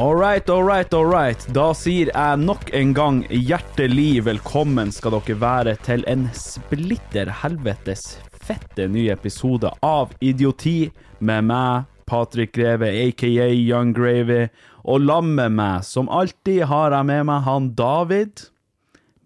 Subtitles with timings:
[0.00, 1.40] All right, all right, all right.
[1.50, 8.04] Da sier jeg nok en gang hjertelig velkommen skal dere være til en splitter helvetes
[8.38, 14.46] fette ny episode av Idioti med meg, Patrick Greve, aka Young Gravy,
[14.86, 18.46] og lam med meg, som alltid, har jeg med meg han David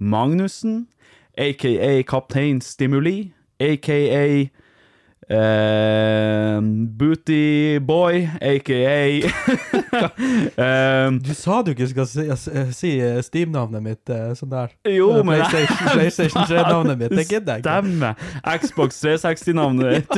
[0.01, 0.87] Magnussen,
[1.37, 4.01] aka Kaptein Stimuli, aka
[5.33, 6.61] eh,
[6.99, 9.21] Booty Boy, aka
[11.09, 12.91] um, Du sa du ikke skal si, si- si
[13.27, 14.75] Steam-navnet mitt eh, sånn der.
[14.89, 17.15] Jo, uh, men- PlayStation, PlayStation 3-navnet mitt.
[17.17, 17.71] Det gidder jeg ikke.
[17.71, 18.15] Stemmer.
[18.63, 20.13] Xbox 360-navnet ditt.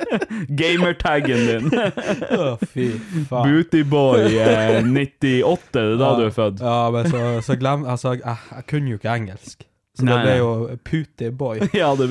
[0.62, 1.68] Gamertaggen din.
[1.72, 2.88] Å, fy
[3.30, 3.50] faen.
[3.50, 6.62] Bootyboy eh, 98, det er da du er født.
[6.62, 9.66] Ja, men så, så glem Altså, jeg, jeg kunne jo ikke engelsk.
[9.98, 11.62] Så Nei, det ble jo Putin-boy.
[11.76, 12.06] Ja, det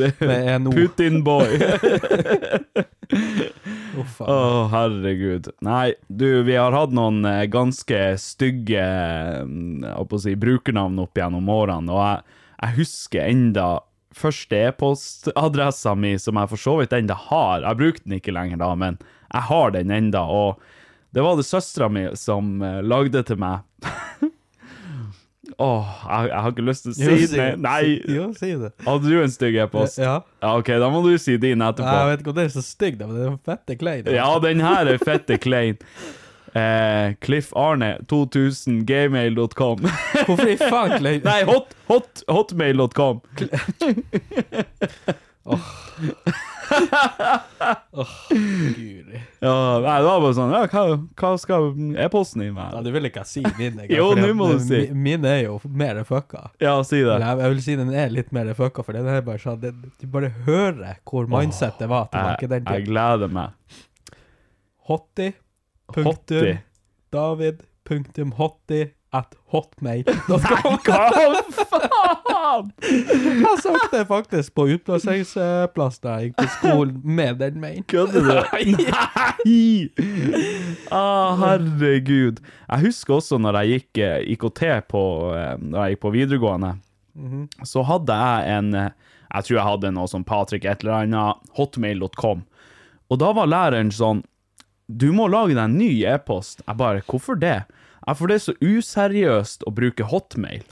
[0.70, 0.74] O.
[0.76, 1.50] Putin-boy.
[4.22, 4.36] Å,
[4.72, 5.50] herregud.
[5.66, 8.84] Nei, du, vi har hatt noen eh, ganske stygge
[9.98, 13.68] å si, brukernavn opp gjennom årene, og jeg, jeg husker enda
[14.16, 17.64] første e-postadressa mi, som jeg for så vidt enda har.
[17.66, 19.00] Jeg bruker den ikke lenger da, men
[19.32, 20.62] jeg har den enda, og
[21.16, 23.66] det var det søstera mi som eh, lagde til meg.
[25.60, 27.50] Åh, jeg, jeg har ikke lyst til å Jo, si si det.
[27.60, 27.84] Nei.
[28.16, 28.72] Jo, si det.
[28.86, 30.00] Hadde du en stygg e-post?
[30.02, 30.16] Ja.
[30.42, 31.98] Ja, ok, da må du si din etterpå.
[31.98, 34.10] Jeg vet ikke om det er så stygg, men det er fette klein.
[34.16, 35.78] Ja, den her er fette klein.
[36.52, 39.86] Eh, Cliff Arne 2000 gmail.com
[40.28, 41.22] Hvorfor i faen klein?
[41.24, 43.22] Nei, hot, hot, hotmail.com
[48.30, 49.22] Guri.
[49.40, 50.84] ja, Nei, det var bare sånn Ja, hva,
[51.20, 51.68] hva skal
[52.06, 53.74] e-posten din Ja, du det vil ikke si min.
[53.80, 54.82] engang, Jo, nå må du si.
[54.92, 56.50] mi- Min er jo mer fucka.
[56.62, 57.18] Ja, si det.
[57.22, 59.74] Jeg, jeg vil si den er litt mer fucka, for den er bare sånn det,
[60.00, 63.50] Du bare hører hvor mindsetet var tilbake Jeg, den jeg gleder meg.
[64.90, 65.34] Hottie.
[65.92, 66.58] Punktum.
[67.12, 67.64] David.
[67.86, 70.08] Punktum hottie at hotmail.
[70.28, 70.38] Hva
[72.40, 72.70] faen?!
[72.82, 77.86] Jeg det faktisk på utplasseringsplass da jeg gikk på skolen med den mailen.
[77.92, 78.32] Kødder du?
[78.56, 79.92] Nei!
[80.92, 82.40] Ah, herregud.
[82.68, 85.04] Jeg husker også når jeg gikk eh, IKT på,
[85.36, 86.74] eh, når jeg gikk på videregående,
[87.68, 88.92] så hadde jeg en eh,
[89.32, 92.44] Jeg tror jeg hadde noe som Patrick et eller annet, hotmail.com.
[93.12, 94.24] Og da var læreren sånn
[94.88, 96.64] Du må lage deg en ny e-post.
[96.68, 97.62] Jeg bare Hvorfor det?
[98.08, 100.64] Ja, for det er så useriøst å bruke hotmail.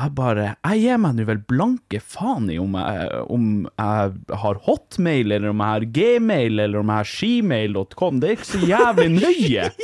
[0.00, 4.60] Jeg bare Jeg gir meg nå vel blanke faen i om jeg, om jeg har
[4.64, 8.20] hotmail, eller om jeg har gmail, eller om jeg har shemail.com.
[8.22, 9.70] Det er ikke så jævlig nøye.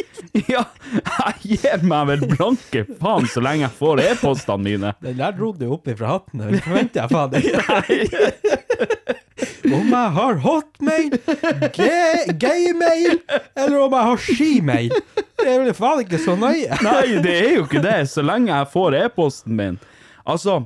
[0.50, 0.67] Ja,
[1.40, 4.90] jeg gir meg vel blanke faen så lenge jeg får e-postene mine.
[5.05, 6.43] Den der dro du opp ifra hatten.
[6.43, 8.96] Det forventer jeg faen ikke.
[9.66, 11.16] Om jeg har hotmail,
[12.38, 13.18] gaymail,
[13.56, 14.96] eller om jeg har skimail.
[15.40, 16.78] Det er vel faen ikke så nøye.
[16.86, 19.78] Nei, det er jo ikke det, så lenge jeg får e-posten min.
[20.26, 20.60] Altså,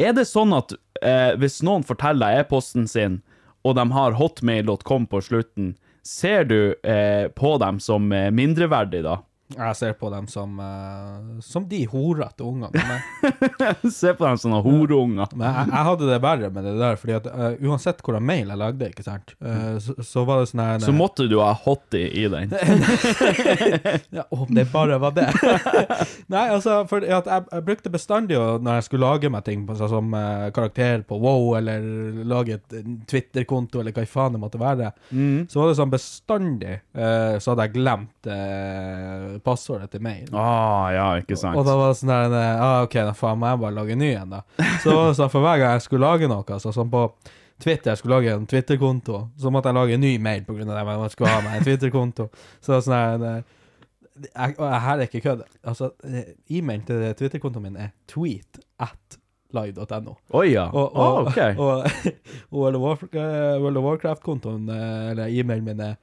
[0.00, 3.20] er det sånn at eh, hvis noen forteller e-posten sin,
[3.64, 5.74] og de har hotmail.com på slutten,
[6.04, 9.18] ser du eh, på dem som eh, mindreverdig da?
[9.52, 12.96] Jeg ser på dem som, uh, som de horete ungene.
[13.92, 15.34] Se på dem som sånne horeunger.
[15.36, 18.48] men jeg, jeg hadde det verre med det der, fordi at uh, uansett hvordan mail
[18.48, 21.50] jeg lagde, ikke sant, uh, så, så var det sånn her Så måtte du ha
[21.66, 22.54] hottie i den.
[24.14, 25.26] Ja, om det bare var det.
[26.32, 30.14] Nei, altså, for jeg, jeg brukte bestandig når jeg skulle lage meg ting, sånn som
[30.54, 31.84] karakter på WoW, eller
[32.26, 32.76] lage et
[33.10, 34.92] Twitter-konto, eller hva i faen det måtte være,
[35.50, 38.30] så var det sånn bestandig så hadde jeg glemt
[39.42, 40.28] passordet til mail.
[40.32, 41.56] Ah, ja, ikke sant.
[41.58, 43.96] Og da var det sånn der eh, ah, OK, da faen må jeg bare lage
[43.96, 44.42] en ny en, da.
[44.84, 47.04] Så var sånn, for hver gang jeg skulle lage noe, altså sånn på
[47.62, 50.70] Twitter, jeg skulle lage en Twitter-konto, så måtte jeg lage en ny mail på grunn
[50.70, 52.28] av det, men jeg skulle ha meg en Twitter-konto.
[52.64, 53.44] Så sånn her
[54.14, 55.44] jeg, og her er ikke kødd.
[55.66, 59.18] Altså, eh, e-mailen til Twitter-kontoen min er tweet at
[59.54, 60.16] live.no.
[60.34, 60.66] Oi, ja.
[60.70, 61.38] Og, Ah, og, ok.
[61.58, 61.84] og,
[62.50, 65.94] og World of eh, Warcraft-kontoen, eh, eller e-mailen min, er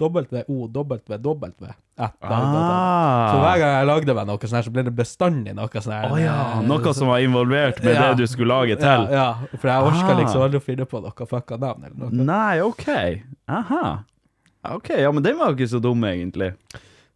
[0.00, 1.72] live.no.
[2.00, 3.32] Ah.
[3.32, 5.92] Så hver gang jeg lagde meg noe sånn her, så ble det bestandig noe sånn
[5.94, 6.06] her.
[6.14, 8.08] Å ja, noe som var involvert med Ja.
[8.14, 9.06] det du skulle lage til.
[9.12, 10.18] Ja, ja, for jeg orka Ah.
[10.20, 12.24] liksom aldri å finne på noe fucka navn eller noe.
[12.24, 12.86] Nei, OK.
[13.48, 14.04] Aha.
[14.64, 16.54] Ok, ja, men den var jo ikke så dum, egentlig.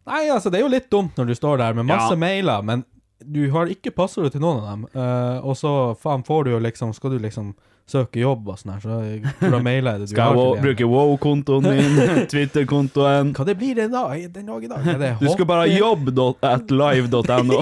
[0.05, 2.15] Nei, altså, det er jo litt dumt når du står der med masse Ja.
[2.15, 2.85] mailer, men
[3.23, 4.85] du har ikke passordet til noen av dem.
[4.95, 7.55] uh, og så faen får du jo liksom Skal du liksom
[7.89, 8.95] søke jobb og sånn her, så
[9.43, 11.99] hvordan mailer jeg det Skal jeg bruke wow-kontoen min,
[12.31, 15.05] Twitter-kontoen Hva det blir det da, den dag i dag?
[15.21, 17.61] Du skal bare ha jobb.atlive.no.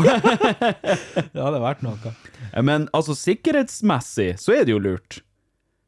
[1.33, 2.15] Det hadde vært noe.
[2.63, 5.19] Men altså, sikkerhetsmessig så er det jo lurt.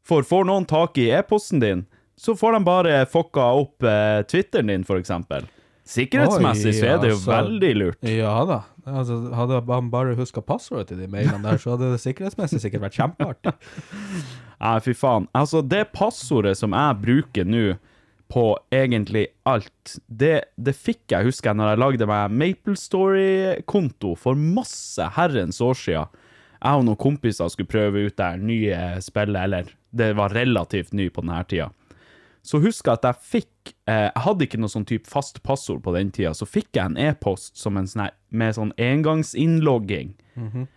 [0.06, 1.86] For får noen tak i e-posten din,
[2.20, 5.48] så får de bare fucka opp eh, Twitteren din, for eksempel.
[5.86, 7.31] Sikkerhetsmessig Oi, så er det jo altså.
[7.31, 8.00] veldig lurt.
[8.10, 8.64] Ja da.
[8.86, 12.86] Altså, hadde han bare huska passordet til de mailene der, så hadde det sikkerhetsmessig sikkert
[12.86, 13.54] vært kjempeartig.
[14.64, 15.28] Nei, fy faen.
[15.36, 17.66] Altså, det passordet som jeg bruker nå
[18.32, 24.16] på egentlig alt, det, det fikk jeg, husker jeg, når jeg lagde meg Maple Story-konto
[24.18, 26.22] for masse herrens år siden.
[26.62, 31.12] Jeg og noen kompiser skulle prøve ut det nye spillet, eller det var relativt ny
[31.14, 31.70] på denne tida.
[32.45, 35.81] Så husker jeg at jeg fikk eh, Jeg hadde ikke noe sånn type fast passord
[35.86, 40.13] på den tida, så fikk jeg en e-post med sånn engangsinnlogging.
[40.36, 40.68] Mm -hmm.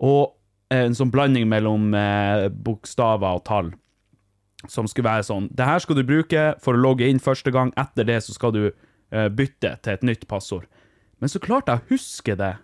[0.00, 0.34] Og
[0.70, 3.72] eh, en sånn blanding mellom eh, bokstaver og tall.
[4.68, 7.72] Som skulle være sånn Det her skal du bruke for å logge inn første gang.
[7.76, 8.72] Etter det så skal du
[9.10, 10.64] eh, bytte til et nytt passord.
[11.20, 12.56] Men så klarte jeg å huske det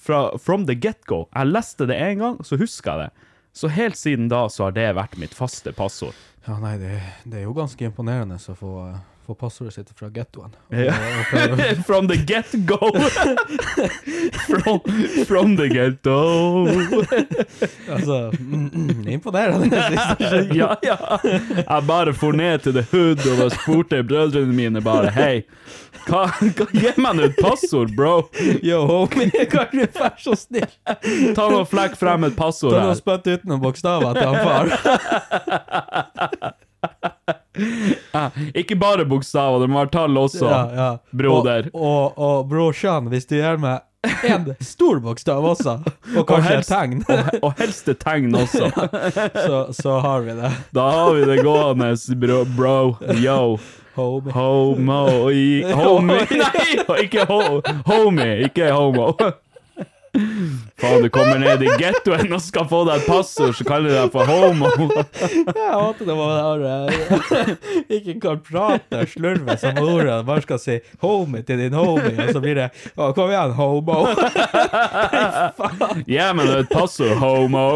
[0.00, 1.28] fra, from the get-go.
[1.34, 3.26] Jeg leste det én gang, så huska jeg det.
[3.52, 6.14] Så helt siden da så har det vært mitt faste passord.
[6.46, 6.94] Ja, nei, det,
[7.28, 8.74] det er jo ganske imponerende å få,
[9.30, 10.50] få passordet sitt fra gettoen.
[10.68, 10.94] Ja.
[11.86, 12.78] from the get-go!
[14.48, 14.80] from,
[15.26, 16.66] from the get-go!
[17.94, 19.76] altså, mm, mm, imponerende.
[20.54, 21.18] ja, ja.
[21.68, 25.42] Jeg bare for ned til The Hood og spurte brødrene mine bare Hei,
[26.08, 28.30] hva, hva, gi meg nå et passord, bro!
[28.66, 30.70] Yo, homie, kan du være så snill?
[31.36, 32.80] Ta nå flekk frem et passord her.
[32.82, 34.66] Ta nå spytt ut noen bokstaver til han far.
[38.54, 40.46] Ikke bare bokstaver, det må være tall også.
[40.46, 40.90] Ja, ja.
[41.12, 41.70] Broder.
[41.74, 43.80] Og, og, og brorsan, hvis du gjør meg
[44.24, 45.74] en stor bokstav også,
[46.16, 48.70] og kanskje et tegn, Og, og helst et tegn også.
[49.48, 50.52] så, så har vi det.
[50.76, 51.92] Da har vi det gående,
[52.22, 52.40] bro.
[52.56, 52.78] bro.
[53.20, 53.58] Yo.
[53.94, 54.32] Homie.
[54.32, 56.26] Homo i Homie.
[56.42, 57.60] Nei, ikke ho
[57.90, 59.10] homie, ikke homo.
[60.80, 63.98] Faen, du kommer ned i gettoen og skal få deg et passord, så kaller de
[63.98, 64.70] deg for homo.
[65.20, 66.64] Jeg hater det man har
[67.90, 72.32] ikke kan prate og slurve som ordet, bare skal si homie til din homie, og
[72.34, 74.00] så blir det å, kom igjen, homo.
[76.08, 77.66] Gi meg nå et passord, homo.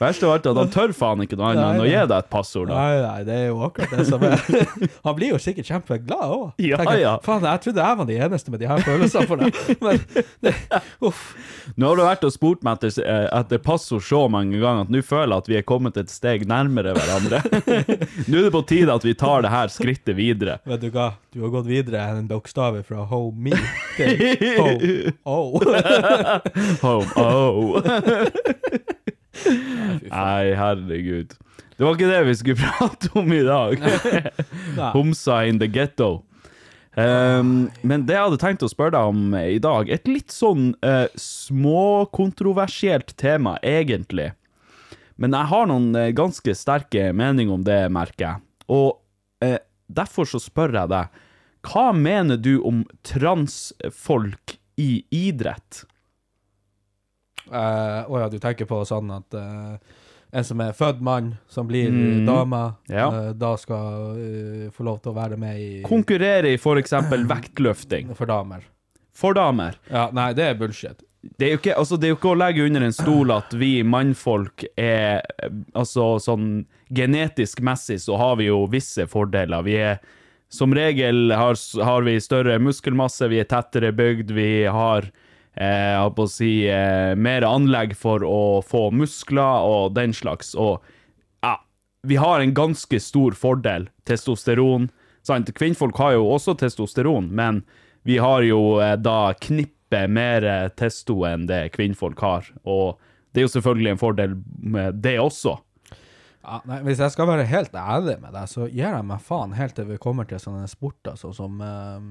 [0.00, 2.16] Verst av alt er at han tør faen ikke noe annet enn å gi deg
[2.18, 2.70] et passord.
[2.70, 2.78] da.
[2.78, 4.38] Nei, nei, det er jo akkurat det som er.
[5.06, 6.62] Han blir jo sikkert kjempeglad òg.
[6.62, 7.16] Ja, ja.
[7.24, 9.50] Faen, jeg trodde jeg var den eneste med de her følelsene for det.
[9.84, 10.00] Men
[10.44, 10.54] det,
[11.04, 11.22] uff.
[11.76, 14.92] Nå har du vært og spurt meg etter, eh, etter passord så mange ganger at
[14.92, 17.40] nå føler jeg at vi er kommet et steg nærmere hverandre.
[18.30, 20.58] Nå er det på tide at vi tar det her skrittet videre.
[20.68, 21.12] Vet du hva?
[21.34, 23.56] Du har gått videre enn en bokstav fra home me
[23.96, 24.20] til
[24.58, 25.58] home oh.
[26.84, 27.80] Home, oh.
[29.44, 31.34] Nei, herregud.
[31.74, 33.82] Det var ikke det vi skulle prate om i dag.
[34.94, 36.22] Homsa in the ghetto.
[36.94, 40.72] Um, men det jeg hadde tenkt å spørre deg om i dag, et litt sånn
[40.86, 44.30] uh, småkontroversielt tema, egentlig.
[45.18, 48.44] Men jeg har noen uh, ganske sterke meninger om det, merker jeg.
[48.70, 48.88] Og
[49.42, 49.58] uh,
[49.90, 51.24] derfor så spør jeg deg,
[51.64, 55.84] hva mener du om transfolk i idrett?
[57.50, 59.76] Eh, Å ja, du tenker på sånn at eh,
[60.34, 62.26] en som er født mann, som blir Mm.
[62.26, 63.08] dame, Ja.
[63.28, 66.92] eh, da skal uh, få lov til å være med i Konkurrere i f.eks.
[67.34, 68.64] vektløfting for damer.
[69.14, 69.76] for damer.
[69.90, 71.02] Ja, nei, det er bullshit.
[71.38, 73.82] Det er, ikke, altså, det er jo ikke å legge under en stol at vi
[73.82, 79.62] mannfolk er eh, Altså sånn genetisk messig så har vi jo visse fordeler.
[79.64, 80.00] Vi er
[80.52, 85.10] som regel har, har vi større muskelmasse, vi er tettere bygd, vi har eh,
[85.54, 90.54] jeg holdt på å si, eh, mer anlegg for å få muskler og den slags.
[90.58, 90.82] Og
[91.44, 91.56] ja,
[92.02, 93.88] vi har en ganske stor fordel.
[94.04, 94.90] Testosteron.
[95.24, 95.54] Sant?
[95.54, 97.62] Kvinnfolk har jo også testosteron, men
[98.04, 102.50] vi har jo eh, da knippet mer eh, testo enn det kvinnfolk har.
[102.66, 102.98] Og
[103.32, 105.56] det er jo selvfølgelig en fordel med det også.
[106.44, 109.54] Ja, nei, hvis jeg skal være helt ærlig med deg, så gir jeg meg faen
[109.56, 112.02] helt til vi kommer til sånne sporter sånn som eh, eh,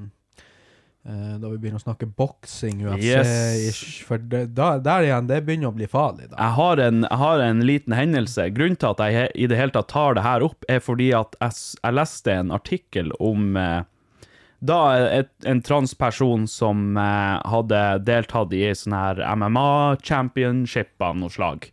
[1.04, 4.06] Da vi begynner å snakke boksing, UFC-ish.
[4.08, 6.38] For det, da, der igjen, det begynner å bli farlig, da.
[6.38, 8.46] Jeg har, en, jeg har en liten hendelse.
[8.56, 11.36] Grunnen til at jeg i det hele tatt tar det her opp, er fordi at
[11.44, 13.82] jeg, jeg leste en artikkel om eh,
[14.64, 14.80] da
[15.20, 21.68] et, en transperson som eh, hadde deltatt i sånn her MMA-championship av noe slag.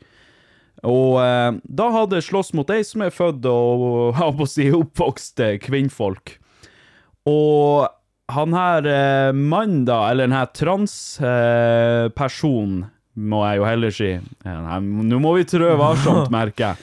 [0.86, 5.56] Og eh, da hadde slåss mot ei som er født og og, si oppvokst eh,
[5.62, 6.38] kvinnfolk.
[7.30, 7.86] Og
[8.34, 12.88] han her eh, mannen, da, eller den her transpersonen, eh,
[13.20, 14.78] må jeg jo heller si Eh, nei,
[15.10, 16.76] Nå må vi trø varsomt, merker jeg.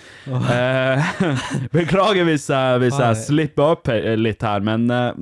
[0.54, 0.98] Eh,
[1.78, 3.86] beklager hvis jeg, hvis jeg slipper opp
[4.20, 5.14] litt her, men eh,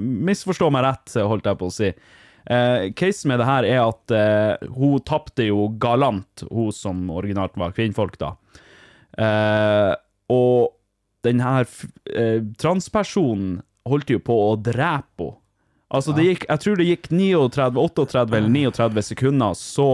[0.00, 1.90] misforstå meg rett, holdt jeg på å si.
[2.44, 7.56] Eh, Casen med det her er at eh, hun tapte jo galant, hun som originalt
[7.60, 8.30] var kvinnfolk, da.
[9.20, 9.92] Eh,
[10.34, 10.58] og
[11.24, 11.64] den her
[12.12, 15.40] eh, transpersonen holdt jo på å drepe henne.
[15.94, 19.88] Altså, det gikk, jeg tror det gikk 39, 38 eller 39 sekunder, så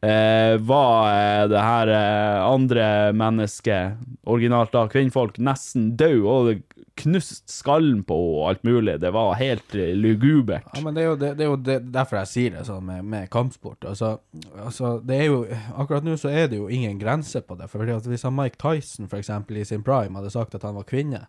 [0.00, 8.00] eh, var det her eh, andre mennesket, originalt da kvinnfolk, nesten død, og knust skallen
[8.06, 8.96] på og alt mulig.
[9.00, 10.66] Det var helt eh, lugubert.
[10.74, 12.86] Ja, men det er jo, det, det er jo det, derfor jeg sier det sånn
[12.88, 13.86] med, med kampsport.
[13.88, 14.16] Altså,
[14.64, 15.38] altså, det er jo
[15.78, 17.68] Akkurat nå så er det jo ingen grense på det.
[17.70, 20.88] For Hvis han Mike Tyson for eksempel, i sin prime hadde sagt at han var
[20.88, 21.26] kvinne,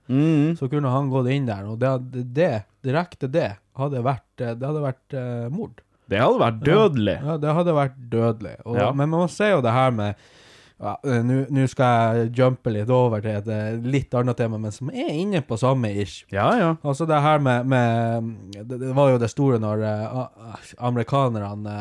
[0.57, 2.53] så kunne han gått inn der, og det, det
[2.85, 5.83] direkte det, hadde vært, eh, det hadde vært uh, mord.
[6.09, 7.15] Det hadde vært dødelig.
[7.25, 8.55] Ja, det hadde vært dødelig.
[8.65, 8.91] Og, Ja.
[8.97, 10.15] Men man ser jo det her med
[10.79, 14.71] ja, eh, Nå skal jeg jumpe litt over til et eh, litt annet tema, men
[14.71, 16.23] som er inne på samme ish.
[16.31, 16.69] Ja, ja.
[16.79, 21.75] Altså det her med, med det, det var jo det store når eh, amerikanerne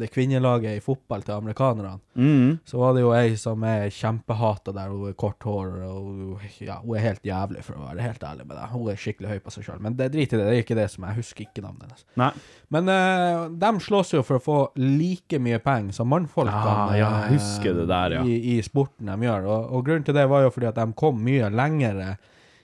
[0.00, 2.00] Det kvinnelaget i fotball til amerikanerne.
[2.14, 2.58] Mm.
[2.66, 6.80] Så var det jo ei som er kjempehata der, hun er kort hår og ja,
[6.82, 8.74] hun er helt jævlig, for å være helt ærlig med deg.
[8.74, 9.82] Hun er skikkelig høy på seg sjøl.
[9.86, 12.06] Men det drit i det, det er ikke det som jeg husker ikke navnet hennes.
[12.18, 12.32] Nei.
[12.74, 17.10] Men uh, de slåss jo for å få like mye penger som mannfolkene Ja, ja,
[17.26, 18.15] jeg husker det der, ja.
[18.24, 19.44] I, i sporten de gjør.
[19.46, 22.16] Og, og grunnen til det var jo fordi at de kom mye lengre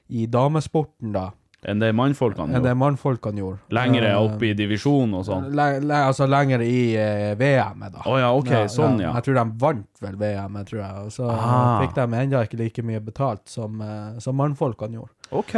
[0.09, 1.31] i damesporten da
[1.63, 2.75] Enn det mannfolkene gjorde.
[2.75, 3.59] mannfolkene gjorde.
[3.71, 5.45] Lengre Eh, opp i divisjon og sånn.
[5.55, 8.03] Le, le, altså lengre i eh, VM-et, da.
[8.11, 9.13] Oh, ja, ok, sånn, ja.
[9.15, 11.05] Jeg tror de vant vel VM-et, tror jeg.
[11.07, 11.79] Og så Ah.
[11.85, 15.15] fikk de enda ikke like mye betalt som, eh, som mannfolkene gjorde.
[15.31, 15.55] OK.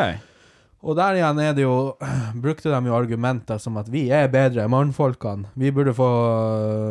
[0.84, 1.76] Og der igjen er det jo
[2.44, 5.48] Brukte de jo argumenter som at vi er bedre mannfolkene.
[5.56, 6.08] Vi burde få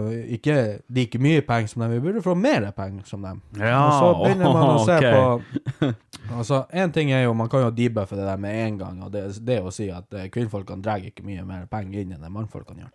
[0.09, 0.55] øh, ikke
[0.89, 3.41] like mye penger som dem, vi burde få mer penger som dem.
[3.59, 5.13] Ja, og så begynner man å se okay.
[5.13, 5.91] på
[6.37, 9.11] Altså, én ting er jo Man kan jo debuffe det der med en gang, og
[9.13, 12.31] det, det å si at eh, kvinnfolkene drar ikke mye mer penger inn enn det
[12.33, 12.93] mannfolkene gjør.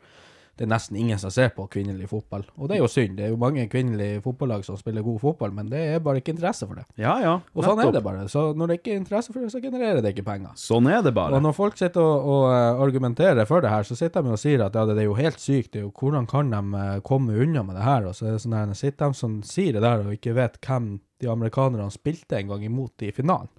[0.59, 2.43] Det er nesten ingen som ser på kvinnelig fotball.
[2.59, 3.17] Og det er jo synd.
[3.19, 6.35] Det er jo mange kvinnelige fotballag som spiller god fotball, men det er bare ikke
[6.35, 6.87] interesse for det.
[6.99, 7.37] Ja, ja.
[7.55, 8.27] Og sånn er det bare.
[8.33, 10.57] Så når det ikke er interesse for det, så genererer det ikke penger.
[10.59, 11.39] Sånn er det bare.
[11.39, 14.43] Og når folk sitter og, og eh, argumenterer for det her, så sitter de og
[14.43, 17.39] sier at ja, det er jo helt sykt, det jo, hvordan kan de eh, komme
[17.39, 18.09] unna med det her?
[18.11, 20.59] Og så er det sånn her, sitter de som sier det der og ikke vet
[20.67, 23.51] hvem de amerikanerne spilte en gang imot i finalen.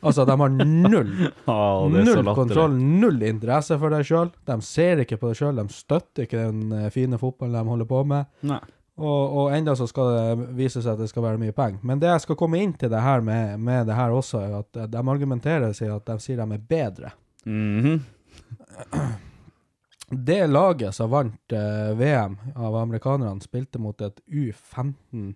[0.00, 1.10] Altså, de har null,
[1.44, 4.30] så null kontroll, null interesse for det sjøl.
[4.48, 7.90] De ser ikke på det sjøl, de støtter ikke den eh, fine fotballen de holder
[7.90, 8.32] på med.
[8.48, 8.62] Nei.
[8.94, 11.82] Og, og enda så skal det vise seg at det skal være mye penger.
[11.82, 14.58] Men det jeg skal komme inn til det her med, med det her også, er
[14.62, 17.14] at eh, de argumenterer seg at de sier de er bedre.
[17.44, 18.02] Mhm.
[20.14, 25.32] Det laget som vant eh, VM av amerikanerne, spilte mot et U15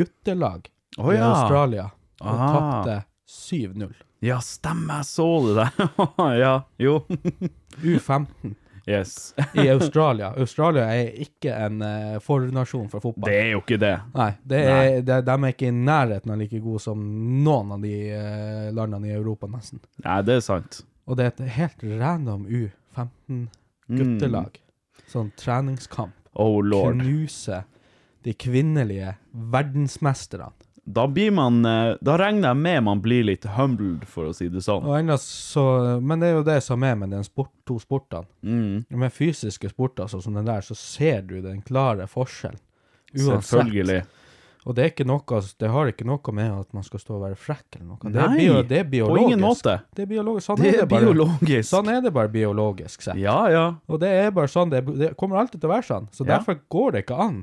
[0.00, 1.28] guttelag Å i ja.
[1.30, 1.90] Australia,
[2.20, 2.96] og tapte
[3.30, 3.92] 7-0.
[4.26, 6.08] Ja, stemmer, jeg så det der.
[6.44, 6.98] ja, jo.
[7.80, 8.56] U15
[8.90, 9.34] Yes.
[9.54, 10.32] i Australia.
[10.36, 13.28] Australia er ikke en uh, fornasjon for fotball.
[13.28, 13.92] Det er jo ikke det.
[14.16, 17.02] Nei, det er, det, de er ikke i nærheten av like gode som
[17.44, 19.82] noen av de uh, landene i Europa, nesten.
[20.04, 20.80] Nei, det er sant.
[21.06, 23.44] Og det er et helt random U15
[23.90, 24.58] guttelag.
[25.10, 26.16] Sånn treningskamp.
[26.38, 27.00] Oh lord.
[27.00, 27.64] Knuse
[28.26, 30.50] de kvinnelige verdensmesterne.
[30.90, 34.48] Da blir man eh, Da regner jeg med man blir litt humbled, for å si
[34.50, 34.86] det sånn.
[35.22, 35.62] Så,
[36.02, 38.26] men det er jo det som er med de sport, to sportene.
[38.42, 38.86] Mm.
[38.98, 42.58] Med fysiske sporter sånn som den der, så ser du den klare forskjellen.
[43.14, 44.02] Selvfølgelig.
[44.68, 47.38] Og det er noe, det har ikke noe med at man skal stå og være
[47.40, 48.10] frekk eller noe.
[48.12, 49.78] Det er, Nei, bio, det er på ingen måte.
[49.96, 50.46] Det er biologisk.
[50.50, 51.06] Sånn Det er er det bare.
[51.06, 51.68] biologisk.
[51.70, 53.16] Sånn er det bare biologisk sett.
[53.20, 53.64] Ja, ja.
[53.88, 56.10] Og det er bare sånn, det, det kommer alltid til å være sånn.
[56.12, 56.34] Så Ja.
[56.36, 57.40] derfor går det ikke an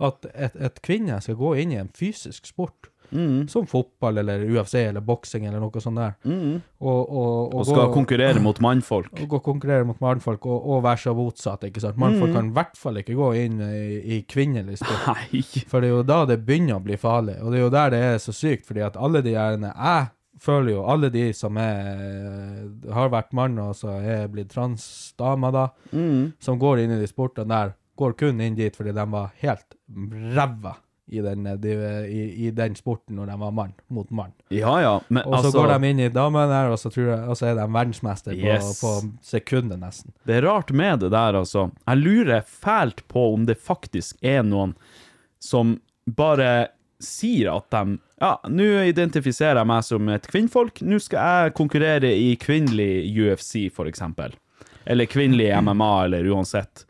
[0.00, 3.48] at et, et kvinne skal gå inn i en fysisk sport, Mm.
[3.50, 6.60] som fotball eller UFC eller boksing eller noe sånt der, Mm.
[6.80, 9.10] og, og, Og skal gå, konkurrere mot mannfolk.
[9.20, 11.96] og gå og konkurrere mot mannfolk, og, og være så motsatt, ikke sant?
[11.98, 12.34] Mannfolk Mm.
[12.36, 15.08] kan i hvert fall ikke gå inn i, i kvinnelig sport.
[15.32, 15.42] Nei.
[15.66, 17.90] For det er jo da det begynner å bli farlig, og det er jo der
[17.90, 21.56] det er så sykt, fordi at alle de gjerne Jeg føler jo alle de som
[21.58, 26.32] er, har vært mann og så er blitt transdamer, da, Mm.
[26.38, 29.76] som går inn i de sportene der, går kun inn dit fordi de var helt
[30.36, 30.76] ræva
[31.10, 31.72] i den, de,
[32.06, 34.30] i, i den sporten når de var mann mot mann.
[34.54, 34.92] Ja, ja.
[35.08, 37.48] Men Og så altså går de inn i damene der, og så, jeg, og så
[37.50, 38.68] er de verdensmester på, Yes.
[38.78, 38.92] på
[39.26, 40.12] sekundet, nesten.
[40.22, 41.64] Det er rart med det der, altså.
[41.88, 44.76] Jeg lurer fælt på om det faktisk er noen
[45.42, 46.68] som bare
[47.02, 50.82] sier at de Ja, nå identifiserer jeg meg som et kvinnfolk.
[50.84, 54.34] Nå skal jeg konkurrere i kvinnelig UFC, for eksempel.
[54.84, 56.84] Eller kvinnelig MMA, eller uansett.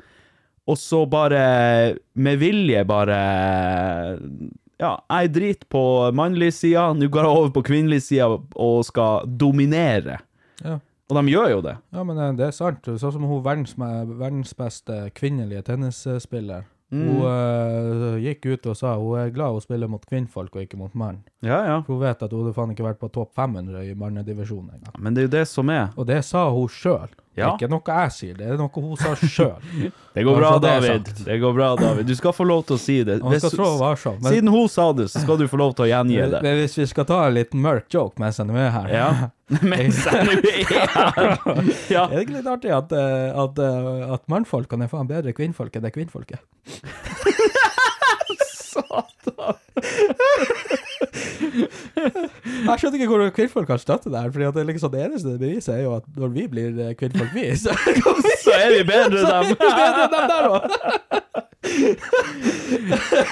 [0.68, 3.20] Og så bare med vilje bare
[4.80, 5.82] Ja, jeg driter på
[6.16, 10.20] mannlig sida, nå går jeg over på kvinnelig sida og skal dominere.
[10.64, 10.78] Ja.
[11.10, 11.76] Og de gjør jo det.
[11.92, 12.86] Ja, men eh, det er sant.
[12.86, 16.68] Sånn som hun verdens, verdens beste kvinnelige tennisspiller.
[16.90, 17.02] Mm.
[17.06, 20.78] Hun uh, gikk ut og sa hun er glad hun spiller mot kvinnfolk og ikke
[20.80, 21.20] mot mann.
[21.38, 21.76] Ja, ja.
[21.86, 24.96] For hun vet at hun hadde faen ikke vært på topp 500 i mannedivisjonen engang.
[24.98, 25.92] Men det er jo det som er.
[25.94, 27.12] Og det sa hun sjøl.
[27.30, 27.52] Det Ja.
[27.52, 29.60] er ikke noe jeg sier, det er noe hun sa sjøl.
[30.14, 31.10] Det går bra, Altså, det er David.
[31.24, 32.06] Det går bra, David.
[32.08, 33.20] Du skal få lov til å si det.
[33.22, 34.16] Man Hvis- skal trå varsom.
[34.20, 36.42] Men, Siden hun sa det, så skal du få lov til å gjengi det.
[36.42, 39.30] men hvis vi skal ta en liten mørk joke mens nå er her Ja.
[39.62, 41.38] Mens jeg nå er her.
[41.94, 42.04] Ja.
[42.10, 45.76] Er det ikke litt artig at, eh, at, eh, at mannfolkene er faen bedre kvinnfolk
[45.78, 46.42] enn det kvinnfolket?
[52.70, 55.34] Jeg skjønner ikke hvor kvinnfolk kan støtte det her, fordi at det, liksom det eneste
[55.34, 57.74] det beviset er jo at når vi blir eh, kvinnfolk, vi, så
[58.44, 59.24] Så er vi bedre enn dem.
[59.24, 60.62] Så er vi bedre enn dem der òg!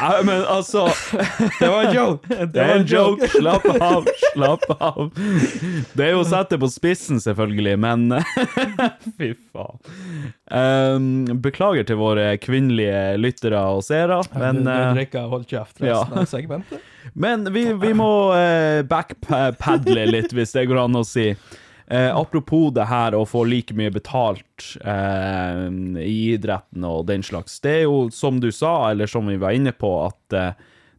[0.01, 0.89] Ja, men altså
[1.61, 2.29] Det var en joke.
[2.53, 3.29] Det er en joke.
[3.29, 4.09] Slapp av.
[4.33, 5.11] Slapp av.
[5.93, 8.09] Det er jo å sette på spissen, selvfølgelig, men
[9.19, 9.81] Fy faen.
[10.49, 16.31] Um, beklager til våre kvinnelige lyttere og seere, men Du eh, hold kjeft resten av
[16.31, 16.85] segmentet.
[17.19, 21.31] Men vi, vi må uh, backpadle litt, hvis det går an å si.
[21.91, 25.63] Eh, apropos det her å få like mye betalt eh,
[26.05, 27.55] i idretten og den slags.
[27.65, 30.53] Det er jo som du sa, eller som vi var inne på, at eh,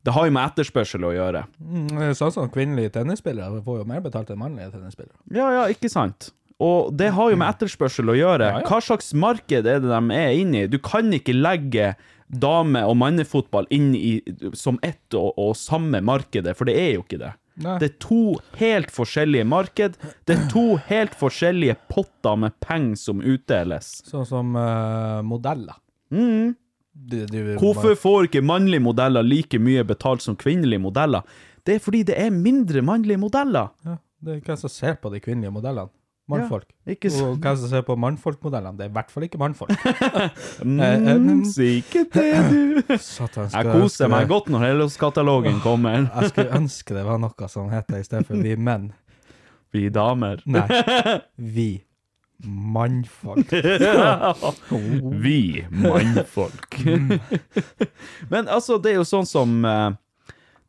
[0.07, 1.43] det har jo med etterspørsel å gjøre.
[1.61, 5.19] Mm, Sånn som kvinnelige tennisspillere får jo mer betalt enn mannlige tennisspillere.
[5.35, 6.31] Ja, ja, ikke sant?
[6.59, 8.47] Og det har jo med etterspørsel å gjøre.
[8.49, 8.67] Ja, ja.
[8.67, 10.71] Hva slags marked er det de er inne i?
[10.71, 11.93] Du kan ikke legge
[12.29, 14.17] dame- og mannefotball inn i,
[14.57, 17.31] som ett og, og samme markedet, for det er jo ikke det.
[17.59, 17.75] Nei.
[17.81, 18.23] Det er to
[18.59, 19.97] helt forskjellige marked.
[20.27, 23.91] Det er to helt forskjellige potter med penger som utdeles.
[24.07, 25.75] Sånn som uh, modeller.
[26.15, 26.55] Mm.
[26.99, 31.27] De, de, de, Hvorfor får ikke mannlige modeller like mye betalt som kvinnelige modeller?
[31.67, 33.71] Det er fordi det er mindre mannlige modeller.
[33.85, 35.91] Ja, det er hvem som ser på de kvinnelige modellene.
[36.29, 36.67] Mannfolk.
[36.89, 38.77] Ikke Og hva som ser på mannfolkmodellene.
[38.77, 39.73] Det er i hvert fall ikke mannfolk.
[40.59, 42.97] Mm, eh, si ikke det, du.
[43.01, 46.07] Satan, Jeg koser meg godt når Hellos-katalogen kommer.
[46.09, 48.89] Jeg skulle ønske det var noe som heter i stedet for vi menn.
[49.73, 50.41] Vi damer.
[50.49, 50.65] Nei,
[51.55, 51.69] vi
[52.43, 53.51] mannfolk.
[55.25, 56.77] Vi mannfolk.
[58.29, 59.89] Men altså, det er jo sånn som eh,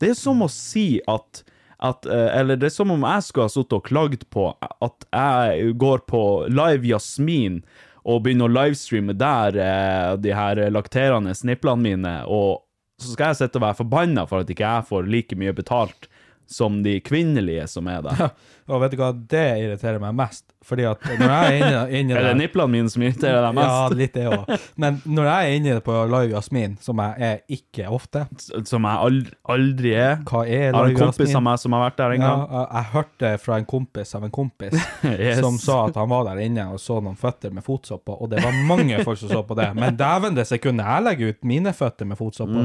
[0.00, 1.44] Det er som å si at
[1.80, 5.06] at, eh, eller det er som om jeg skulle ha sittet og klagd på at
[5.08, 7.62] jeg går på Live Jasmin
[8.04, 12.66] og begynner å livestreame der eh, de her lakterende sniplene mine, og
[13.00, 16.10] så skal jeg sitte og være forbanna for at ikke jeg får like mye betalt
[16.50, 18.32] som de kvinnelige som er der.
[18.70, 20.44] Og vet du hva, det irriterer meg mest.
[20.64, 23.54] Fordi at når jeg er inne, inne Er det der niplene mine som irriterer deg
[23.56, 23.70] mest?
[23.72, 24.50] Ja, litt det òg.
[24.82, 28.26] Men når jeg er inne på Live Jasmin, som jeg er ikke ofte
[28.68, 30.18] Som jeg aldri, aldri er.
[30.28, 32.42] Hva er Jeg har en kompis av meg som har vært der en gang.
[32.50, 34.76] jeg, jeg hørte fra en kompis av en kompis
[35.20, 35.40] Yes.
[35.40, 38.28] som sa at han var der inne og så noen føtter med fotsopp på, og
[38.32, 39.70] det var mange folk som så på det.
[39.76, 42.62] Men dæven, det sekundet jeg legger ut mine føtter med fotsopp på,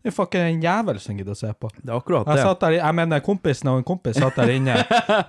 [0.00, 1.70] det er fucking en jævel som gidder å se på.
[1.76, 2.46] Det er akkurat Jeg det.
[2.48, 4.78] satt der, jeg mener kompisen og en kompis satt der inne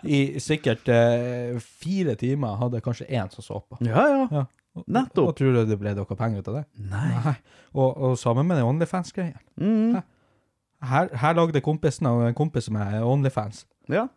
[0.08, 3.80] i sikkert eh, fire timer, hadde kanskje én som så på.
[3.86, 4.28] Ja, ja.
[4.32, 4.46] Ja.
[4.92, 5.30] Nettopp.
[5.30, 6.66] Og tror du det ble noe penger ut av det?
[6.92, 7.36] Nei.
[7.74, 9.40] Og, og sammen med den Onlyfans-greien.
[9.62, 10.02] Mm.
[10.86, 13.64] Her, her lagde kompisen av en kompis som er Onlyfans.
[13.92, 14.08] Ja.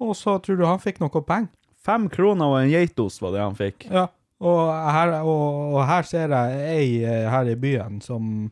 [0.00, 1.52] Og så tror du han fikk noe penger?
[1.86, 3.86] Fem kroner og en geitost var det han fikk.
[3.92, 4.08] Ja.
[4.42, 8.50] Og her, og, og her ser jeg ei eh, her i byen som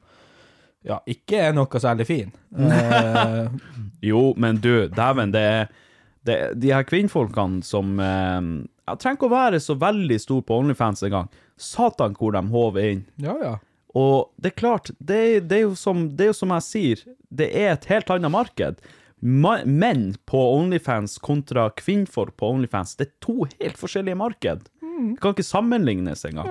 [0.85, 2.33] ja, ikke er noe særlig fin.
[2.65, 3.49] Eh,
[4.05, 5.69] Jo, men du, dæven, det er
[6.25, 8.41] det, De her kvinnfolkene som eh,
[8.89, 11.31] Jeg trenger ikke å være så veldig stor på Onlyfans engang.
[11.61, 13.07] Satan hvor de håver inn.
[13.23, 13.55] ja, ja.
[13.95, 17.47] Og det er klart, det, det, er som, det er jo som jeg sier, det
[17.55, 18.81] er et helt annet marked.
[19.23, 24.67] Menn på Onlyfans kontra kvinnfolk på Onlyfans, det er to helt forskjellige marked.
[24.83, 26.51] Det kan ikke sammenlignes engang.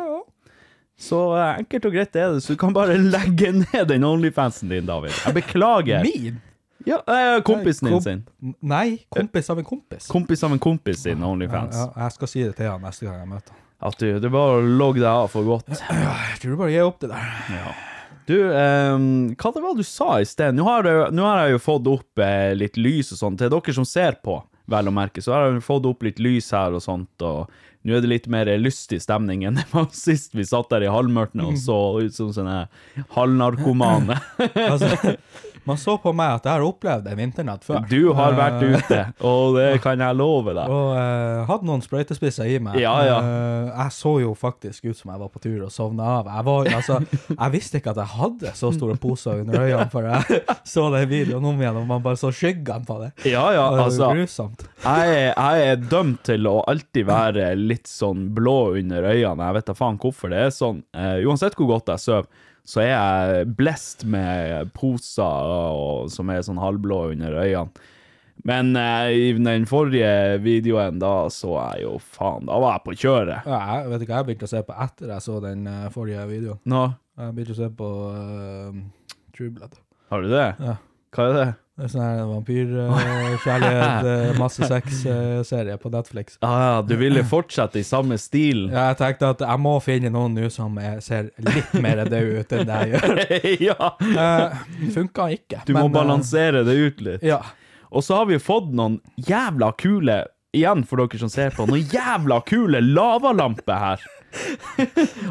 [0.99, 4.71] Så eh, enkelt og greit er det, så du kan bare legge ned den Onlyfansen
[4.71, 5.11] din, David.
[5.25, 6.07] Jeg beklager.
[6.07, 6.39] Min?
[6.85, 8.23] Ja, eh, kompisen din sin.
[8.61, 10.07] Nei, kompis av en kompis.
[10.11, 11.75] Kompis av en kompis sin Onlyfans.
[11.77, 13.59] ja, jeg skal si det til han neste gang jeg møter han.
[13.83, 15.67] At du, er bare å logge deg av for godt.
[15.91, 17.73] Jeg tror du bare gir opp det der.
[18.29, 20.55] Du, ehm, hva det var du sa i sted?
[20.55, 23.41] Nå har, jeg- nå har jeg jo fått opp eh, litt lys og sånt.
[23.41, 24.37] Til dere som ser på,
[24.71, 27.11] vel å merke, så har jeg fått opp litt lys her og sånt.
[27.27, 27.51] Og
[27.83, 30.93] nå er det litt mer lystig stemning enn det var sist vi satt der i
[30.93, 32.61] halvmørket og så ut som sånne
[33.17, 34.15] halvnarkomane.
[34.71, 35.17] Altså,
[35.69, 37.83] man så på meg at jeg har opplevd en vinternatt før.
[37.89, 40.71] Du har vært Eh, ute, og det kan jeg love deg.
[40.71, 42.77] Og uh, hadde noen sprøytespisser i meg.
[42.81, 43.17] Ja, ja.
[43.23, 46.29] Uh, jeg så jo faktisk ut som jeg var på tur og sovna av.
[46.31, 46.99] Jeg, var, altså,
[47.33, 50.41] jeg visste ikke at jeg hadde så store poser under øynene før jeg
[50.73, 53.11] så den videoen om igjen, og man bare så skyggene på det.
[53.29, 54.11] Ja, ja, Det altså.
[54.13, 54.65] grusomt.
[54.83, 59.49] Jeg, jeg er dømt til å alltid være litt sånn blå under øynene.
[59.49, 60.83] Jeg vet da faen hvorfor det er sånn.
[60.95, 66.45] Uh, uansett hvor godt jeg sover, så er jeg blest med poser og, som er
[66.45, 67.89] sånn halvblå under øynene.
[68.49, 72.95] Men eh, i den forrige videoen, da så jeg jo faen Da var jeg på
[73.03, 73.45] kjøret.
[73.47, 75.85] Ja, jeg vet ikke hva jeg begynte å se på etter jeg så den eh,
[75.93, 76.59] forrige videoen.
[76.73, 76.81] Nå,
[77.21, 78.79] Jeg begynte å se på uh,
[79.37, 79.77] True Blood.
[80.09, 80.47] har du det?
[80.65, 80.75] Ja.
[81.13, 81.45] Hva er det?
[81.73, 86.35] Det er sånn vampyrkjærlighet, uh, masse sex-serie på Netflix.
[86.45, 88.67] Ah, ja, du ville fortsette i samme stil?
[88.67, 92.29] Ja, jeg tenkte at jeg må finne noen nå som er, ser litt mer død
[92.37, 93.23] ut enn det jeg gjør.
[93.71, 93.89] ja!
[94.05, 94.61] Uh,
[94.93, 95.63] Funka ikke.
[95.65, 97.25] Du men, må balansere det ut litt.
[97.25, 97.41] Ja.
[97.89, 100.21] Og så har vi fått noen jævla kule
[100.53, 104.03] Igjen for dere som ser på, noen jævla kule lavalamper her.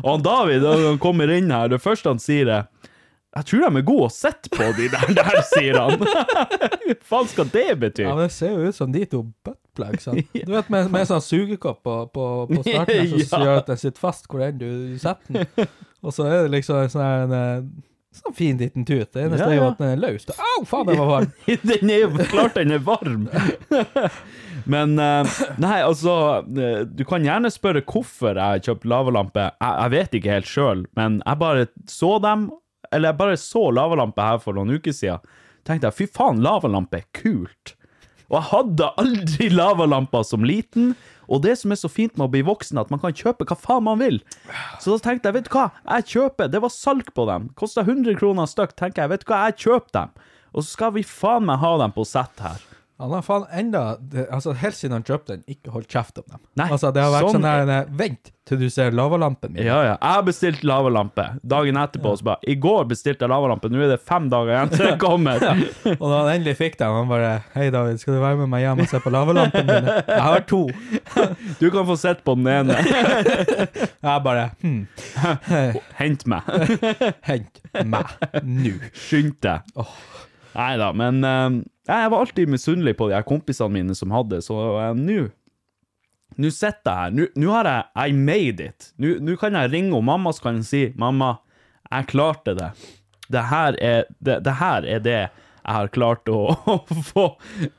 [0.02, 2.64] Og David han kommer inn her, det første han sier er
[3.32, 5.94] Jeg tror de er gode å sette på, de der, der sier han.
[6.04, 8.04] Hva faen skal det bety?
[8.04, 10.04] ja, men det ser jo ut som de to buttplugs.
[10.08, 10.26] sant?
[10.48, 13.46] Du vet, med, med sånn sugekopp på, på, på starten her, så, så Ja.
[13.46, 14.68] gjør at den sitter fast hvor enn du
[15.00, 15.72] setter den.
[16.02, 17.64] Og så er det liksom en sånn en, eh,
[18.20, 19.08] sånn fin liten tut.
[19.14, 20.28] Det eneste Ja, er jo at den er løs.
[20.36, 21.32] Au, faen, den var varm!
[21.72, 23.28] Den er jo klart den er varm.
[24.68, 25.26] Men eh,
[25.62, 26.12] Nei, altså
[26.46, 29.48] eh, Du kan gjerne spørre hvorfor jeg har kjøpt lavalampe.
[29.56, 32.50] Jeg, jeg vet ikke helt sjøl, men jeg bare så dem
[32.92, 35.22] Eller jeg bare så lavalampe her for noen uker siden.
[35.66, 37.74] Tenkte jeg fy faen, lavalampe er kult.
[38.32, 40.94] Og jeg hadde aldri lavalamper som liten.
[41.32, 43.56] Og det som er så fint med å bli voksen, at man kan kjøpe hva
[43.56, 44.18] faen man vil.
[44.82, 47.48] Så da tenkte jeg, vet du hva, jeg kjøper, det var salg på dem.
[47.58, 50.12] Kosta 100 kroner stykk, tenker jeg, vet du hva, jeg kjøper dem.
[50.52, 52.60] Og så skal vi faen meg ha dem på sett her.
[53.02, 56.28] Han har faen enda det, altså Helt siden han kjøpte den, ikke holdt kjeft om
[56.30, 56.40] dem.
[56.60, 59.62] Nei, altså Det har vært sånn sånn her eh, Vent til du ser lavalampen min.
[59.62, 59.92] Ja, ja.
[60.02, 61.24] Jeg har bestilt lavalampe.
[61.46, 64.72] Dagen etterpå så bare I går bestilte jeg lavalampe, nå er det fem dager igjen
[64.72, 65.44] til den kommer.
[66.00, 68.64] Og da han endelig fikk den, han bare Hei, David, skal du være med meg
[68.64, 69.90] hjem og se på lavalampen min?
[69.94, 70.62] Jeg har to.
[71.62, 72.78] Du kan få sett på den ene.
[74.08, 74.86] Jeg bare Hm,
[76.02, 76.50] Hent meg.
[77.26, 78.10] hent meg
[78.42, 78.74] nå.
[79.06, 79.70] Skynd deg.
[80.52, 84.42] Nei da, men eh, jeg var alltid misunnelig på de her kompisene mine som hadde,
[84.44, 85.28] så uh, nå
[86.40, 87.10] Nå sitter jeg her.
[87.36, 88.86] Nå- har jeg I made it.
[88.96, 91.34] Nå kan jeg ringe og mamma, så kan jeg si Mamma,
[91.90, 92.70] jeg klarte det.
[93.28, 96.78] Det her er det, det, her er det jeg har klart å, å,
[97.10, 97.26] få,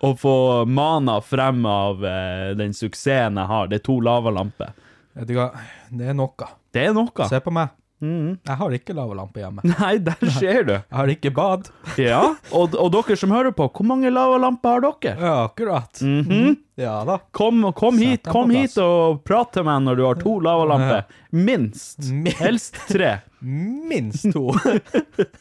[0.06, 0.36] å få
[0.70, 3.72] mana frem av uh, den suksessen jeg har.
[3.72, 4.78] Det er to lavalamper.
[5.18, 5.50] Vet du hva,
[5.90, 6.52] det er noe.
[6.74, 7.30] Det er noe.
[7.30, 7.74] Se på meg.
[8.04, 9.64] Jeg har ikke lavalampe hjemme.
[9.74, 10.74] Nei, der ser du.
[10.76, 11.70] Jeg har ikke bad.
[12.02, 15.16] Ja, og, og dere som hører på, hvor mange lavalamper har dere?
[15.20, 16.04] Ja, akkurat.
[16.04, 16.56] Mhm.
[16.76, 17.20] Ja da.
[17.32, 21.04] Kom, kom hit kom hit og prat til meg når du har to lavalamper.
[21.30, 22.00] Minst.
[22.10, 22.40] Minst.
[22.42, 23.12] Helst tre.
[23.92, 24.48] Minst to.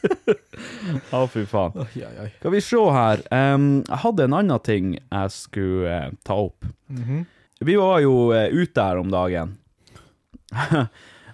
[1.16, 1.78] Å, fy faen.
[1.86, 2.28] oi.
[2.36, 3.22] Skal vi se her.
[3.32, 6.68] Um, jeg hadde en annen ting jeg skulle uh, ta opp.
[6.92, 7.24] Mhm.
[7.62, 9.56] Vi var jo uh, ute her om dagen.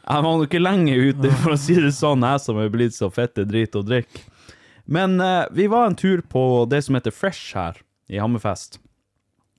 [0.09, 2.97] Jeg var nok ikke lenge ute, for å si det sånn, jeg som er blitt
[2.97, 4.23] så fette drit og drikk.
[4.89, 7.77] Men eh, vi var en tur på det som heter Fresh her
[8.09, 8.79] i Hammerfest.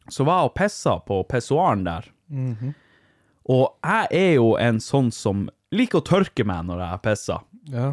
[0.10, 2.08] Så var jeg og pissa på pissoaren der.
[3.50, 7.44] Og jeg er jo en sånn som liker å tørke meg når jeg pisser.
[7.70, 7.92] Ja.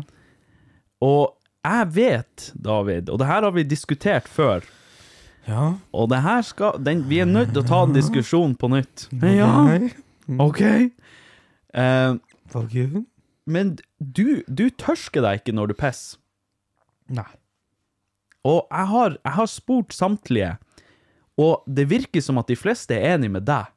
[1.04, 1.34] Og
[1.66, 4.64] jeg vet, David, og det her har vi diskutert før,
[5.46, 5.74] Ja.
[5.92, 9.08] og det her skal den, Vi er nødt til å ta en diskusjon på nytt.
[9.12, 9.78] Ja,
[10.40, 10.60] OK.
[11.76, 12.14] Eh,
[12.72, 13.04] You.
[13.46, 16.20] men du, du tørsker deg ikke når du pisser.
[17.12, 17.28] Nei.
[18.46, 20.52] Og jeg har, jeg har spurt samtlige,
[21.38, 23.70] og det virker som at de fleste er enig med deg.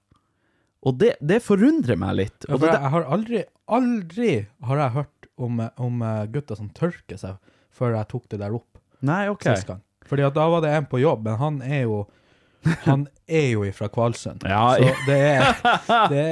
[0.86, 2.46] Og det, det forundrer meg litt.
[2.48, 4.34] Ja, det, jeg, har aldri, aldri
[4.70, 7.42] har jeg hørt om, om gutter som tørker seg
[7.74, 9.48] før jeg tok det der opp nei, OK.
[10.10, 12.04] Fordi at da var det en på jobb, men han er jo
[12.84, 14.43] han er jo ifra Kvalsund.
[14.48, 15.60] Ja, så det er,
[16.12, 16.24] det,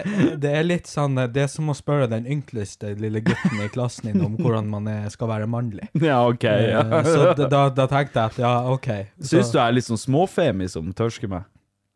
[0.43, 3.69] det er litt sånn eh, Det er som å spørre den yngste lille gutten i
[3.71, 5.87] klassen din om hvordan man er, skal være mannlig.
[6.03, 6.43] Ja, OK.
[6.43, 6.83] Ja.
[6.99, 8.89] Eh, Så da, da tenkte jeg at ja, OK.
[9.21, 11.47] Så- Syns du jeg er litt sånn småfemi som tørsker meg?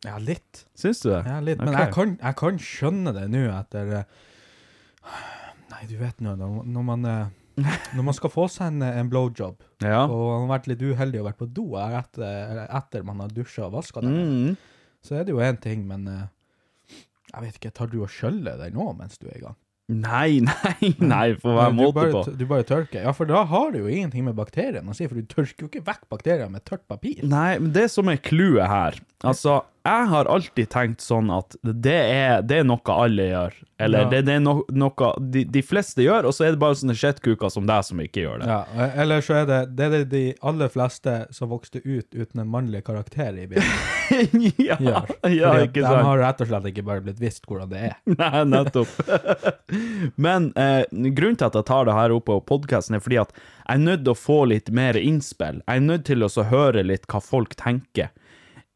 [0.06, 0.64] Ja, litt.
[0.78, 1.22] Syns du det?
[1.28, 1.60] Ja, litt.
[1.62, 1.86] Men okay.
[1.86, 4.18] jeg, kan, jeg kan skjønne det nå etter eh,
[5.72, 7.06] Nei, du vet nå, når, man
[7.96, 10.04] Når man skal få seg en, en blowjob, Ja.
[10.06, 13.66] og man har vært litt uheldig og vært på do etter, etter man har dusja
[13.70, 14.58] og vaska den, Mm.
[15.04, 16.28] så er det jo én ting, men eh,
[17.34, 19.56] jeg vet ikke, tar du og skjøller deg nå mens du er i gang?
[19.92, 22.36] Nei, nei, nei, for hva er måte bare, på.
[22.40, 23.02] du bare tørker.
[23.04, 25.68] Ja, for da har det jo ingenting med bakteriene å si, for du tørker jo
[25.72, 27.20] ikke vekk bakterier med tørt papir.
[27.28, 31.96] Nei, men det som er clouet her Altså, jeg har alltid tenkt sånn at det
[31.98, 33.56] er, det er noe alle gjør.
[33.82, 34.10] Eller Ja.
[34.12, 36.94] det, det er no, noe de, de fleste gjør, og så er det bare sånne
[36.94, 38.50] shitkuker som deg som ikke gjør det.
[38.52, 42.44] Ja, eh, eller så er det, det er de aller fleste som vokste ut uten
[42.44, 44.62] en mannlig karakter i bildet.
[44.70, 45.02] ja, ja,
[45.66, 45.98] ikke sant.
[45.98, 47.98] de har rett og slett ikke bare blitt visst hvordan det er.
[48.22, 48.94] Nei, nettopp.
[50.28, 53.34] Men eh, grunnen til at jeg tar det her opp på podkasten, er fordi at
[53.34, 55.62] jeg er nødt til å få litt mer innspill.
[55.66, 58.12] Jeg er nødt til å høre litt hva folk tenker.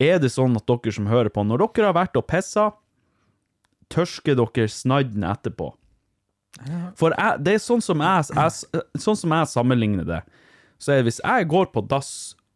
[0.01, 2.69] Er det sånn at dere som hører på, når dere har vært og pissa,
[3.93, 5.71] tørsker dere snadden etterpå?
[6.95, 10.21] For jeg, det er sånn som jeg, jeg, sånn som jeg sammenligner det.
[10.79, 12.12] Så er det hvis jeg går på dass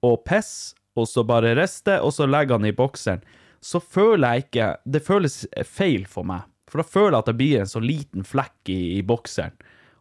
[0.05, 3.21] og pisser, og så bare rister, og så legger han i bokseren,
[3.63, 5.35] så føler jeg ikke Det føles
[5.67, 6.47] feil for meg.
[6.67, 9.55] For da føler jeg at det blir en så liten flekk i, i bokseren.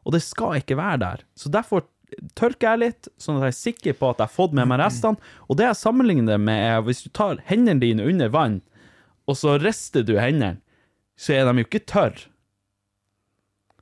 [0.06, 1.22] Og det skal ikke være der.
[1.38, 1.84] Så derfor
[2.38, 4.80] tørker jeg litt, sånn at jeg er sikker på at jeg har fått med meg
[4.82, 5.20] restene.
[5.48, 8.60] Og det jeg sammenligner det med, er hvis du tar hendene dine under vann,
[9.28, 10.58] og så rister du hendene,
[11.18, 12.28] så er de jo ikke tørre.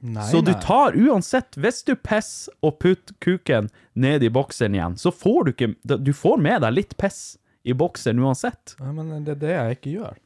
[0.07, 4.99] Nei, Så du tar uansett, hvis du pisser og putter kuken ned i bokseren igjen,
[5.01, 8.77] så får du ikke Du får med deg litt piss i bokseren uansett.
[8.79, 10.21] Nei, men det er det jeg ikke gjør.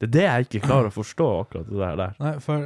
[0.00, 2.16] Det er det jeg ikke klarer å forstå, akkurat det der.
[2.24, 2.64] Nei, for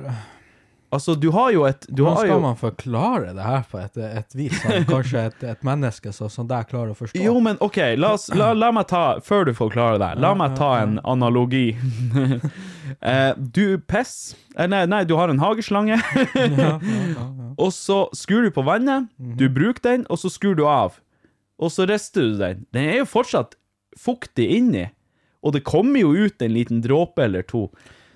[0.94, 3.98] Altså, du har jo et du hvordan skal jo, man forklare det her på et,
[4.20, 7.18] et vis som kanskje et, et menneske som som deg klarer å forstå?
[7.18, 10.54] Jo, men OK, la, oss, la, la meg ta Før du forklarer det, la meg
[10.58, 11.74] ta en analogi.
[13.12, 15.98] eh, du piss eh, nei, nei, du har en hageslange,
[17.62, 21.00] og så skrur du på vannet, du bruker den, og så skrur du av.
[21.58, 22.64] Og så rister du den.
[22.74, 23.58] Den er jo fortsatt
[23.98, 24.88] fuktig inni,
[25.44, 27.68] og det kommer jo ut en liten dråpe eller to.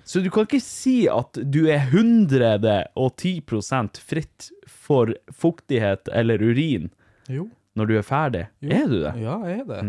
[0.09, 6.89] Så du kan ikke si at du er 110% fritt for fuktighet eller urin
[7.29, 7.45] Jo.
[7.77, 8.47] når du er ferdig.
[8.61, 8.69] jo.
[8.73, 9.13] Er du det?
[9.21, 9.83] Ja, jeg er det.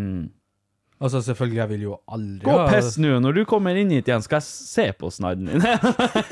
[1.01, 3.15] Altså, selvfølgelig, jeg vil jo aldri Gå og piss nå.
[3.25, 5.63] Når du kommer inn hit igjen, skal jeg se på snadden din.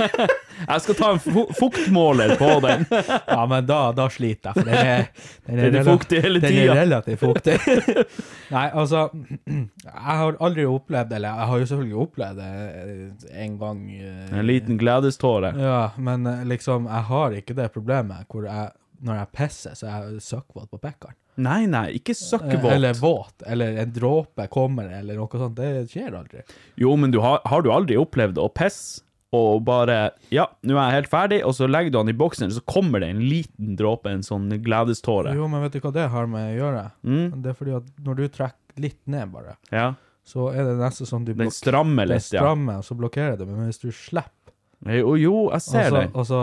[0.69, 2.85] jeg skal ta en fu fuktmåler på den.
[3.39, 5.07] Ja, men da, da sliter jeg, for den er,
[5.47, 7.57] den Den er fuktig hele Den er relativt fuktig.
[8.55, 9.07] Nei, altså
[9.89, 12.51] Jeg har aldri opplevd Eller jeg har jo selvfølgelig opplevd det
[12.83, 15.55] eh, en gang eh, En liten gledeståre.
[15.57, 18.69] Ja, men eh, liksom, jeg har ikke det problemet hvor jeg
[19.05, 21.15] når jeg pisser, så er jeg søkkvåt på pekkeren.
[21.39, 22.73] Nei, nei, ikke søkkvåt.
[22.75, 25.55] Eller våt, eller en dråpe kommer, eller noe sånt.
[25.59, 26.41] Det skjer aldri.
[26.83, 29.05] Jo, men du har, har du aldri opplevd å pisse
[29.37, 32.49] og bare Ja, nå er jeg helt ferdig, og så legger du den i boksen,
[32.49, 35.35] og så kommer det en liten dråpe, en sånn gledeståre.
[35.37, 36.85] Jo, men vet du hva det har med å gjøre?
[37.05, 37.43] Mm.
[37.45, 39.91] Det er fordi at når du trekker litt ned, bare, Ja.
[40.25, 42.41] så er det nesten sånn du Den blok- strammer litt, ja.
[42.41, 43.47] strammer, og så blokkerer det.
[43.47, 44.55] Men hvis du slipper
[44.97, 46.11] Jo, jo, jeg ser og så, den.
[46.15, 46.41] og så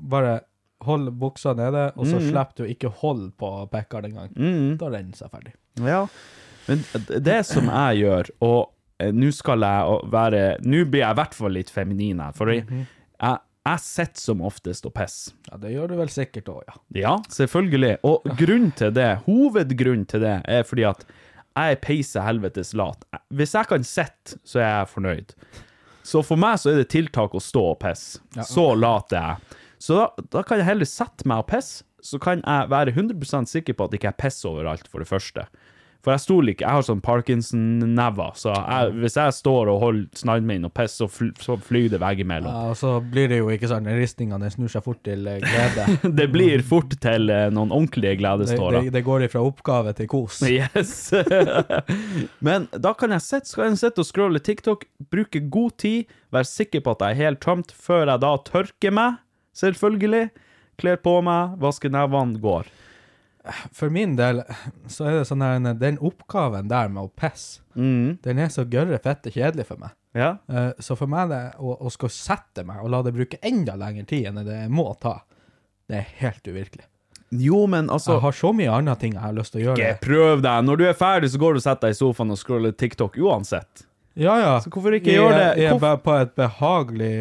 [0.00, 0.40] bare
[0.86, 2.28] hold buksa nede, og så Mm.
[2.30, 4.30] slipper du ikke hold på pekkeren engang.
[4.36, 4.76] Mm.
[4.78, 5.52] Da renner seg ferdig.
[5.82, 6.06] Ja.
[6.68, 6.84] Men
[7.24, 11.34] det som jeg gjør, og eh, nå skal jeg være Nå blir jeg i hvert
[11.34, 12.64] fall litt feminin her, for jeg,
[13.68, 15.32] jeg sitter som oftest og pisser.
[15.50, 16.76] Ja, det gjør du vel sikkert òg, ja.
[16.94, 17.98] Ja, selvfølgelig.
[18.04, 21.04] Og grunnen til det, hovedgrunnen til det, er fordi at
[21.58, 23.02] jeg er peise helvetes lat.
[23.34, 25.32] Hvis jeg kan sitte, så er jeg fornøyd.
[26.08, 28.20] Så for meg så er det tiltak å stå og pisse.
[28.46, 29.56] Så lat er jeg.
[29.82, 33.50] Så da, da kan jeg heller sette meg og pisse, så kan jeg være 100%
[33.50, 35.48] sikker på at ikke jeg pisser overalt, for det første.
[36.06, 36.62] For jeg stoler ikke.
[36.62, 41.02] Jeg har sånn Parkinson-never, så jeg, hvis jeg står og holder snadden min og pisser,
[41.02, 42.52] så, fly, så flyr det veggimellom.
[42.54, 45.88] Ja, og så blir det jo ikke sånn, ristningene snur seg fort til eh, glede.
[46.20, 48.86] Det blir fort til eh, noen ordentlige Det, gledestårer.
[48.86, 50.38] det, det går ifra oppgave til kos.
[50.48, 51.10] Yes.
[52.46, 56.48] Men da kan jeg sitte, skal jeg sitte og scrolle TikTok, bruke god tid, være
[56.48, 59.18] sikker på at jeg er helt tømt, før jeg da tørker meg,
[59.58, 60.28] selvfølgelig,
[60.78, 62.68] kler på meg, vasker nevene, går.
[63.72, 64.42] For min del
[64.92, 68.98] så er det sånn her, den oppgaven der med å pisse, den er så gørre
[69.00, 69.94] fette kjedelig for meg.
[70.18, 70.34] Ja?
[70.50, 73.76] Eh, Så for meg det, å, å skal sette meg og la det bruke enda
[73.78, 75.20] lengre tid enn det må ta,
[75.88, 76.84] det er helt uvirkelig.
[77.30, 79.78] Jo, men altså Jeg har så mye andre ting jeg har lyst til å gjøre.
[79.94, 80.64] Ikke prøv deg.
[80.64, 83.18] Når du er ferdig, så går du og setter deg i sofaen og scroller TikTok
[83.20, 83.84] uansett.
[84.18, 84.54] Ja, ja.
[84.64, 85.62] Så hvorfor ikke gjøre det?
[85.62, 87.12] Jeg er bare på et behagelig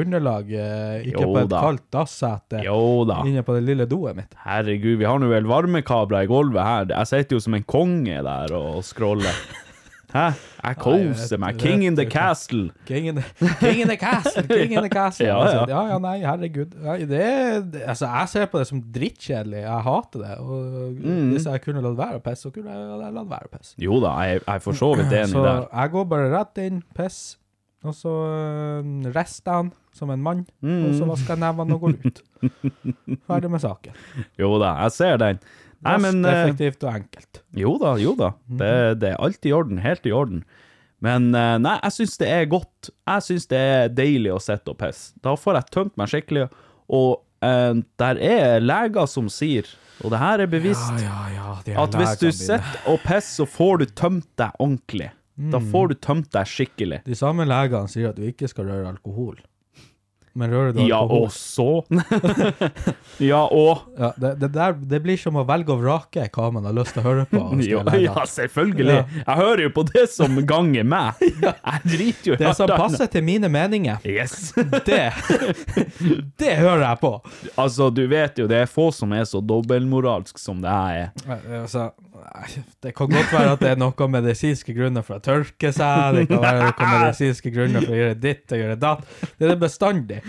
[0.00, 1.60] underlag, eh, ikke Jo på et da.
[1.66, 2.62] kaldt dassete
[3.10, 3.18] da.
[3.28, 4.32] inne på det lille doet mitt.
[4.46, 6.88] Herregud, vi har nå vel varmekabler i gulvet her.
[6.94, 9.36] Jeg sitter jo som en konge der og scroller.
[10.14, 10.26] Hæ?
[10.64, 11.56] Jeg koser meg.
[11.58, 12.70] King in the castle.
[12.86, 13.24] King in the,
[13.60, 15.26] king in the castle, king in the castle.
[15.30, 15.80] Ja, Altså, ja.
[15.82, 16.76] ja, ja, nei, herregud.
[17.10, 19.62] Det altså, jeg ser på det som drittkjedelig.
[19.64, 20.36] Jeg hater det.
[20.38, 21.30] Og Mm.
[21.32, 23.74] hvis jeg kunne latt være å pisse, så kunne jeg latt være å pisse.
[23.82, 25.66] Jo da, jeg er for så vidt enig Så der.
[25.74, 27.36] jeg går bare rett inn, piss,
[27.84, 28.14] og så
[29.14, 30.94] rister han som en mann, og Mm.
[30.98, 32.22] så vasker jeg nevene og går ut.
[33.26, 33.92] Ferdig med saken.
[34.38, 35.38] Jo da, jeg ser den.
[35.84, 37.42] Nei, men eh, effektivt og enkelt.
[37.56, 38.30] Jo da, jo da.
[38.46, 38.70] Det,
[39.02, 39.82] det er alt i orden.
[39.84, 40.44] Helt i orden.
[41.04, 42.90] Men eh, nei, jeg syns det er godt.
[43.04, 45.12] Jeg syns det er deilig å sitte og pisse.
[45.24, 46.46] Da får jeg tømt meg skikkelig.
[46.96, 47.10] Og
[47.44, 49.68] eh, der er leger som sier,
[50.04, 53.46] og det her er bevisst, ja, ja, de at hvis du sitter og pisser, så
[53.48, 55.10] får du tømt deg ordentlig.
[55.52, 57.02] Da får du tømt deg skikkelig.
[57.04, 59.36] De samme legene sier at du ikke skal røre alkohol.
[60.36, 61.82] Men du Ja, og så
[63.18, 66.66] Ja, og Ja, det, det, der, det blir som å velge og vrake hva man
[66.68, 67.40] har lyst til å høre på.
[67.64, 68.96] ja, ja, selvfølgelig.
[68.98, 69.04] ja.
[69.22, 71.22] Jeg hører jo på det som ganger meg.
[71.46, 74.52] Jeg driter jo i Det som passer til mine meninger, Yes.
[74.86, 75.12] det
[76.38, 77.10] Det hører jeg på.
[77.58, 81.40] Altså, du vet jo, det er få som er så dobbeltmoralsk som det her er.
[81.62, 81.88] Altså,
[82.22, 86.18] nei, det kan godt være at det er noen medisinske grunner for å tørke seg,
[86.18, 89.02] det kan være noen medisinske grunner for å gjøre ditt og gjøre datt.
[89.26, 90.20] Det er det bestandig.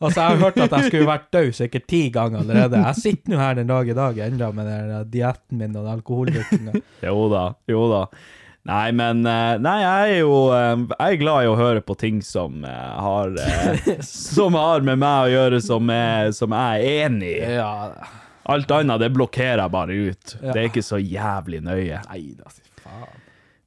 [0.00, 2.82] Altså, jeg har hørt at jeg skulle vært død sikkert ti ganger allerede.
[2.88, 6.84] Jeg sitter nå her den dag i dag enda med den dietten min og alkoholdrikkinga.
[7.06, 8.04] Jo da, jo da.
[8.68, 11.94] Nei, men eh, Nei, jeg er jo eh, Jeg er glad i å høre på
[11.96, 13.32] ting som eh, har
[14.04, 17.54] Som har med meg å gjøre, som, er, som jeg er enig i.
[17.56, 17.72] Ja,
[18.48, 20.36] Alt annet, det blokkerer jeg bare ut.
[20.40, 22.00] Det er ikke så jævlig nøye.
[22.08, 22.52] nei da,
[22.84, 23.16] faen.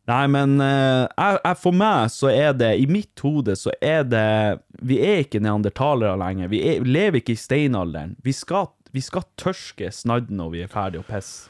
[0.10, 4.02] Nei, men uh, jeg, jeg, for meg så er det I mitt hode så er
[4.04, 6.50] det Vi er ikke neandertalere lenger.
[6.52, 8.18] Vi er, lever ikke i steinalderen.
[8.26, 11.48] Vi skal, vi skal tørske snadden når vi er ferdig å pisse.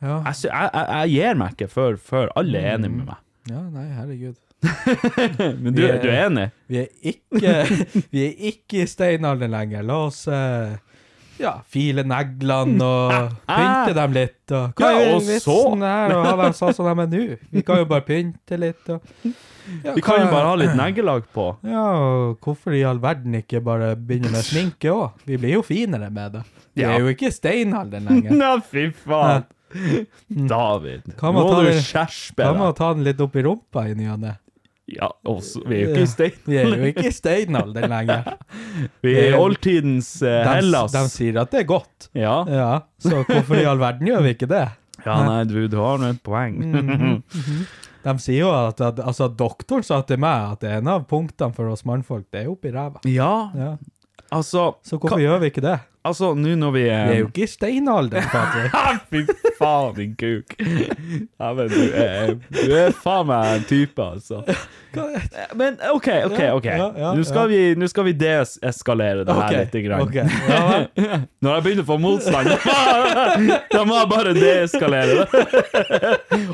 [0.00, 0.22] Ja.
[0.30, 3.20] Jeg, jeg, jeg, gir meg ikke før, før alle er enige med meg.
[3.52, 4.40] ja, nei, herregud.
[5.62, 6.46] Men du, Vi er- du er enig?
[6.72, 7.54] Vi er ikke,
[8.16, 9.84] vi er ikke i steinalderen lenger.
[9.84, 10.74] La oss eh,
[11.38, 14.52] ja, file neglene og pynte dem litt.
[14.52, 15.32] Og, hva Ja, og så-
[15.82, 16.14] her?
[16.16, 17.38] Og ha sa sånn er nå?
[17.52, 18.88] Vi kan jo bare pynte litt.
[18.88, 19.00] Og,
[19.84, 21.56] ja, Vi kan jo bare ha litt neglelag på.
[21.64, 25.12] Ja, og hvorfor i all verden ikke bare begynne med sminke òg?
[25.26, 26.44] Vi blir jo finere med det.
[26.74, 26.90] Vi Ja.
[26.94, 28.30] er jo ikke i steinalderen lenger.
[28.42, 29.44] Nei, fy faen.
[30.30, 32.46] David, nå må du skjerpe deg.
[32.46, 34.36] Kan man ta den litt opp i rumpa i ny og ne?
[34.90, 36.34] Ja, også, vi er jo ikke i stein.
[36.44, 38.26] Vi er jo ikke i steinalderen lenger.
[39.04, 40.92] Vi er i oldtidens eh, Hellas.
[40.92, 42.10] de sier at det er godt.
[42.12, 42.34] Ja.
[42.44, 42.66] Ja,
[43.00, 44.66] så hvorfor i all verden gjør vi ikke det?
[45.06, 46.60] ja, nei, du, du har nå et poeng.
[46.60, 47.16] Mm.
[48.04, 51.72] De sier jo at, at altså, doktoren sa til meg at en av punktene for
[51.72, 53.00] oss mannfolk, det er oppi ræva.
[53.08, 53.72] ja, Ja.
[54.34, 55.78] Altså Så hvorfor gjør vi ikke det?
[56.04, 58.74] Altså, nå når vi er Vi er jo ikke i steinalderen, Patrick.
[59.10, 60.52] Fy faen, din kuk.
[60.60, 64.42] Ja, men du er, du er faen meg en type, altså.
[65.56, 66.42] Men OK, OK.
[66.58, 66.68] ok.
[66.68, 69.80] Ja, ja, Nå skal, vi- nå skal vi deeskalere det her Ok, litt.
[69.86, 70.04] Grann.
[70.04, 70.14] ok.
[70.20, 70.84] Ja.
[71.46, 72.52] Når jeg begynner å få motstand,
[73.78, 75.44] da må jeg bare deeskalere det.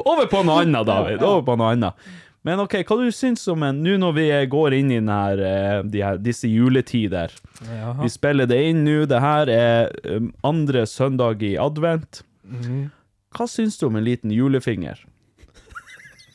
[0.05, 1.27] Over på noe annet, David.
[1.27, 2.11] Over på noe annet.
[2.47, 5.83] Men OK, hva du syns om en Nå når vi går inn i denne, eh,
[5.85, 7.33] de her, disse juletider
[7.67, 7.99] Jaha.
[8.01, 9.05] Vi spiller det inn nå.
[9.11, 12.23] Det her er um, andre søndag i advent.
[12.49, 12.89] Mhm.
[13.37, 14.99] Hva syns du om en liten julefinger?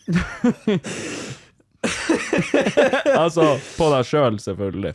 [3.20, 4.94] altså på deg sjøl, selvfølgelig.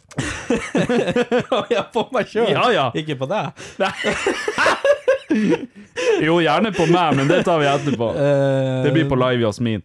[1.75, 2.87] ja, på meg sjøl, Ja, ja.
[2.97, 3.53] ikke på deg.
[6.25, 8.15] Jo, gjerne på meg, men det tar vi etterpå.
[8.17, 8.81] Uh...
[8.87, 9.85] Det blir på Live Jasmin.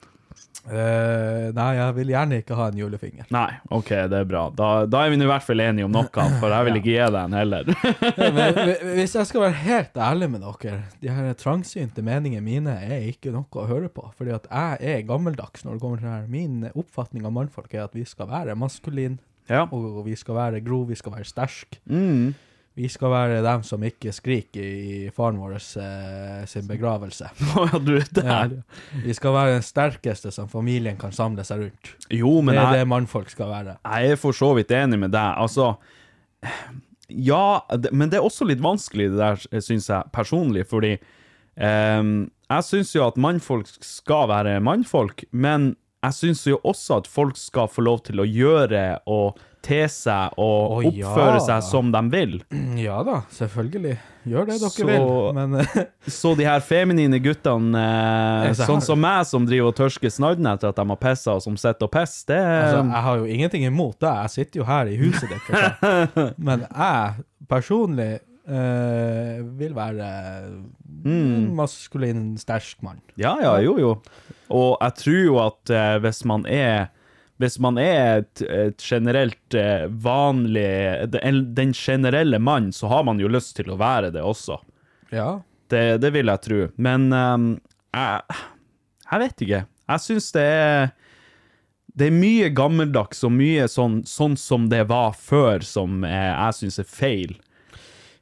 [0.65, 3.27] Eh, nei, jeg vil gjerne ikke ha en julefinger.
[3.33, 4.47] Nei, OK, det er bra.
[4.55, 6.09] Da, da er vi i hvert fall enige om noe,
[6.41, 7.69] for jeg vil ikke gi deg en heller.
[8.37, 13.05] Men hvis jeg skal være helt ærlig med dere, de her trangsynte meningene mine er
[13.11, 14.07] ikke noe å høre på.
[14.17, 16.27] Fordi at jeg er gammeldags når det kommer til det her.
[16.33, 19.19] Min oppfatning av mannfolk er at vi skal være maskulin,
[19.51, 19.67] ja.
[19.69, 21.81] og vi skal være grov, vi skal være sterke.
[21.85, 22.33] Mm.
[22.75, 27.29] Vi skal være dem som ikke skriker i faren vår eh, sin begravelse.
[28.25, 28.41] Ja.
[29.03, 31.93] Vi skal være den sterkeste som familien kan samle seg rundt.
[32.11, 33.77] Jo, men det er jeg, det mannfolk skal være.
[33.79, 35.39] jeg er for så vidt enig med deg.
[35.39, 35.71] Altså
[37.07, 40.95] Ja, det, men det er også litt vanskelig, det der, syns jeg, personlig, fordi
[41.55, 47.07] ehm, Jeg syns jo at mannfolk skal være mannfolk, men jeg syns jo også at
[47.09, 51.07] folk skal få lov til å gjøre og te seg og ja.
[51.09, 52.35] oppføre seg som de vil.
[52.79, 53.95] Ja da, selvfølgelig.
[54.25, 55.07] Gjør det dere Så- vil.
[55.37, 55.79] Men eh,
[56.19, 57.81] Så de her feminine guttene,
[58.49, 61.43] eh, sånn som meg, som driver og tørsker snadden etter at de har pissa, og
[61.45, 64.13] som sitter og pisser, det altså, jeg har jo ingenting imot det.
[64.25, 66.37] Jeg sitter jo her i huset deres.
[66.49, 68.11] Men jeg personlig
[68.49, 70.09] eh, vil være
[71.05, 73.01] en maskulin, sterk mann.
[73.17, 73.95] Ja, ja, jo, jo.
[74.53, 76.87] Og jeg tror jo at eh, hvis man er
[77.41, 83.31] hvis man er et, et generelt eh, vanlig den, generelle mann, så har man jo
[83.31, 84.61] lyst til å være det også.
[85.11, 85.41] Ja.
[85.71, 86.59] Det, det vil jeg tro.
[86.79, 87.49] Men um,
[87.95, 88.37] jeg,
[89.09, 89.63] jeg vet ikke.
[89.85, 90.87] Jeg syns det er
[91.95, 96.79] Det er mye gammeldags og mye sånn, sånn som det var før, som jeg syns
[96.81, 97.35] er feil.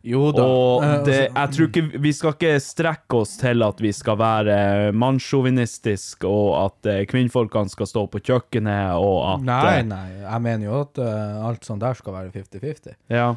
[0.03, 0.43] Jo da.
[0.43, 3.91] Og Eh, det, altså, jeg tror ikke Vi skal ikke strekke oss til at vi
[3.95, 4.57] skal være
[4.99, 10.07] mannssjåvinistiske, og at eh, kvinnfolkene skal stå på kjøkkenet, og at Nei, eh, nei.
[10.25, 12.97] Jeg mener jo at alt sånt der skal være 50-50.
[13.15, 13.29] Ja.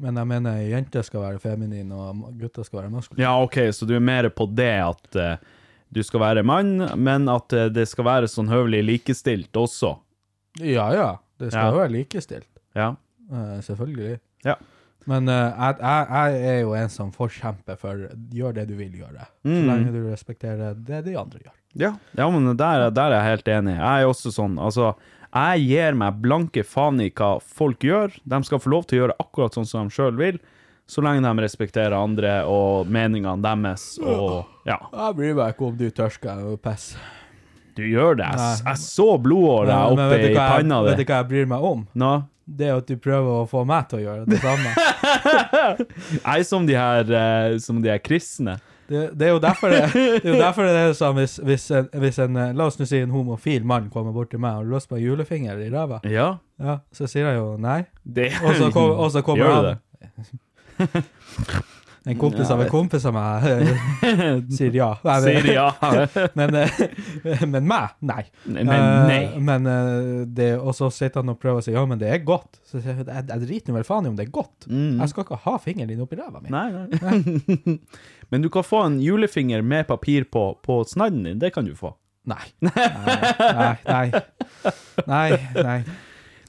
[0.00, 3.22] Men jeg mener jenter skal være feminin, og gutter skal være maskuline.
[3.22, 5.20] ja, OK, så du er mer på det at
[5.94, 9.92] du skal være mann, men at det skal være sånn høvelig likestilt også.
[10.58, 11.76] Ja ja, det skal Ja.
[11.78, 12.48] være likestilt.
[12.74, 12.94] Ja.
[13.62, 14.18] Selvfølgelig.
[14.44, 14.56] Ja.
[15.10, 18.94] Men uh, jeg, jeg, jeg er jo en som forkjemper for gjør det du vil
[19.02, 19.26] gjøre.
[19.44, 19.66] Så Mm.
[19.68, 21.56] lenge du respekterer det de andre gjør.
[21.76, 23.74] Ja, ja men der, der er jeg helt enig.
[23.76, 24.94] Jeg er også sånn, altså
[25.34, 28.12] Jeg gir meg blanke faen i hva folk gjør.
[28.24, 30.38] De skal få lov til å gjøre akkurat sånn som de sjøl vil,
[30.86, 34.78] så lenge de respekterer andre og meningene deres og Ja.
[34.92, 37.00] Jeg bryr meg ikke om du tørsker og pisser.
[37.74, 38.28] Du gjør det.
[38.38, 40.92] Jeg, jeg så blodåra oppe i panna di.
[40.92, 41.82] Vet du hva jeg bryr meg om?
[41.98, 42.12] Nå?
[42.46, 44.74] Det at du prøver å få meg til å gjøre det samme.
[46.34, 48.58] Er som de her, eh, som de her kristne.
[48.88, 51.62] Det, det er jo derfor det, det, er jo derfor det er sånn hvis, hvis,
[51.72, 54.58] en, hvis en eh, La oss nå si en homofil mann kommer bort til meg
[54.58, 56.02] og har lyst på en julefinger i ræva.
[56.04, 56.34] Ja.
[56.60, 57.80] Ja, så sier jeg jo nei.
[58.04, 59.64] Det, Og så kom- og så kommer Gjør han.
[59.64, 61.04] du det?
[62.06, 64.90] En kompis av en kompis av meg eh, sier ja.
[65.24, 65.70] Sier ja.
[66.38, 66.74] Men, eh,
[67.54, 68.24] men meg, nei.
[68.44, 69.20] Men Eh, nei.
[69.40, 69.68] men
[70.36, 72.60] det, og så sitter han og prøver å si ja, men det er godt.
[72.68, 74.68] Så sier jeg jeg, driter vel faen i om det er godt.
[74.68, 76.52] Jeg skal ikke ha fingeren din oppi ræva mi.
[76.52, 77.78] Nei, Nei, nei.
[78.32, 81.40] Men du kan få en julefinger med papir på, på snadden din.
[81.40, 81.94] Det kan du få.
[82.28, 82.44] Nei.
[82.64, 84.06] Nei, nei.
[85.08, 85.78] Nei, nei.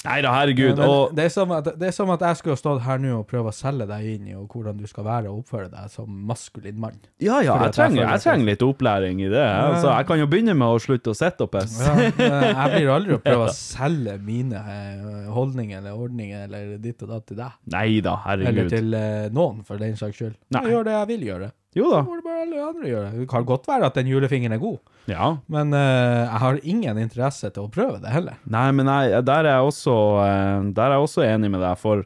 [0.05, 0.77] Nei da, herregud.
[0.79, 3.01] Men Og det, er som at, det er som at jeg skulle ha stått her
[3.01, 5.69] nå og prøve å selge deg inn i og hvordan du skal være og oppføre
[5.73, 6.99] deg som maskulin mann.
[7.23, 9.43] ja, ja, jeg trenger, jeg jeg trenger litt opplæring i det.
[9.45, 11.89] Altså, jeg kan jo begynne med å slutte å sitte og pisse.
[12.19, 17.01] Ja, jeg blir aldri å prøve å selge mine eh, holdninger eller ordninger eller ditt
[17.05, 17.59] og datt til deg.
[17.75, 20.35] Nei da, Eller til eh, noen, for den saks skyld.
[20.53, 20.65] Nei.
[20.65, 21.51] Jeg gjør det jeg vil gjøre.
[21.75, 22.01] Jo da.
[22.07, 23.07] Det bare alle andre gjøre.
[23.19, 24.77] Det kan godt være at den julefingeren er god,
[25.11, 25.31] Ja.
[25.51, 28.37] men eh, jeg har ingen interesse til å prøve det heller.
[28.47, 31.75] Nei, men jeg, der, er jeg også, eh, der er jeg også enig med deg,
[31.81, 32.05] for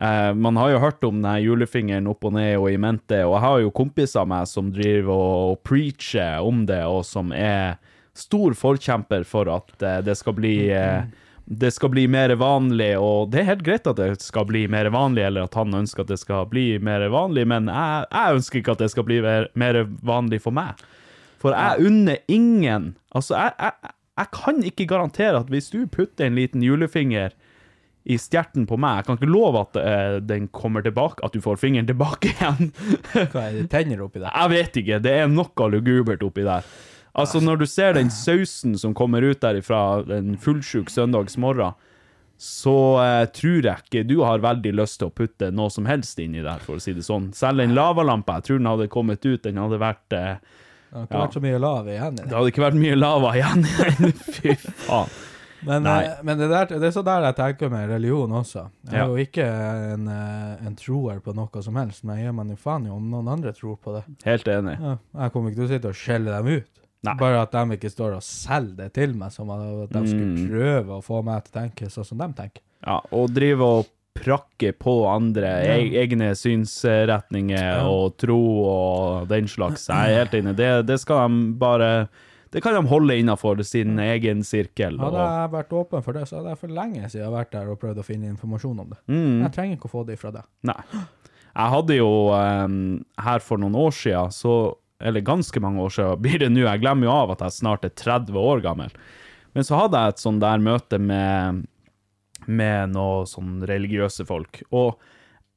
[0.00, 3.34] eh, man har jo hørt om den julefingeren opp og ned og i mente, og
[3.36, 7.34] jeg har jo kompiser av meg som driver og, og preacher om det, og som
[7.34, 7.76] er
[8.18, 11.02] stor forkjemper for at eh, det skal bli eh,
[11.50, 14.90] det skal bli mer vanlig, og det er helt greit at det skal bli mer
[14.92, 18.60] vanlig, eller at han ønsker at det skal bli mer vanlig, men jeg, jeg ønsker
[18.60, 20.82] ikke at det skal bli mer, vanlig for meg.
[21.40, 26.26] For jeg unner ingen Altså, jeg, jeg, jeg kan ikke garantere at hvis du putter
[26.26, 27.32] en liten julefinger
[28.08, 31.40] i stjerten på meg, jeg kan ikke love at uh, den kommer tilbake, at du
[31.44, 32.70] får fingeren tilbake igjen.
[33.32, 34.32] Hva er det tenner oppi der?
[34.32, 36.68] jeg vet ikke, det er noe lugubert oppi der.
[37.18, 41.74] Altså, når du ser den sausen som kommer ut derifra en fullsjuk søndagsmorgen,
[42.38, 46.20] så eh, tror jeg ikke du har veldig lyst til å putte noe som helst
[46.22, 47.32] inni der, for å si det sånn.
[47.34, 50.36] Selv en lavalampe, jeg tror den hadde kommet ut, den hadde vært eh,
[50.88, 51.24] Det hadde ikke Ja.
[51.26, 52.36] vært så mye lava igjen i Det det.
[52.38, 54.12] hadde ikke vært mye lava igjen i den.
[54.38, 54.54] Fy
[54.86, 55.10] faen.
[55.66, 58.68] Men, eh, men det, der, det er så der jeg tenker med religion også.
[58.86, 59.06] Jeg er Ja.
[59.10, 59.44] jo ikke
[59.96, 62.94] en, eh, en troer på noe som helst, men jeg gir meg jo faen i
[62.94, 64.04] om noen andre tror på det.
[64.24, 64.78] Helt enig.
[64.80, 64.94] Ja,
[65.24, 66.77] jeg kommer ikke til å sitte og skjelle dem ut.
[67.06, 67.14] Nei.
[67.20, 70.48] Bare at de ikke står og selger det til meg, som at de skulle Mm.
[70.50, 72.62] prøve å få meg til å tenke sånn som de tenker.
[72.86, 73.86] Ja, og drive og
[74.18, 79.86] prakke på andre e egne synsretninger og tro og den slags.
[79.88, 80.56] Jeg er helt enig.
[80.58, 82.08] Det, det skal de bare
[82.50, 84.96] Det kan de holde innafor sin egen sirkel.
[84.98, 87.78] Hadde jeg vært åpen for det, så hadde jeg for lenge siden vært der og
[87.82, 88.98] prøvd å finne informasjon om det.
[89.12, 89.42] Mm.
[89.44, 90.46] Jeg trenger ikke å få det fra deg.
[90.64, 90.78] nei.
[91.58, 94.52] Jeg hadde jo um, her for noen år siden, så
[95.04, 96.64] Eller ganske mange år siden blir det nå.
[96.66, 98.94] Jeg glemmer jo av at jeg snart er 30 år gammel.
[99.56, 101.66] Men så hadde jeg et sånn der møte med
[102.48, 104.62] med noen sånn religiøse folk.
[104.70, 104.96] Og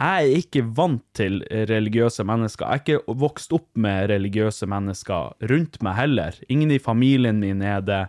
[0.01, 1.39] jeg er ikke vant til
[1.69, 2.65] religiøse mennesker.
[2.65, 6.39] Jeg er ikke vokst opp med religiøse mennesker rundt meg heller.
[6.49, 8.01] Ingen i familien min er det,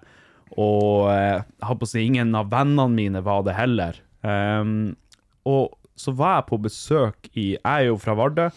[0.56, 4.00] og eh, jeg har på å si ingen av vennene mine var det heller.
[4.24, 4.94] Um,
[5.48, 8.48] og så var jeg på besøk i Jeg er jo fra Vardø.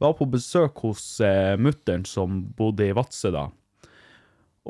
[0.00, 3.48] Var på besøk hos eh, mutter'n som bodde i Vadsø da.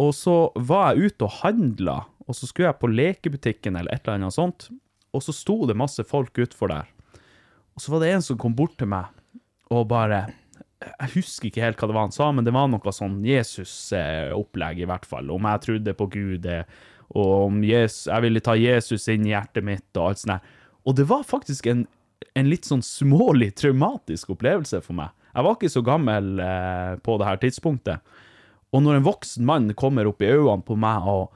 [0.01, 4.05] Og så var jeg ute og handla, og så skulle jeg på lekebutikken eller et
[4.05, 4.68] eller annet sånt,
[5.11, 6.91] og så sto det masse folk utfor der.
[7.74, 9.11] Og så var det en som kom bort til meg
[9.70, 10.24] og bare
[10.81, 14.78] Jeg husker ikke helt hva det var han sa, men det var noe sånn Jesus-opplegg,
[14.81, 15.28] i hvert fall.
[15.28, 16.47] Om jeg trodde på Gud,
[17.12, 20.55] og om Jesus, jeg ville ta Jesus inn i hjertet mitt, og alt sånt der.
[20.89, 21.83] Og det var faktisk en,
[22.33, 25.12] en litt sånn smålig traumatisk opplevelse for meg.
[25.35, 28.01] Jeg var ikke så gammel eh, på det her tidspunktet.
[28.74, 31.33] Og når en voksen mann kommer opp i øynene på meg og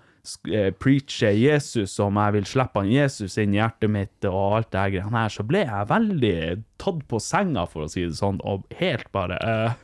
[0.51, 4.71] eh, preacher Jesus, om jeg vil slippe han Jesus inn i hjertet mitt og alt
[4.75, 6.37] det greiene her, så ble jeg veldig
[6.83, 9.75] tatt på senga, for å si det sånn, og helt bare eh,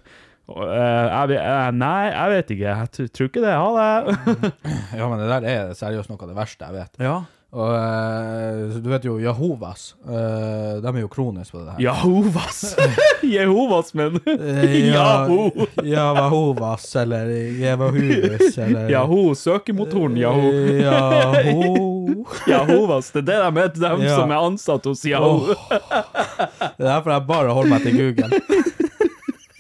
[0.54, 2.76] eh, jeg, vet- eh, Nei, jeg vet ikke.
[2.84, 3.58] Jeg tror ikke det.
[3.58, 4.54] Ha det.
[5.00, 6.98] Ja, men det der er seriøst noe av det verste jeg vet.
[7.06, 7.18] ja.
[7.50, 11.80] Og eh, du vet jo Jehovas, eh, de er jo kronisk på det her.
[11.82, 12.60] Jehovas.
[13.36, 14.20] Jehovas, men.
[14.94, 15.48] Jaho.
[15.50, 15.66] Yahoo.
[15.82, 17.26] Jehovas, eller
[17.58, 20.52] Jevahus, eller Jaho, Søkemotoren Jaho.
[20.78, 22.24] Jaho.
[22.46, 23.10] Jehovas.
[23.16, 24.14] Det er det de heter, dem Ja.
[24.20, 25.50] som er ansatt hos Jaho.
[25.50, 28.42] Det er derfor jeg bare holder meg til Google.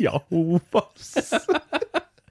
[0.00, 1.34] Jehovas.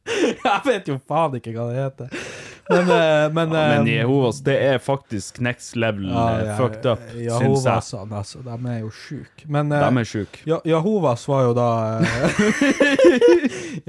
[0.45, 2.29] Jeg vet jo faen ikke hva det heter.
[2.69, 2.85] Men,
[3.33, 7.01] men, ja, Men eh, Jehovas, det er faktisk next level ja, eh, ja, fucked up,
[7.01, 7.25] syns jeg.
[7.31, 8.41] Jehovasene, altså.
[8.45, 9.47] De er jo sjuke.
[9.49, 10.43] Men eh, De er sjuke.
[10.69, 12.43] Jehovas var jo da eh,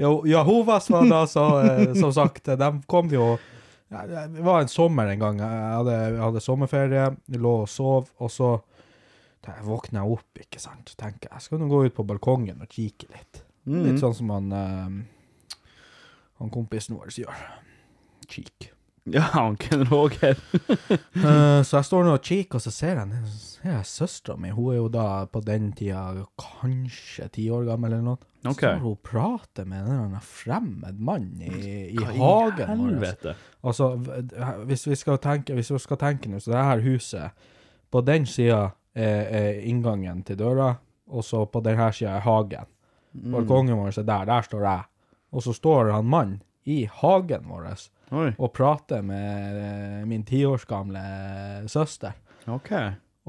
[0.33, 3.37] Jehovas var da så, eh, som sagt De kom jo
[3.91, 5.45] Det var en sommer en gang.
[5.45, 7.07] Jeg hadde, jeg hadde sommerferie,
[7.37, 8.55] lå og sov, og så
[9.45, 10.93] jeg våkner jeg opp, ikke sant.
[10.97, 13.45] Tenker jeg skal nå gå ut på balkongen og kikke litt.
[13.69, 15.01] Litt sånn som han eh,
[16.41, 17.41] han kompisen vår gjør.
[18.27, 18.71] Cheek.
[19.09, 20.37] Ja, han Ken Roger.
[21.17, 24.51] uh, så jeg står nå og kikker, og så ser jeg, ser jeg søstera mi.
[24.53, 26.03] Hun er jo da på den tida
[26.37, 28.21] kanskje ti år gammel eller noe.
[28.45, 31.49] Så står hun prater med en fremmed mann i,
[31.95, 32.75] i Hva hagen vår.
[32.75, 33.33] helvete?
[33.65, 33.89] Altså,
[34.69, 37.43] hvis vi skal tenke, hvis vi skal tenke nå, så det her huset,
[37.89, 38.61] på den sida
[38.93, 40.75] er, er inngangen til døra,
[41.09, 42.69] og så på denne sida er hagen.
[43.17, 43.33] Mm.
[43.33, 44.87] Balkongen vår er der, der står jeg.
[45.31, 47.69] Og så står han mann i hagen vår
[48.11, 51.01] Oi, og prater med eh, min ti års gamle
[51.71, 52.17] søster.
[52.47, 52.73] ok.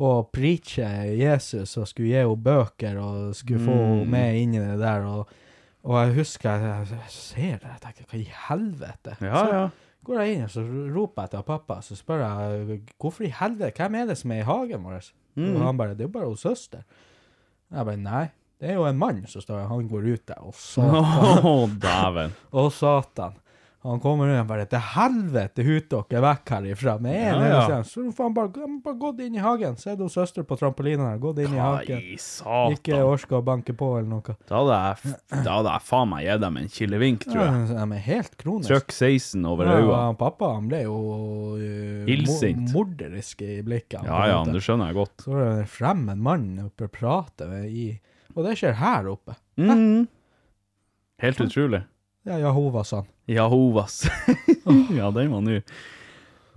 [0.03, 4.63] Og preacher Jesus og skulle gi henne bøker og skulle få henne med inn i
[4.63, 5.05] det der.
[5.05, 5.29] Og,
[5.85, 9.17] og jeg husker jeg, jeg ser det, jeg tenker hva i helvete?
[9.21, 9.65] Ja, så ja.
[10.09, 10.65] går jeg inn og så
[10.97, 14.43] roper jeg til pappa, så spør jeg hvorfor i helvete, hvem er det som er
[14.43, 15.13] i hagen vår?
[15.37, 15.51] Mm.
[15.53, 16.83] Og han bare det er jo bare hos søster.
[17.73, 18.27] Jeg bare nei,
[18.63, 20.43] det er jo en mann som står han går ut der.
[20.47, 21.79] Og satan.
[21.83, 22.37] Dæven.
[22.55, 23.39] Å, satan.
[23.83, 27.79] Han kommer inn og bare Til helvete, hut dere vekk herifra med en Ja, ja.
[27.83, 29.75] Så faen, bare, bare gått inn i hagen.
[29.81, 31.17] Se du søster på trampolinen her.
[31.19, 31.99] Gått inn i hagen.
[31.99, 32.77] i satan?
[32.77, 34.37] Ikke orka å banke på eller noe.
[34.47, 35.17] Da hadde jeg,
[35.49, 37.59] da hadde jeg faen meg gitt dem en kilevink, tror jeg.
[37.73, 38.71] Ja, de er helt kronisk.
[38.71, 39.99] Trykk 16 over Ja, øynene.
[40.05, 41.01] han pappa han ble jo
[41.59, 42.71] uh, Illsint.
[42.77, 44.07] morderisk i blikket.
[44.07, 45.27] Ja, ja, det skjønner jeg godt.
[45.27, 47.89] Så er det frem en mann oppe og prater i
[48.33, 49.37] Og det skjer her oppe.
[49.61, 50.07] Mm.
[51.23, 51.83] Helt utrolig.
[52.27, 53.09] Ja, Jahovas han.
[53.31, 54.03] Jahovas.
[54.99, 55.61] ja, den var ny.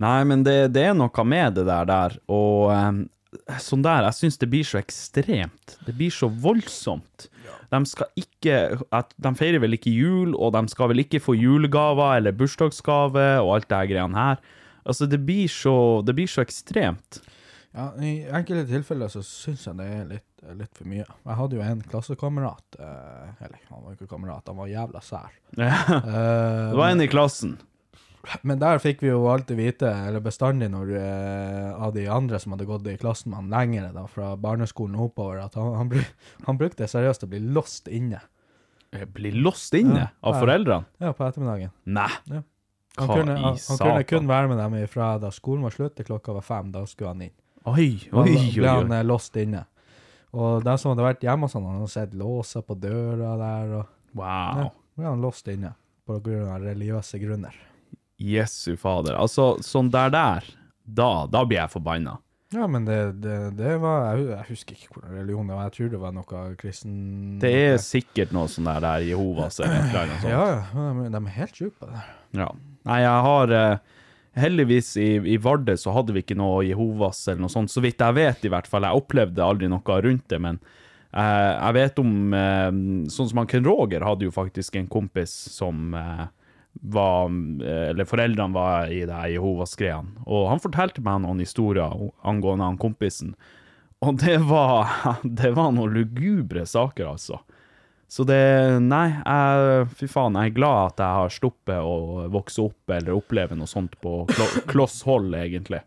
[0.02, 2.98] Nei, men det, det er noe med det der der, og um,
[3.62, 5.78] sånn der, jeg synes det blir så ekstremt.
[5.86, 7.28] Det blir så voldsomt.
[7.72, 8.58] De skal ikke,
[8.92, 13.56] de feirer vel ikke jul, og de skal vel ikke få julegaver eller bursdagsgave og
[13.56, 14.44] alt det her greiene her.
[14.86, 17.20] Altså, det blir så, det blir så ekstremt.
[17.76, 21.04] Ja, I enkelte tilfeller så syns jeg det er litt, litt for mye.
[21.04, 25.34] Jeg hadde jo en klassekamerat eh, Eller han var ikke kamerat, han var jævla sær.
[25.60, 27.58] Ja, det Eh, var en i klassen.
[28.42, 32.56] men der fikk vi jo alltid vite, eller bestandig når eh, av de andre som
[32.56, 35.92] hadde gått i klassen med han lenger, da, fra barneskolen og oppover, at han, han,
[35.92, 36.08] bruk,
[36.48, 38.22] han brukte seriøst å bli låst inne.
[39.12, 40.88] Bli låst inne Ja, av foreldrene?
[41.04, 41.70] Ja, på ettermiddagen.
[41.84, 42.08] Nei.
[42.32, 42.40] Ja.
[42.96, 45.98] Han Hva kunne, han, han kunne kun være med dem fra da skolen var slutt
[45.98, 46.70] til klokka var fem.
[46.72, 47.34] Da skulle han inn.
[47.66, 49.64] Oi, oi, oi, ble han eh, låst inne.
[50.36, 53.72] Og de som hadde vært hjemme hos han, hadde sett låser på døra der.
[53.80, 54.60] Og Wow.
[54.62, 55.74] ja, ble han låst inne
[56.08, 57.56] på grunn av religiøse grunner.
[58.22, 59.18] Jesu fader.
[59.20, 60.46] Altså, sånn der der,
[60.86, 62.14] da, da blir jeg forbanna.
[62.54, 65.66] Ja, men det, det, det var jeg, jeg husker ikke hvordan religion det var.
[65.66, 66.94] Jeg tror det var noe kristen
[67.42, 70.30] Det er sikkert noe sånn der, der Jehovas eller et eller annet sånt.
[70.32, 70.86] Ja, ja.
[71.02, 72.12] De, de er helt sjuke på det der.
[72.44, 72.48] Ja.
[72.86, 73.95] Nei, jeg har eh,
[74.36, 78.02] Heldigvis i, i Vardø så hadde vi ikke noe Jehovas eller noe sånt, så vidt
[78.04, 78.84] jeg vet i hvert fall.
[78.84, 80.58] Jeg opplevde aldri noe rundt det, men
[81.16, 82.70] eh, jeg vet om eh,
[83.12, 86.26] Sånn som han Ken Roger hadde jo faktisk en kompis som eh,
[86.92, 87.30] var
[87.64, 92.80] eh, Eller foreldrene var i det Jehovas-greiene, og han fortalte meg noen historier angående han
[92.80, 93.34] kompisen.
[94.04, 94.92] Og det var,
[95.40, 97.40] det var noen lugubre saker, altså.
[98.08, 98.38] Så det
[98.84, 103.16] Nei, jeg, fy faen, jeg er glad at jeg har sluppet å vokse opp eller
[103.16, 105.82] oppleve noe sånt på klo kloss hold, egentlig.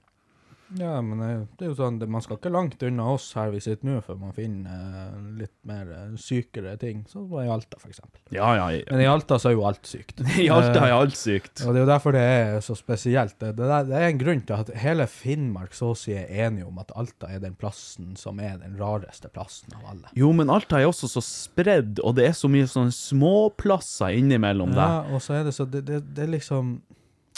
[0.78, 3.49] Ja, men eh, det er jo sånn, at man skal ikke langt unna oss her
[3.49, 7.47] vi sitter nå, før man finner eh, litt mer eh, sykere ting, sånn som i
[7.49, 8.20] Alta, for eksempel.
[8.36, 8.67] Ja, ja.
[8.91, 10.22] Men i Alta så er jo alt sykt.
[10.43, 11.63] I Alta er alt sykt.
[11.65, 13.34] Og det er jo derfor det er så spesielt.
[13.41, 16.30] Det, det, der- det er en grunn til at hele Finnmark så å si er
[16.45, 20.13] enige om at Alta er den plassen som er den rareste plassen av alle.
[20.20, 24.76] Jo, men Alta er også så spredd, og det er så mye sånne småplasser innimellom
[24.76, 24.95] Ja, der.
[25.09, 26.78] Ja, og så er det så Det, det, det er liksom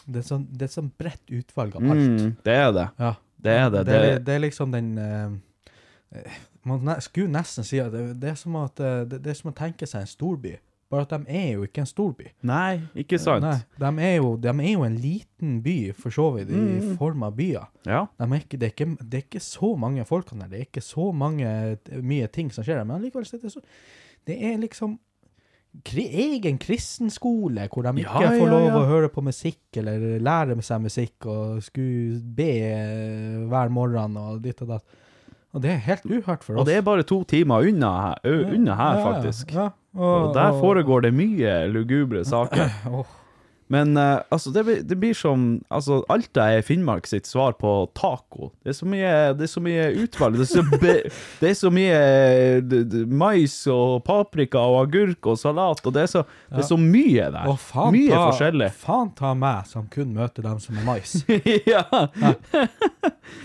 [0.08, 2.08] det er, sånn, det er sånn bredt utvalg av alt.
[2.22, 2.88] Mm, det er det.
[3.00, 3.14] Ja.
[3.42, 3.86] Det er det.
[3.88, 5.30] Det, det det er liksom den eh,
[6.18, 9.40] eh, Man skulle nesten si at det, det, er som at, eh, det, det er
[9.40, 10.52] som å tenke seg en storby,
[10.92, 12.28] bare at de er jo ikke en storby.
[12.46, 13.42] Nei, ikke sant?
[13.46, 16.98] Nei, de er, jo, de er jo en liten by, for så vidt, i Mm.
[17.00, 17.66] form av byer.
[17.88, 18.04] Ja.
[18.20, 20.68] De er ikke, det, er ikke, det er ikke så mange folk der, det er
[20.68, 23.62] ikke så mange, mye ting som skjer der, men allikevel det så
[24.28, 25.00] Det er liksom
[25.96, 28.74] egen kristenskole, hvor de ikke Ja, får lov ja.
[28.80, 34.42] å høre på musikk, eller lære seg musikk, og skulle be eh, hver morgen, og
[34.44, 34.84] ditt og datt.
[35.54, 36.62] Og det er helt uhørt for oss.
[36.62, 39.52] Og det er bare to timer unna her, unna her Ja, ja, faktisk.
[39.56, 42.70] Ja, Og der foregår det mye lugubre saker.
[42.96, 43.18] Åh.
[43.72, 48.50] Men uh, altså, det, det blir som Altså, Alta er Finnmark sitt svar på taco.
[48.64, 50.36] Det er så mye, det er så mye utvalg.
[50.36, 50.96] Det er så, be,
[51.40, 55.96] det er så mye eh, d, d, mais og paprika og agurk og salat, og
[55.96, 57.48] det er så, det er så mye der.
[57.48, 58.70] Og faen mye ta, forskjellig.
[58.82, 61.16] Faen ta meg som kun møter dem som er mais.
[61.72, 61.86] ja.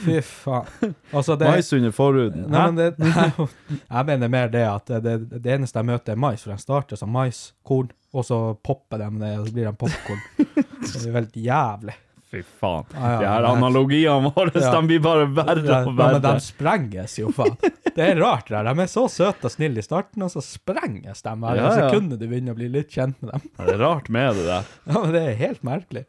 [0.02, 0.96] Fy faen.
[1.12, 2.48] Altså, det, Mais under forhuden.
[2.50, 3.14] Nei, men det,
[3.94, 6.62] jeg mener mer det at det, det, det eneste jeg møter er mais, for den
[6.62, 10.20] starter som mais, korn, og så popper de det, og så blir de popkorn.
[10.82, 11.94] det er helt jævlig.
[12.26, 12.88] Fy faen.
[12.98, 14.72] Ah, ja, de her analogiene våre, Ja.
[14.74, 16.16] de blir bare verre og verre.
[16.16, 17.54] Ja, men de sprenges jo, faen.
[17.86, 18.66] Det er rart, det der.
[18.74, 21.76] De er så søte og snille i starten, og så sprenges de hver Ja, ja.
[21.86, 23.46] sekundet du begynner å bli litt kjent med dem.
[23.60, 24.66] Det er rart med det der.
[24.90, 26.04] Ja, men det er helt merkelig.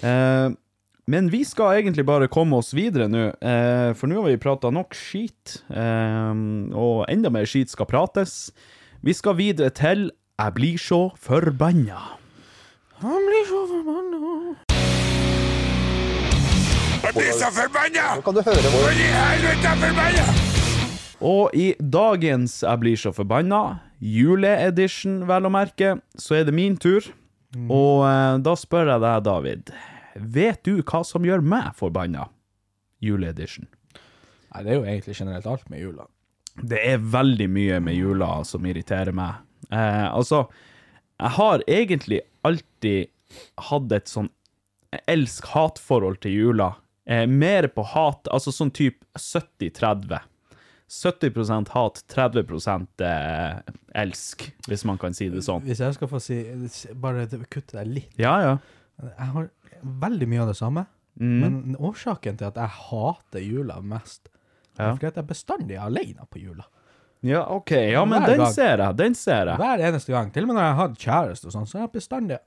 [0.00, 0.48] Eh,
[1.10, 4.70] men vi skal egentlig bare komme oss videre nå, eh, for nå har vi prata
[4.72, 6.32] nok skit, eh,
[6.72, 8.48] og enda mer skit skal prates.
[9.04, 10.08] Vi skal videre til
[10.40, 11.98] Jeg blir så forbanna.
[13.02, 14.20] Han blir så forbanna.
[21.20, 26.78] Og i dagens Jeg blir så forbanna, juleedition vel å merke, så er det min
[26.80, 27.04] tur.
[27.68, 29.74] Og eh, da spør jeg deg, David,
[30.38, 32.30] vet du hva som gjør meg forbanna?
[33.04, 33.68] Juleedition.
[34.54, 36.08] Nei, det er jo egentlig generelt alt med jula.
[36.64, 39.44] Det er veldig mye med jula som irriterer meg.
[39.72, 40.44] Eh, altså,
[41.20, 43.10] jeg har egentlig alltid
[43.70, 44.30] hatt et sånn
[45.10, 46.72] elsk-hat-forhold til jula.
[47.06, 50.20] Eh, mer på hat, altså sånn type 70-30.
[50.90, 53.60] 70% hat, 30 eh,
[54.02, 55.62] elsk, hvis man kan si det sånn.
[55.66, 56.40] Hvis jeg skal få si,
[56.98, 58.16] bare kutte deg litt.
[58.18, 58.56] Ja, ja.
[59.00, 59.50] Jeg har
[60.02, 60.86] veldig mye av det samme,
[61.20, 61.40] Mm.
[61.42, 64.28] men årsaken til at jeg hater jula mest,
[64.78, 64.92] Ja.
[64.92, 66.64] er fordi at jeg bestandig er alene på jula.
[67.22, 67.70] Ja, OK.
[67.70, 68.52] Ja, men Hver den dag.
[68.54, 68.96] ser jeg.
[68.96, 69.56] Den ser jeg.
[69.60, 70.30] Hver eneste gang.
[70.32, 72.38] Til og med når jeg har hatt kjæreste og sånn, så har jeg bestandig,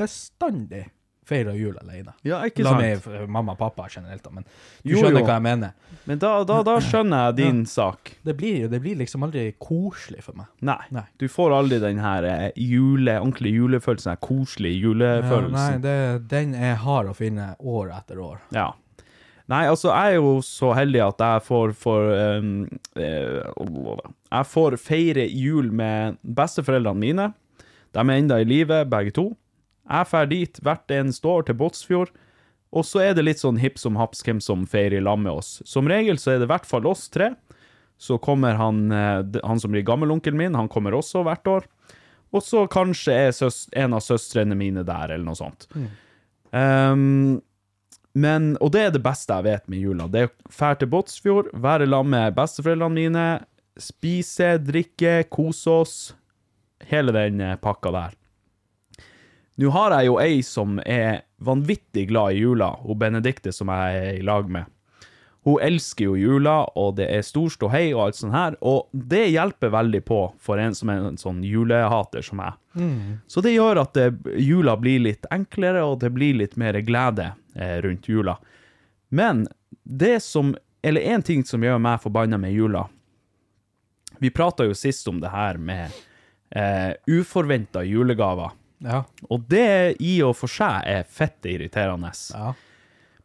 [0.00, 0.84] bestandig
[1.26, 2.12] feira jul alene.
[2.22, 3.06] Ja, ikke La sant?
[3.10, 5.26] meg mamma og pappa generelt, da, men du Jo, skjønner jo.
[5.26, 5.72] hva jeg mener.
[6.06, 8.12] Men da, da, da skjønner jeg din sak.
[8.22, 10.46] Det blir, jo- det blir liksom aldri koselig for meg.
[10.62, 10.78] Nei.
[10.94, 11.02] Nei.
[11.18, 15.82] Du får aldri den her eh, jule, ordentlig julefølelsen, den koselige Ja, nei, julefølelsen.
[15.82, 15.98] det,
[16.30, 18.38] den er hard å finne år etter år.
[18.54, 18.68] Ja.
[19.46, 22.08] Nei, altså, jeg er jo så heldig at jeg får, får
[22.42, 22.54] um,
[22.98, 27.26] Jeg får feire jul med besteforeldrene mine.
[27.94, 29.28] De er enda i live, begge to.
[29.86, 32.10] Jeg drar dit hvert eneste år, til Båtsfjord.
[32.76, 35.38] Og så er det litt sånn hipp som haps hvem som feirer i lag med
[35.38, 35.60] oss.
[35.64, 37.30] Som regel så er det i hvert fall oss tre.
[37.96, 41.70] Så kommer han, eh, han som blir gammelonkelen min, han kommer også hvert år.
[42.34, 45.68] Og så kanskje er en av søstrene mine der, eller noe sånt.
[46.52, 47.40] Ehm,
[48.16, 50.06] men, og det er det beste jeg vet med jula.
[50.08, 53.24] Det er å fære til Båtsfjord, være sammen med besteforeldrene mine,
[53.76, 55.96] spise, drikke, kose oss.
[56.88, 58.16] Hele den eh, pakka der.
[59.56, 64.00] Nå har jeg jo ei som er vanvittig glad i jula, hun Benedikte som jeg
[64.00, 64.68] er i lag med.
[65.46, 69.28] Hun elsker jo jula, og det er stor ståhei og alt sånt her, og det
[69.30, 72.56] hjelper veldig på for en som er en sånn julehater som meg.
[73.30, 74.08] Så det gjør at det,
[74.42, 77.42] jula blir litt enklere, og det blir litt mer glede eh,
[77.84, 78.36] rundt jula.
[79.08, 79.46] Men
[79.82, 82.86] det som, eller en ting som gjør meg forbanna med jula,
[84.18, 85.92] vi prata jo sist om det her med
[86.50, 88.54] eh, uforventa julegaver.
[88.78, 89.04] Ja.
[89.28, 92.12] Og det i og for seg er fett irriterende.
[92.32, 92.52] Ja.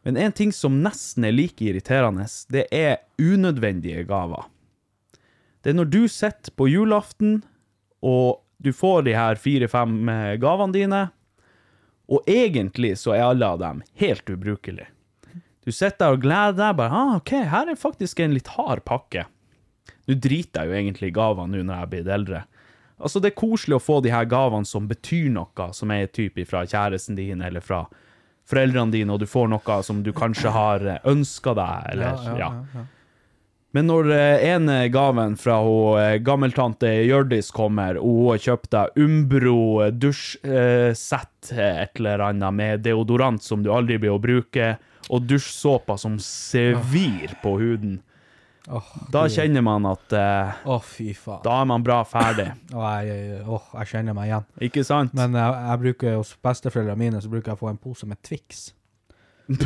[0.02, 4.48] Men en ting som nesten er like irriterende, det er unødvendige gaver.
[5.62, 7.42] Det er når du sitter på julaften,
[8.02, 11.02] og du får de her fire-fem eh, gavene dine,
[12.12, 14.90] og egentlig så er alle av dem helt ubrukelige.
[15.62, 18.82] Du sitter der og gleder deg, bare ah, OK, her er faktisk en litt hard
[18.88, 19.28] pakke.
[20.10, 22.44] Nå driter jeg jo egentlig i gavene nå når jeg blitt eldre.
[23.02, 26.44] Altså, det er koselig å få de her gavene som betyr noe, som er type
[26.50, 27.86] fra kjæresten din eller fra
[28.50, 32.50] foreldrene dine, og du får noe som du kanskje har ønska deg, eller ja.
[33.72, 38.72] Men når en ene gaven fra hun eh, gammeltante Hjørdis kommer, og hun har kjøpt
[38.76, 39.58] deg Umbro
[39.96, 44.74] dusjsett, eh, et eller annet, med deodorant som du aldri blir å bruke,
[45.08, 48.02] og dusjsåpa som sevir på huden,
[48.68, 51.40] oh, da kjenner man at eh, oh, fy faen.
[51.46, 52.50] da er man bra ferdig.
[52.76, 54.50] Åh, jeg, oh, jeg kjenner meg igjen.
[54.68, 55.16] Ikke sant?
[55.18, 58.20] Men jeg, jeg bruker hos besteforeldrene mine så bruker jeg å få en pose med
[58.28, 58.74] Twix.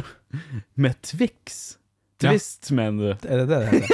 [0.81, 1.77] Med Twix?
[2.23, 2.31] Ja.
[2.71, 3.27] Mener du?
[3.29, 3.87] Er det det det heter?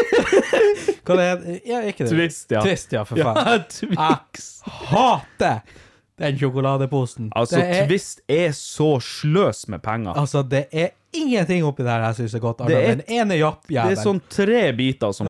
[1.06, 2.12] Hva det heter Ja, ikke det?
[2.14, 2.62] Twist, ja.
[2.62, 3.38] Twist, ja, for faen.
[3.48, 4.62] Ja, Twix.
[4.66, 5.60] Hater
[6.22, 7.32] den sjokoladeposen.
[7.36, 10.14] Altså, det er, Twist er så sløs med penger.
[10.14, 12.58] altså, det er ingenting oppi der jeg syns er godt.
[12.68, 15.28] Det er- Den ene Det er sånn tre biter som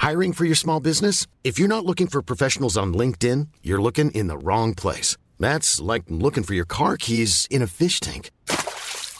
[0.00, 1.26] Hiring for your small business?
[1.44, 5.16] If you're not looking for professionals on LinkedIn, you're looking in the wrong place.
[5.38, 8.30] That's like looking for your car keys in a fish tank.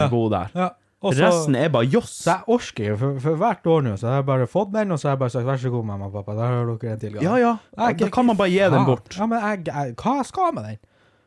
[0.00, 0.48] God der.
[0.54, 0.68] ja.
[1.02, 2.12] Også, Resten er bare joss.
[2.28, 5.00] Jeg orker jo, for, for hvert år nå, så har jeg bare fått den, og
[5.02, 7.00] så har jeg bare sagt vær så god, mamma og pappa, der har dere en
[7.00, 7.22] tilgang.
[7.24, 7.56] Ja, ja.
[7.88, 9.16] Jeg- Da kan man bare gi den bort.
[9.18, 10.78] Ja, men jeg, jeg, hva skal jeg med den?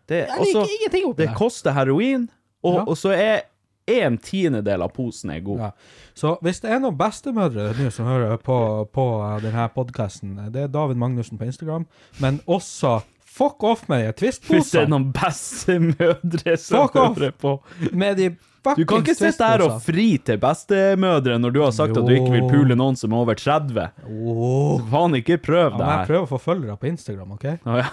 [0.08, 1.36] Det, Jeg liker også- ingenting oppi det der.
[1.36, 2.30] koster heroin,
[2.64, 2.84] og, Ja.
[2.88, 3.42] og så er
[3.88, 5.60] en tiendedel av posen er god.
[5.60, 5.70] Ja.
[6.16, 9.06] Så hvis det er noen bestemødre nå som hører på, på
[9.42, 11.86] denne podkasten, det er David Magnussen på Instagram,
[12.22, 14.88] men også fuck off med de Hvis det er twistposene.
[14.90, 17.18] noen bestemødre som Fuck off.
[17.18, 17.60] hører på.
[17.92, 18.30] Med de
[18.66, 22.14] Du kan ikke sitte her og fri til bestemødre når du har sagt at du
[22.16, 23.90] ikke vil pule noen som er over 30.
[24.10, 24.86] Åh.
[24.92, 27.48] Faen, ikke prøv Ja, det men jeg prøver å få følgere på Instagram, OK?
[27.52, 27.90] Jeg ja.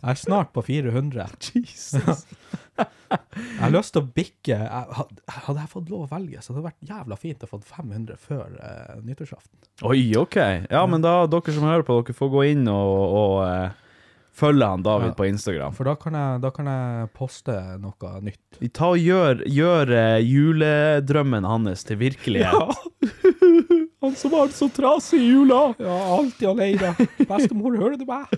[0.00, 1.28] Jeg er snart på 400.
[1.60, 2.26] Jesus.
[3.10, 5.06] Jeg har lyst til å bikke jeg,
[5.44, 8.20] Hadde jeg fått lov å velge, så hadde det vært jævla fint å få 500
[8.22, 9.56] før uh, nyttårsaften.
[9.90, 10.38] Oi, OK.
[10.70, 13.89] Ja, men da, dere som hører på, dere får gå inn og, og eh,
[14.40, 15.16] følge han David Ja.
[15.18, 15.74] på Instagram.
[15.76, 18.60] For da kan jeg, da kan jeg poste noe nytt.
[18.76, 22.56] Ta og gjør, gjør uh, juledrømmen hans til virkelighet.
[22.56, 22.70] Ja.
[24.00, 25.74] Han som har det så trasig i jula.
[25.76, 26.94] Ja, alltid alene.
[27.28, 28.32] Bestemor, hører du meg?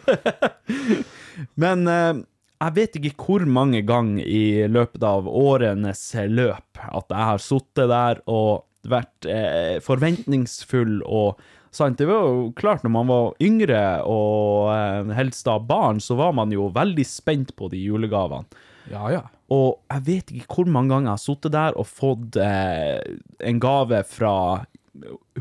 [1.62, 2.18] Men uh,
[2.62, 7.90] jeg vet ikke hvor mange ganger i løpet av årenes løp at jeg har sittet
[7.90, 11.38] der og vært eh, forventningsfull og
[11.72, 16.18] Sant, det var jo klart når man var yngre og eh, helst da barn, så
[16.18, 18.44] var man jo veldig spent på de julegavene.
[18.90, 19.22] Ja, ja.
[19.52, 23.00] Og jeg vet ikke hvor mange ganger jeg har sittet der og fått eh,
[23.40, 24.34] en gave fra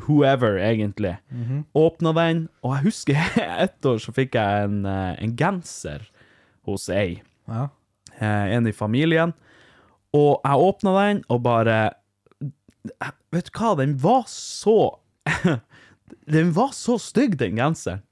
[0.08, 1.18] whoever, egentlig.
[1.76, 3.20] Åpna den, og jeg husker
[3.66, 6.08] ett år så fikk jeg en, eh, en genser
[6.68, 7.68] hos ei, ja.
[8.20, 9.36] eh, en i familien.
[10.16, 11.82] Og jeg åpna den og bare
[13.32, 14.98] Vet du hva, den var så
[16.30, 18.04] Den var så stygg, den genseren.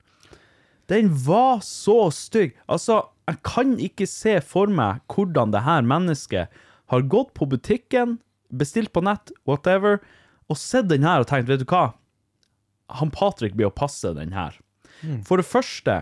[0.90, 2.56] Den var så stygg.
[2.66, 8.18] Altså, jeg kan ikke se for meg hvordan det her mennesket har gått på butikken,
[8.50, 10.00] bestilt på nett, whatever,
[10.50, 11.92] og sett den her og tenkt, vet du hva?
[12.98, 14.58] Han Patrick blir å passe den her.
[15.28, 16.02] For det første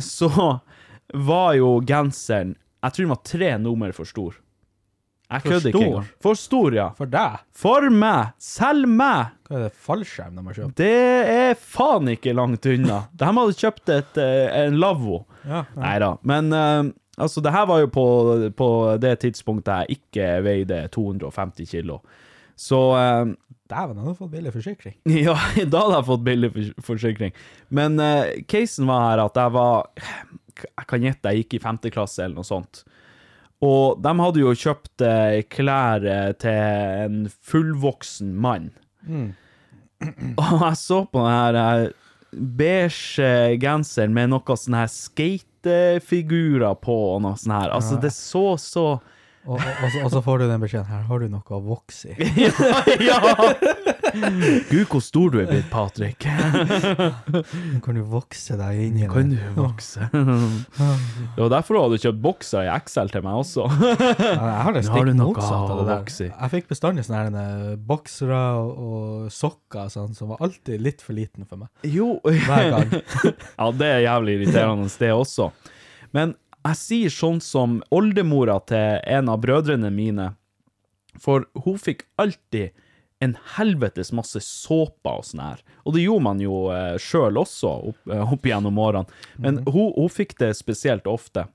[0.00, 0.30] så
[1.12, 4.34] var jo genseren Jeg tror den var tre nummer for stor.
[5.30, 6.08] Jeg kødder ikke engang.
[6.22, 6.88] For stor, ja.
[6.98, 7.38] For deg?
[7.56, 8.34] For meg!
[8.44, 9.30] Selv meg!
[9.48, 10.74] Hva er det, fallskjerm de har kjøpt?
[10.78, 10.90] Det
[11.34, 12.98] er faen ikke langt unna.
[13.18, 15.22] De hadde kjøpt et, eh, en lavvo.
[15.44, 15.80] Ja, ja.
[15.80, 16.10] Nei da.
[16.28, 16.82] Men eh,
[17.18, 18.04] altså, det her var jo på,
[18.58, 18.68] på
[19.02, 21.98] det tidspunktet jeg ikke veide 250 kilo.
[22.54, 23.34] Så eh,
[23.72, 24.98] Dæven, han har fått billig forsikring.
[25.24, 27.32] ja, da hadde jeg fått billig fors- forsikring.
[27.74, 29.86] Men eh, casen var her at jeg var
[30.60, 32.84] Jeg kan gjette, jeg gikk i femte klasse eller noe sånt.
[33.64, 36.60] Og de hadde jo kjøpt eh, klær eh, til
[37.06, 38.70] en fullvoksen mann.
[40.40, 41.88] Og jeg så på den her eh,
[42.34, 47.74] beige genseren med noe sånne her skatefigurer på og noe sånt her.
[47.76, 48.86] Altså, det så så
[49.44, 52.14] Og, og, så, og så får du den beskjeden her, har du noe å vokse
[52.16, 52.48] i?
[53.08, 53.18] Ja!
[54.70, 56.24] Gud, hvor stor du er blitt, Patrick.
[56.24, 60.06] Nå kan du vokse deg inn i Kan du vokse?
[60.14, 63.66] Det var derfor du hadde kjøpt bokser i XL til meg også.
[63.66, 66.30] Ja, Jeg har det stikk motsatt av det der.
[66.30, 67.44] Jeg fikk bestandig sånne
[67.90, 71.72] boksere og sokker sånn, som var alltid litt for liten for meg.
[71.84, 72.14] Jo.
[72.24, 72.94] Hver gang.
[73.58, 75.50] Ja, det er jævlig irriterende, det også.
[76.14, 76.34] Men
[76.64, 80.30] jeg sier sånn som oldemora til en av brødrene mine,
[81.20, 82.72] for hun fikk alltid
[83.22, 85.60] en helvetes masse såpe og sånn her.
[85.84, 89.20] Og det gjorde man jo eh, sjøl også opp, eh, opp gjennom årene.
[89.40, 91.46] Men hun, hun fikk det spesielt ofte.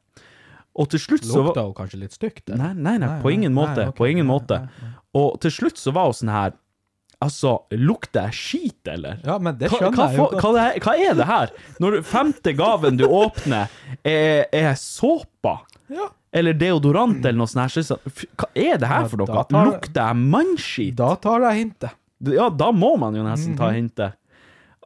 [0.80, 2.48] Og til slutt så var Lukta jo kanskje litt stygt.
[2.54, 3.90] Nei, nei, nei, Nei, på ingen nei, måte.
[3.90, 4.62] Okay, På ingen måte.
[5.18, 6.56] Og til slutt så var hun sånn her
[7.22, 9.18] Altså, lukter jeg skit, eller?
[9.28, 10.46] Ja, men det skjønner hva, jeg jo godt.
[10.56, 11.50] hva, hva er det her?
[11.84, 13.68] Når femte gaven du åpner,
[14.08, 15.58] er, er såpa?
[15.92, 16.08] Ja.
[16.32, 18.00] Eller deodorant, eller noe sånt her.
[18.40, 19.44] Hva er det her for noe?
[19.50, 20.96] tar- Lukter jeg mannskit?
[20.96, 21.98] Da tar jeg hintet.
[22.38, 23.58] Ja, da må man jo nesten Mhm.
[23.58, 24.16] ta hintet.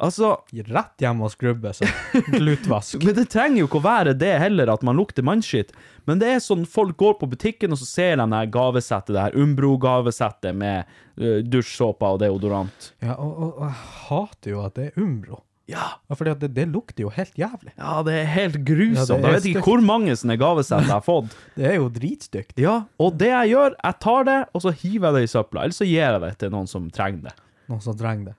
[0.01, 0.31] Altså,
[0.73, 1.85] Rett hjem og skrubbe, så
[2.33, 3.03] glutvask.
[3.05, 5.69] men det trenger jo ikke å være det heller, at man lukter mannskitt.
[6.09, 9.35] Men det er sånn folk går på butikken, og så ser de det gavesettet, der.
[9.39, 10.85] Umbro-gavesettet med
[11.21, 12.91] uh, dusjsåpe og deodorant.
[13.03, 13.79] Ja, og, og, og jeg
[14.09, 15.41] hater jo at det er Umbro.
[15.71, 17.71] Ja, Ja, fordi det, det lukter jo helt jævlig.
[17.79, 19.13] ja det er helt grusomt.
[19.13, 21.31] Ja, er jeg vet ikke hvor mange sånne gavesett jeg har fått.
[21.55, 22.57] Det er jo dritstygt.
[22.59, 25.63] Ja, og det jeg gjør, jeg tar det, og så hiver jeg det i søpla.
[25.63, 27.33] Eller så gir jeg det til noen som trenger det.
[27.71, 28.35] Noen som trenger det.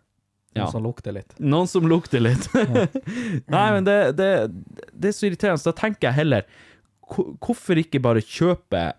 [0.54, 0.68] Noen Ja.
[0.70, 1.32] som lukter litt.
[1.40, 2.44] Noen som lukter litt.
[3.56, 4.28] Nei, men det, det,
[4.92, 5.58] det er så irriterende.
[5.64, 6.44] Så da tenker jeg heller,
[7.06, 8.92] hvorfor ikke bare kjøpe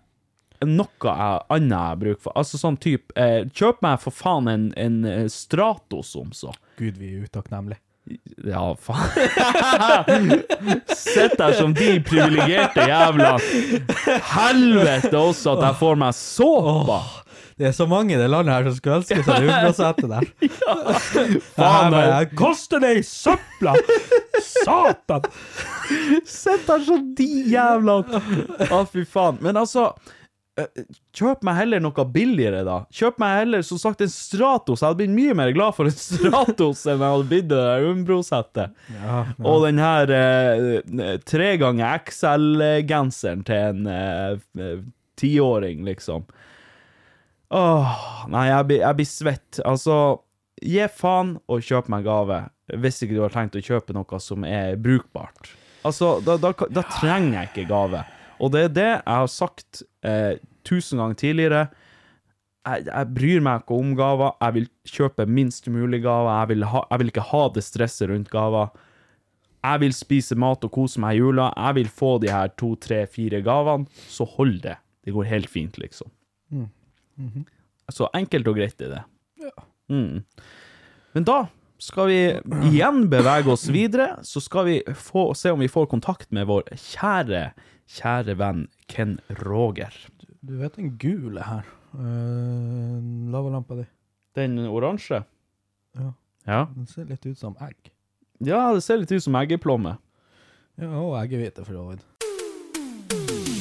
[0.64, 1.14] noe
[1.52, 2.36] annet jeg bruker bruk for?
[2.38, 6.54] Altså sånn type, eh, kjøp meg for faen en, en eh, Stratos om så.
[6.78, 7.80] Gud, vi er utakknemlige.
[8.46, 10.30] Ja, faen.
[10.94, 13.32] Sitt der som de privilegerte jævla.
[14.30, 17.00] Helvete også at jeg får meg såpa.
[17.56, 20.26] Det er så mange i det landet her som skulle ønske seg det Umbro-settet der.
[21.56, 23.72] Faen, Faen, koster det i søpla!
[24.44, 25.24] Satan!
[26.28, 28.02] Sitt der som de jævla
[28.68, 29.40] Å, fy faen.
[29.40, 29.86] Men altså
[30.60, 30.68] eh,
[31.16, 32.76] Kjøp meg heller noe billigere, da.
[32.92, 34.82] Kjøp meg heller, som sagt, en Stratos.
[34.82, 37.88] Jeg hadde blitt mye mer glad for en Stratos enn jeg hadde blitt det der
[37.88, 38.76] Umbro-settet.
[39.40, 44.82] Og den her eh, tre ganger XL-genseren til en tiåring, eh,
[45.16, 46.28] tiåring, liksom.
[47.54, 49.60] Åh, nei, jeg blir, jeg blir svett.
[49.68, 49.96] Altså,
[50.62, 52.40] gi faen og kjøp meg gave,
[52.74, 55.52] hvis ikke du har tenkt å kjøpe noe som er brukbart.
[55.86, 58.02] Altså, da, da, da trenger jeg ikke gave.
[58.42, 61.60] Og det er det jeg har sagt eh, tusen ganger tidligere.
[62.66, 64.34] Jeg, jeg bryr meg ikke om gaver.
[64.42, 64.66] Jeg vil
[64.96, 66.50] kjøpe minst mulig gaver.
[66.50, 68.74] Jeg jeg vil ikke ha det stresset rundt gaver.
[69.66, 71.52] Jeg vil spise mat og kose meg i jula.
[71.54, 73.86] Jeg vil få de her to, tre, fire gavene.
[74.10, 74.76] Så hold det.
[75.06, 76.10] Det går helt fint, liksom.
[77.92, 79.02] Så enkelt og greit er det.
[79.88, 80.24] Mm.
[81.14, 81.46] Men da
[81.78, 82.18] skal vi
[82.70, 84.16] igjen bevege oss videre.
[84.26, 87.50] Så skal vi få, se om vi får kontakt med vår kjære,
[87.98, 89.94] kjære venn Ken Roger.
[90.46, 91.66] Du vet den gule her.
[91.96, 93.00] Uh,
[93.32, 93.86] Lavalampa di.
[94.36, 95.22] Den oransje?
[95.96, 96.12] Ja.
[96.46, 96.66] Ja.
[96.74, 97.92] Den ser litt ut som egg.
[98.44, 99.96] Ja, det ser litt ut som eggeplomme.
[100.76, 102.04] Ja, og eggehvite for så vidt.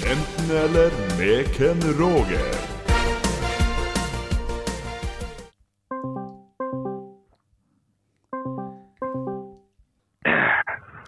[0.06, 2.65] Enten eller med Ken Roger.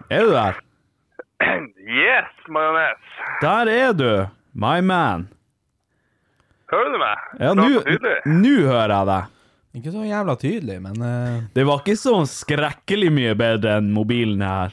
[0.08, 0.56] Er du der?
[1.84, 3.08] Yes, majones.
[3.42, 4.12] Der er du,
[4.56, 5.26] my man.
[6.72, 7.26] Hører du meg?
[7.40, 7.66] Ja, nå
[8.24, 9.34] nå hører jeg deg.
[9.78, 11.42] Ikke så jævla tydelig, men uh...
[11.52, 14.72] Det var ikke så skrekkelig mye bedre enn mobilen her.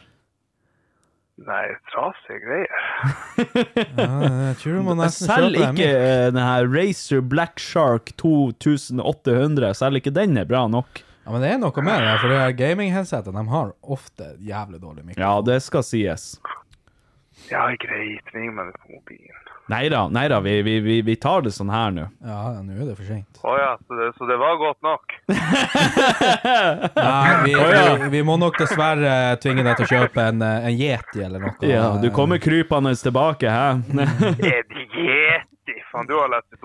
[1.45, 2.85] Nei, trasige greier.
[3.99, 4.07] ja,
[4.55, 10.63] jeg Selv ikke eh, den her Racer Black Shark 2800, selv ikke den er bra
[10.71, 11.03] nok.
[11.25, 14.77] Ja, men det er noe med det, for de her gaming-headsetene de har ofte jævlig
[14.83, 15.23] dårlig mikrofon.
[15.25, 16.35] Ja, det skal sies.
[17.49, 18.29] Ja, greit.
[18.35, 19.41] Ring meg på mobilen.
[19.73, 22.03] Nei da, nei da, vi, vi, vi, vi tar det sånn her nå.
[22.21, 23.39] Ja, ja, nå er det for seint.
[23.41, 25.15] Å ja, så det, så det var godt nok?
[26.99, 27.87] Nei, vi, Å, ja.
[28.03, 31.47] vi, vi må nok dessverre tvinge deg til å kjøpe en, eh, en Yeti eller
[31.47, 31.55] noe.
[31.65, 33.65] Ja, du kommer krypende tilbake, hæ?
[34.53, 35.79] Er det yeti?
[35.89, 36.61] Faen, du har lest i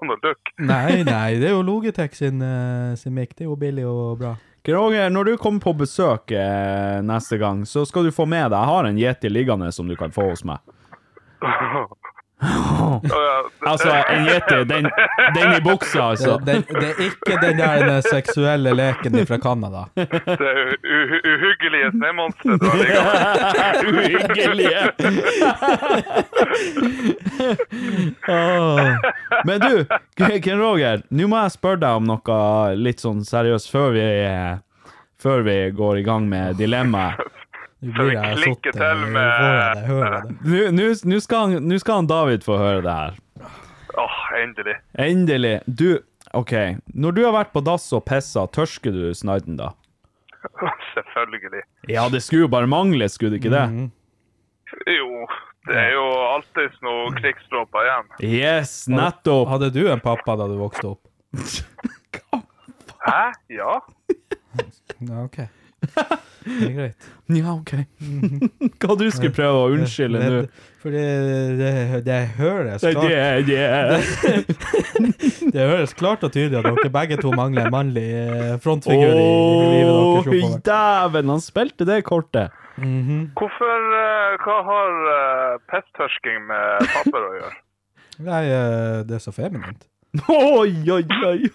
[0.00, 0.52] Donald, Donald Duck.
[0.58, 3.34] Nei, nei, det er jo Logitech sin, eh, sin mic.
[3.36, 4.36] Det er jo billig og bra.
[4.68, 8.58] Roger, når du kommer på besøk eh, neste gang, så skal du få med deg
[8.58, 10.60] Jeg har en Yeti liggende som du kan få hos meg.
[13.66, 14.90] Altså, en Yeti, den,
[15.34, 16.38] den i buksa, altså.
[16.46, 19.84] Det, det, det er ikke den der den seksuelle leken fra Canada.
[19.94, 20.06] Det
[21.34, 23.88] uhyggelige snømonsteret du har liggende.
[23.98, 24.82] Uhyggelige.
[28.28, 28.80] oh.
[29.44, 29.84] Men du,
[30.42, 32.38] Ken Roger, nå må jeg spørre deg om noe
[32.78, 34.06] litt sånn seriøst før vi,
[35.22, 37.37] før vi går i gang med dilemmaet.
[37.80, 40.72] Nå blir jeg sittet- til med- hører det.
[40.74, 43.14] Nå- skal, han- skal han David få høre det her.
[43.98, 44.74] Åh, endelig.
[44.98, 45.60] Endelig.
[45.66, 45.98] Du,
[46.34, 46.52] OK.
[46.94, 49.70] Når du har vært på dass og pissa, tørsker du sniden da?
[50.94, 51.62] Selvfølgelig.
[51.88, 53.68] Ja, det skulle jo bare mangle, skulle det ikke det?
[53.70, 53.90] Mhm.
[54.86, 55.26] Jo,
[55.66, 56.04] det er jo
[56.34, 58.10] alltid noe krigsdråper igjen.
[58.20, 59.48] Yes, nettopp.
[59.48, 61.00] Hadde du en pappa da du vokste opp?
[63.08, 63.32] Hæ?
[63.50, 63.80] Ja?
[65.00, 65.38] Ja, ok.
[66.48, 67.06] Det er greit.
[67.38, 67.74] Ja, OK.
[68.80, 70.28] Hva du skulle prøve å unnskylde nå?
[70.46, 71.02] Det- For det,
[71.58, 71.72] det,
[72.06, 73.66] det høres klart det, det.
[75.52, 79.26] Det høres klart og tydelig at dere begge to mangler en mannlig eh, frontfigur i,
[79.26, 80.56] i livet deres.
[80.68, 82.54] dæven, han spilte det kortet.
[82.78, 87.56] Hvorfor, eh, hva har uh, pesttørsking med papper å gjøre?
[88.30, 89.84] Nei, eh, det er så feminint.
[90.32, 91.50] Oi, oi, oi.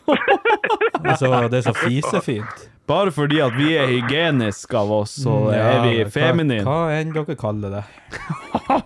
[1.04, 2.68] Altså, det er så fisefint.
[2.88, 6.66] Bare fordi at vi er hygieniske av oss, så ja, er vi hva- feminine.
[6.68, 7.84] Hva enn dere kaller det.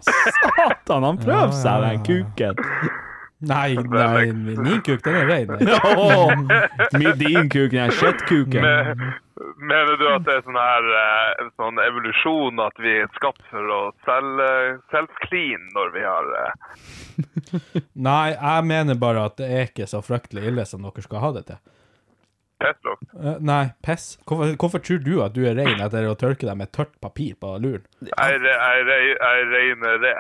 [0.05, 2.55] Satan, han prøver Ja, seg, ja, den kuken.
[3.47, 5.51] Nei, nei, min kuk, den er rein.
[6.97, 8.61] Min- din kuk, den shit-kuken.
[8.65, 9.13] Me-
[9.57, 13.41] Mener du at det er sånn her eh, en sånn evolusjon at vi er skapt
[13.51, 16.53] for å self-clean når vi har eh,
[17.93, 21.31] Nei, jeg mener bare at det er ikke så fryktelig ille som dere skal ha
[21.37, 21.59] det til.
[22.61, 23.03] Pestlukt?
[23.13, 24.17] Uh, nei, piss.
[24.27, 27.35] Hvorfor, hvorfor tror du at du er rein etter å tørke deg med tørt papir
[27.41, 27.83] på luren?
[28.01, 30.15] Jeg, er reinere.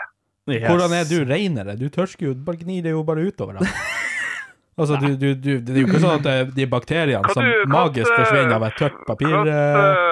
[0.47, 0.63] Yes.
[0.69, 1.73] Hvordan er du reinere?
[1.79, 3.59] Du tørsker jo, bare gnir det jo bare utover.
[3.59, 3.67] Da.
[4.77, 7.63] Altså, du, du, du, det er jo ikke sånn at det- de bakteriene som du-
[7.73, 10.03] magisk forsvinner av et tørt papir eh, slags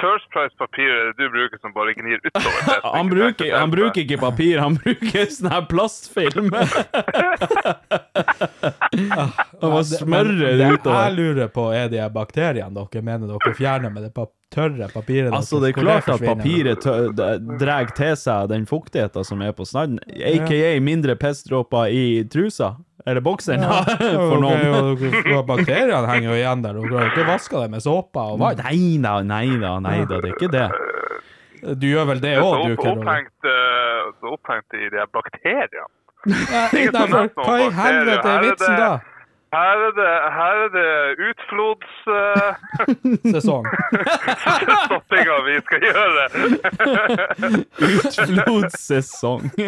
[0.00, 2.60] First Price-papir det du bruker som bare gnir utover?
[2.66, 6.48] det Han bruker, han bruker ikke papir, han bruker sånn her plastfilm.
[8.92, 10.22] Han må det- utover?
[10.42, 14.32] det Det jeg lurer på, er de bakteriene dere mener dere fjerner med det pap
[14.52, 16.84] tørre papiret Altså, det er klart at papiret
[17.60, 22.74] drar til seg den fuktigheten som er på snadden, aka mindre pissdråper i trusa.
[23.06, 23.82] Eller bokseren, Ja,
[24.30, 24.60] for noen.
[24.92, 26.72] ok, og- og Bakteriene henger jo igjen der.
[26.78, 28.56] Du har ikke vaska det med såpe og vann.
[28.62, 30.68] Nei da, nei da, nei da, det er ikke det.
[31.78, 35.90] Du gjør vel det òg, du, Kjell opphengt, eh, så opphengt i de bakteriene.
[36.26, 38.92] Ja, hva i helvete er vitsen det- da?
[39.52, 40.90] Her er det, her er det
[41.28, 41.90] utflods...
[42.08, 42.52] Uh,
[43.34, 43.66] Sesong.
[44.86, 46.24] Stoppinga vi skal gjøre.
[47.92, 49.50] Utflodssesong.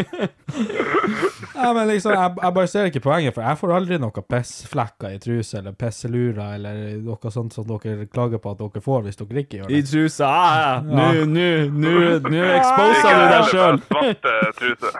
[1.54, 5.14] Ja, men liksom, jeg, jeg bare ser ikke poenget, for jeg får aldri noen pissflekker
[5.14, 6.74] i truse, eller pisselurer, eller
[7.04, 9.86] noe sånt som dere klager på at dere får hvis dere ikke gjør I det.
[9.90, 10.26] trusa.
[10.28, 11.24] Ah, Nå, Ja.
[11.30, 11.94] nå, nå,
[12.26, 13.76] nå exposa du deg sjøl.
[13.88, 14.90] Svart eh, truse.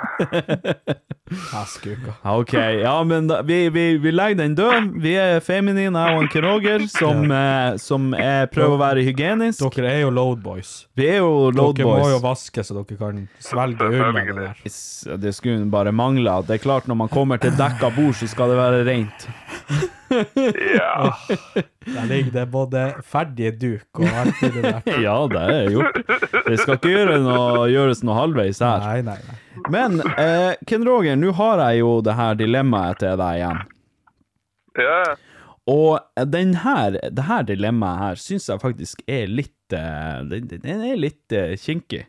[1.30, 2.12] Heskuka.
[2.22, 2.52] OK.
[2.52, 4.90] Ja, men da, vi, vi, vi legger den død.
[5.00, 9.04] Vi er feminine, jeg og en Ken Roger, som, eh, som er, prøver å være
[9.06, 9.64] hygienisk.
[9.78, 10.74] Dere er jo loadboys.
[10.98, 15.16] Vi er jo load Dere må jo vaske så dere kan svelge unna det der.
[15.24, 16.36] Det skulle bare mangle.
[16.44, 19.28] Det er klart, når man kommer til dekka bord, så skal det være rent.
[20.76, 21.10] Ja.
[21.86, 24.80] Der ligger det både ferdig duk og alt det der.
[25.04, 26.00] Ja, det er gjort.
[26.46, 28.84] Det skal ikke gjøre noe, gjøres noe halvveis her.
[28.84, 29.38] Nei, nei, nei.
[29.72, 33.62] Men eh, Ken Roger, nå har jeg jo det her dilemmaet til deg igjen.
[34.80, 35.04] ja.
[35.64, 40.98] Og den her, det her dilemmaet her syns jeg faktisk er litt eh, Den, er
[41.00, 42.02] litt eh, kinkig.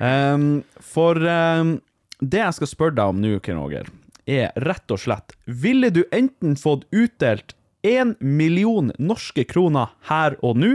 [0.00, 1.76] Um, for um,
[2.20, 3.88] det jeg skal spørre deg om nå, Ken Roger,
[4.28, 7.54] er rett og slett Ville du enten fått utdelt
[7.86, 10.72] én million norske kroner her og nå,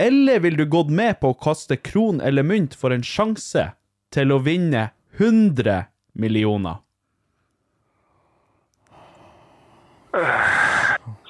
[0.00, 3.70] eller vil du gått med på å kaste kron eller mynt for en sjanse
[4.12, 5.86] til å vinne 100
[6.20, 6.82] millioner?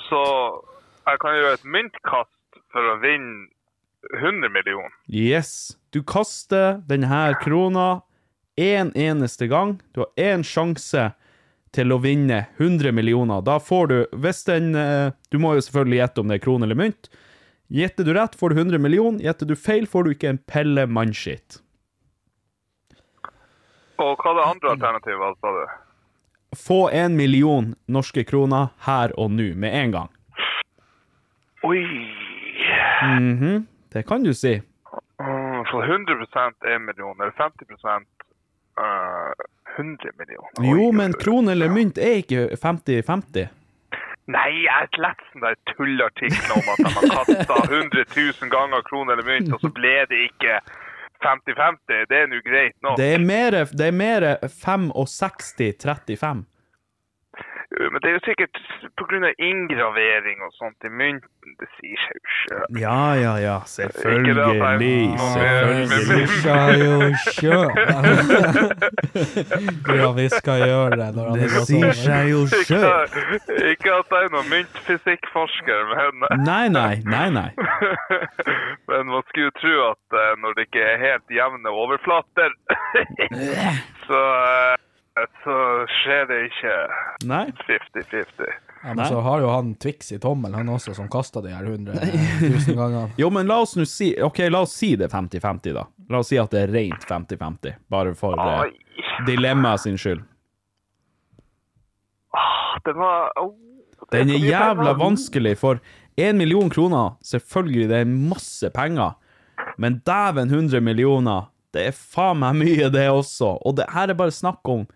[0.07, 0.23] Så
[1.07, 3.47] jeg kan gjøre et myntkast for å vinne
[4.15, 4.93] 100 millioner.
[5.11, 8.03] Yes, du kaster denne krona
[8.57, 9.81] en eneste gang.
[9.95, 11.11] Du har én sjanse
[11.77, 13.45] til å vinne 100 millioner.
[13.45, 16.69] Da får du, hvis den eh, Du må jo selvfølgelig gjette om det er krone
[16.69, 17.11] eller mynt.
[17.69, 19.25] Gjetter du rett, får du 100 millioner.
[19.27, 21.61] Gjetter du feil, får du ikke en pelle mannskitt.
[23.99, 25.65] Og hva er det andre alternativet, sa du?
[26.57, 30.13] Få en million norske kroner her og nå, med en gang.
[31.67, 31.83] Oi.
[33.03, 34.61] Mhm, det kan du si.
[35.19, 36.27] Mm, Så 100
[36.63, 37.67] 1 million, eller 50
[38.79, 39.47] eh,
[39.79, 40.51] 100 millioner.
[40.61, 43.47] Oi, Jo, men krone eller mynt er ikke 50-50.
[44.27, 48.51] Nei, jeg har ikke lest sånne tullartikkel tullartikler om at de har kasta 100 000
[48.51, 50.59] ganger krone eller mynt, og så ble det ikke
[51.23, 52.09] 50-50.
[52.11, 52.99] Det er nå greit nok.
[53.23, 56.43] Mer, det er mer 65-35.
[57.77, 58.57] Men det er jo sikkert
[58.97, 59.29] pga.
[59.39, 61.29] inngravering og sånt i mynten.
[61.61, 62.65] Det sier seg jo sjøl.
[62.81, 65.19] Ja, ja, ja, selvfølgelig.
[65.21, 66.01] Selvfølgelig.
[66.09, 66.97] sier skal jo
[67.37, 67.71] sjøl.
[69.97, 72.85] Ja, vi skal gjøre det når han Det er sier seg jo sjøl.
[73.71, 76.01] Ikke, at jeg er noen myntfysikkforsker, men
[76.47, 77.51] Nei, nei, nei, nei.
[78.89, 82.51] Men man skulle jo tro at eh, når det ikke er helt jevne overflater,
[84.07, 84.76] så, eh,
[85.45, 85.57] så
[86.03, 86.73] skjer det ikke
[87.31, 87.45] Nei.
[87.67, 88.51] 50-50.
[88.85, 91.65] Ja, men så har jo han Twix i tommelen, han også, som kasta de her
[91.65, 93.09] 100 000 ganger.
[93.19, 95.87] Jo, men la oss nå si Ok, la oss si det er 50-50, da.
[96.13, 97.79] La oss si at det er rent 50-50.
[97.91, 98.77] Bare for eh,
[99.27, 100.21] dilemmaet sin skyld.
[102.37, 103.55] Ah, Den var oh,
[104.11, 105.01] det Den er mye jævla penger.
[105.01, 105.81] vanskelig, for
[106.17, 109.17] én million kroner, selvfølgelig, det er masse penger.
[109.79, 113.57] Men dæven 100 millioner, det er faen meg mye, det også.
[113.67, 114.87] Og det her er bare snakk om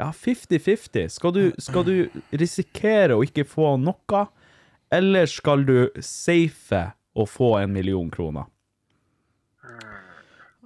[0.00, 1.08] ja, 50-50.
[1.12, 1.94] Skal, du- skal du
[2.40, 4.24] risikere å ikke få noe,
[4.90, 6.80] eller skal du safe
[7.14, 8.48] å få en million kroner?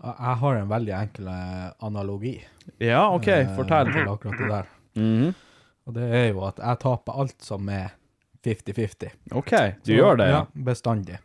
[0.04, 2.34] Jeg har en veldig enkel eh, analogi
[2.82, 3.88] Ja, OK, eh, fortell.
[3.94, 4.66] til akkurat det der.
[5.00, 5.30] Mhm.
[5.86, 7.90] Og det er jo at jeg taper alt som er
[8.44, 9.10] 50-50.
[9.36, 9.52] OK,
[9.84, 10.42] du gjør det, ja.
[10.64, 11.18] bestandig.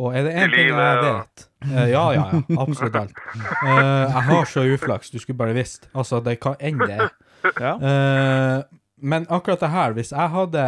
[0.00, 2.42] Og er det én ting jeg vet eh, Ja, ja, ja.
[2.62, 3.18] Absolutt alt.
[3.66, 5.88] Eh, jeg har så uflaks, du skulle bare visst.
[5.94, 7.10] Altså, det kan enn det er.
[7.60, 7.74] Ja.
[7.90, 8.62] Eh,
[9.00, 10.64] men akkurat det her, hvis jeg hadde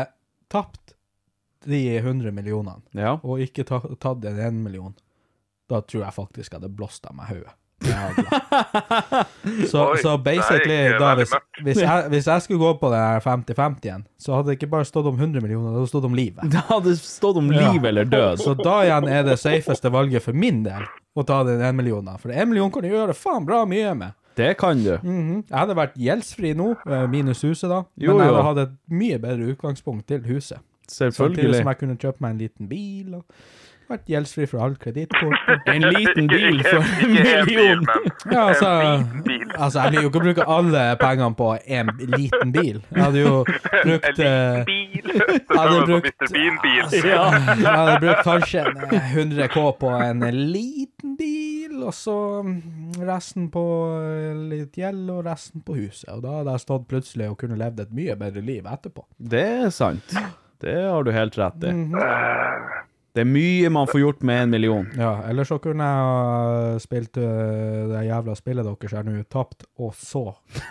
[0.48, 0.94] tapt
[1.68, 3.18] de 100 millionene, ja.
[3.20, 4.94] og ikke ta, tatt en 1 million,
[5.68, 7.52] da tror jeg faktisk jeg hadde blåst av meg hodet.
[9.70, 11.32] Så, Oi, så basically, da, hvis,
[11.64, 14.86] hvis, jeg, hvis jeg skulle gå på det 50-50 igjen, så hadde det ikke bare
[14.86, 16.44] stått om 100 millioner, det hadde stått om livet.
[16.52, 18.42] Det hadde stått om liv eller død.
[18.44, 20.86] Så da igjen er det safeste valget for min del
[21.18, 22.18] å ta den 1 millionen.
[22.22, 24.18] For 1 million kan du gjøre faen bra mye med.
[24.36, 24.96] Det kan du.
[25.02, 25.44] Mhm.
[25.50, 28.76] Jeg hadde vært gjeldsfri nå, eh, minus huset da, Jo, men jeg hadde hatt et
[28.90, 30.58] mye bedre utgangspunkt til huset.
[30.88, 31.54] Samtidig Selvfølgelig.
[31.56, 33.24] som jeg kunne kjøpe meg en liten bil, og
[33.90, 35.38] vært gjeldsfri for all kredittkort.
[35.72, 37.12] En liten bil for en
[37.46, 37.82] million.
[38.30, 38.68] Ja, altså,
[39.56, 42.80] altså, jeg vil jo ikke bruke alle pengene på en liten bil.
[42.90, 45.22] Jeg hadde jo brukt En eh, liten bil.
[45.52, 47.06] hadde brukt, altså.
[47.06, 52.16] Jeg hadde brukt kanskje eh, 100 K på en liten bil, og så
[52.46, 52.60] mm,
[53.08, 53.64] resten på
[54.02, 56.08] eh, litt gjeld, og resten på huset.
[56.14, 59.06] Og da hadde jeg stått plutselig og kunne levd et mye bedre liv etterpå.
[59.18, 60.16] Det er sant.
[60.62, 61.72] Det har du helt rett i.
[61.74, 62.81] Mhm.
[63.12, 64.86] Det er mye man får gjort med en million.
[64.96, 69.66] Ja, eller så kunne jeg ha spilt uh, det jævla spillet deres her nå, tapt,
[69.76, 70.22] og så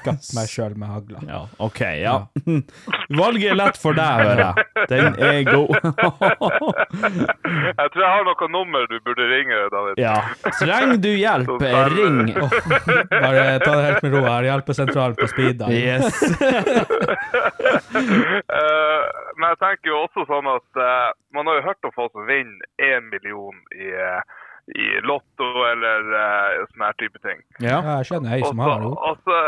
[0.02, 1.22] gatt meg sjøl med hagla.
[1.30, 2.16] Ja, OK, ja.
[3.22, 4.54] Valget er lett for deg, hører jeg.
[4.90, 5.78] Den er god.
[7.52, 10.00] Jeg tror jeg har noe nummer du burde ringe, David.
[10.00, 10.16] Ja.
[10.60, 11.64] Trenger du hjelp,
[11.94, 12.32] ring.
[13.26, 14.22] Bare ta det helt med ro.
[14.22, 15.60] Jeg har hjelpesentralen på speed.
[15.60, 15.72] dial.
[15.76, 16.22] Yes.
[17.92, 19.02] uh,
[19.38, 22.28] men jeg tenker jo også sånn at uh, man har jo hørt om folk som
[22.32, 23.92] vinner én million i,
[24.82, 27.42] i Lotto eller uh, sånne her type ting.
[27.60, 27.80] Ja.
[27.82, 28.92] Ja, jeg skjønner ei som har det.
[29.12, 29.40] altså,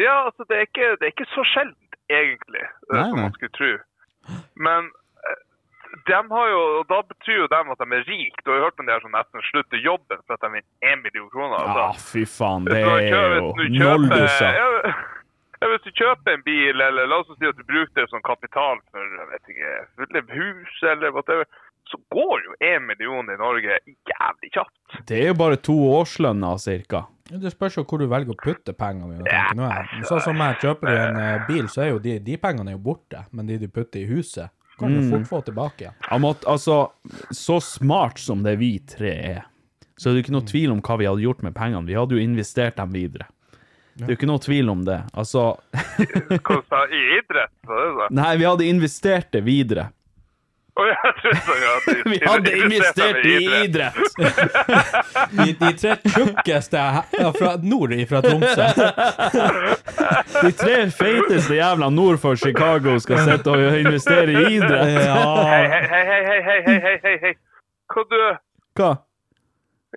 [0.00, 3.34] ja, altså det er, ikke, det er ikke så sjeldent, egentlig, eh, Nei, som man
[3.38, 3.72] skulle tro.
[4.66, 4.88] Men
[5.28, 5.40] eh,
[6.08, 8.42] de har jo, og da betyr jo dem at de er rike.
[8.44, 10.92] Du har jo hørt om de her som nesten slutter jobben for at de vinner
[10.92, 11.58] én million kroner.
[11.62, 12.06] ja, Altså.
[12.12, 12.66] fy faen.
[12.68, 14.54] Det er jo nolldusser.
[15.64, 18.04] Ja, ja, hvis du kjøper en bil, eller la oss si at du bruker det
[18.10, 21.46] som kapital for jeg vet ikke, hus eller whatever,
[21.90, 25.02] så går jo én million i Norge jævlig kjapt.
[25.08, 27.04] Det er jo bare to årslønner, cirka.
[27.28, 29.30] Det spørs jo hvor du velger å putte pengene dine.
[29.32, 30.02] Ja, nå jeg.
[30.08, 32.76] Sånn som jeg kjøper du en eh, bil, så er jo de, de pengene er
[32.76, 35.96] jo borte, men de du putter i huset, kan du fort få tilbake igjen.
[36.10, 36.34] Ja.
[36.50, 36.78] altså,
[37.30, 39.44] så smart som det vi tre er,
[39.96, 41.86] så er det ikke noe tvil om hva vi hadde gjort med pengene.
[41.86, 43.28] Vi hadde jo investert dem videre.
[43.94, 44.96] Det er jo ikke noe tvil om det.
[45.14, 46.96] Altså Hva sa du?
[46.98, 47.52] I idrett?
[48.18, 49.92] Nei, vi hadde investert det videre.
[52.04, 53.94] Vi hadde investert i idrett!
[55.30, 56.82] de, de, tre tjukkeste
[57.38, 58.66] fra nord fra Tromsø.
[60.42, 64.98] de tre feiteste jævla nord for Chicago skal sitte og investere i idrett!
[65.54, 67.34] Hei, hei, hei, hei, hei, hei, hei, hei!
[67.94, 68.22] Hva du?
[68.74, 68.94] Hva?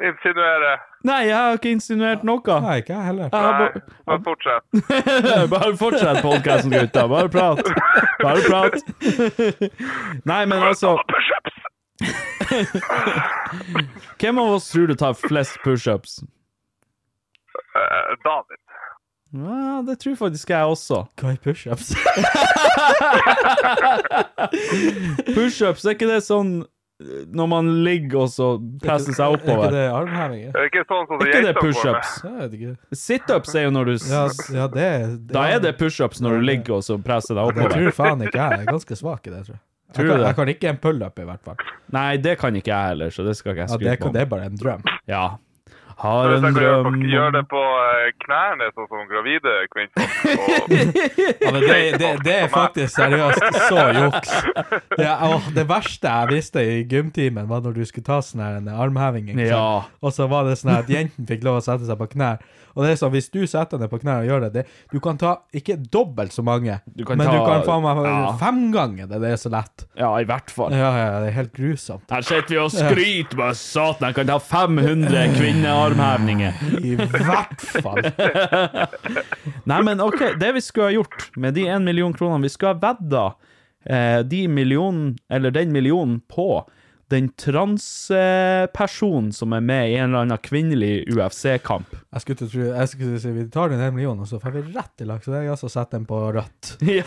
[0.04, 0.78] Insinuerer?
[1.08, 2.42] Nei, jeg har ikke insinuert noe.
[2.62, 3.24] nei, ikke jeg heller.
[3.32, 3.42] Jeg Nei,
[4.06, 4.64] bare- fortsett.
[5.54, 7.08] Bare fortsett podkasten, gutta.
[7.12, 7.58] Bare prat.
[8.22, 8.74] Bare prat.
[10.32, 10.98] Nei, men altså
[14.22, 16.20] Hvem av oss tror du tar flest pushups?
[17.78, 18.58] Eh, David.
[19.38, 21.02] Ja, det tror faktisk jeg også.
[21.20, 21.88] Hva er pushups?
[25.36, 26.52] Pushups, er ikke det sånn
[27.30, 28.46] når man ligger og så
[28.82, 29.72] presser seg Er ikke oppover?
[29.76, 30.56] det armhevinger?
[30.58, 32.16] Er ikke sånn som ikke det pushups?
[32.98, 34.24] Situps er jo når du Ja,
[34.56, 34.88] ja det,
[35.28, 37.70] det Da er det pushups når du ligger og så presser deg oppover.
[37.78, 39.64] Jeg tror faen ikke jeg Jeg er ganske svak i det, tror jeg.
[39.96, 41.62] Tror Jeg kan, jeg kan ikke en pull-up, i hvert fall.
[41.96, 44.08] Nei, det kan ikke jeg heller, så det skal ikke jeg Ja, det, skryte kan,
[44.10, 44.14] på.
[44.18, 44.82] det er bare en drøm.
[45.08, 45.22] Ja.
[45.98, 50.18] Har en drøm på, gjør det på eh, knærne, sånn som gravide kvinnfolk.
[50.38, 50.76] Og,
[51.42, 54.36] Ja, men det, det, det er faktisk seriøst så juks.
[54.94, 58.62] Det, åh, det verste jeg visste i gymtimen, var når du skulle ta sånn her
[58.78, 59.32] armheving.
[59.42, 59.88] Ja.
[60.04, 62.44] Og så var det sånn at jentene fikk lov å sette seg på knær.
[62.78, 64.64] Og det er sånn, hvis du setter deg på knærne og gjør det, det
[64.94, 68.04] Du kan ta ikke dobbelt så mange, Du kan men ta- du kan faen meg
[68.06, 68.20] ja.
[68.38, 69.18] fem ganger det.
[69.24, 69.86] Det er så lett.
[69.98, 70.76] Ja, i hvert fall.
[70.78, 72.06] Ja, ja, det er helt grusomt.
[72.14, 76.64] Her sitter vi og skryter med satan, jeg kan ta 500 kvinnearmhevninger.
[76.86, 78.02] I hvert fall.
[79.72, 82.76] Nei, men ok, det vi skulle ha gjort med de en million kronene, vi skulle
[82.76, 83.26] ha vedda
[83.90, 86.62] eh, de millionen, eller den millionen på
[87.12, 91.94] den transpersonen som er med i en eller annen kvinnelig UFC-kamp.
[92.12, 94.42] Jeg skulle, til å tro, jeg skulle si vi tar den ene millionen, og så
[94.44, 95.24] får vi rett i lag.
[95.24, 96.74] Så jeg altså setter den på rødt.
[96.98, 97.04] Ja,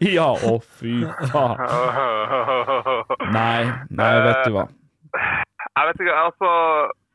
[0.00, 1.02] ja, å fy
[1.32, 1.60] faen.
[3.34, 4.66] Nei, nei, vet du hva.
[5.12, 6.50] Jeg vet ikke, altså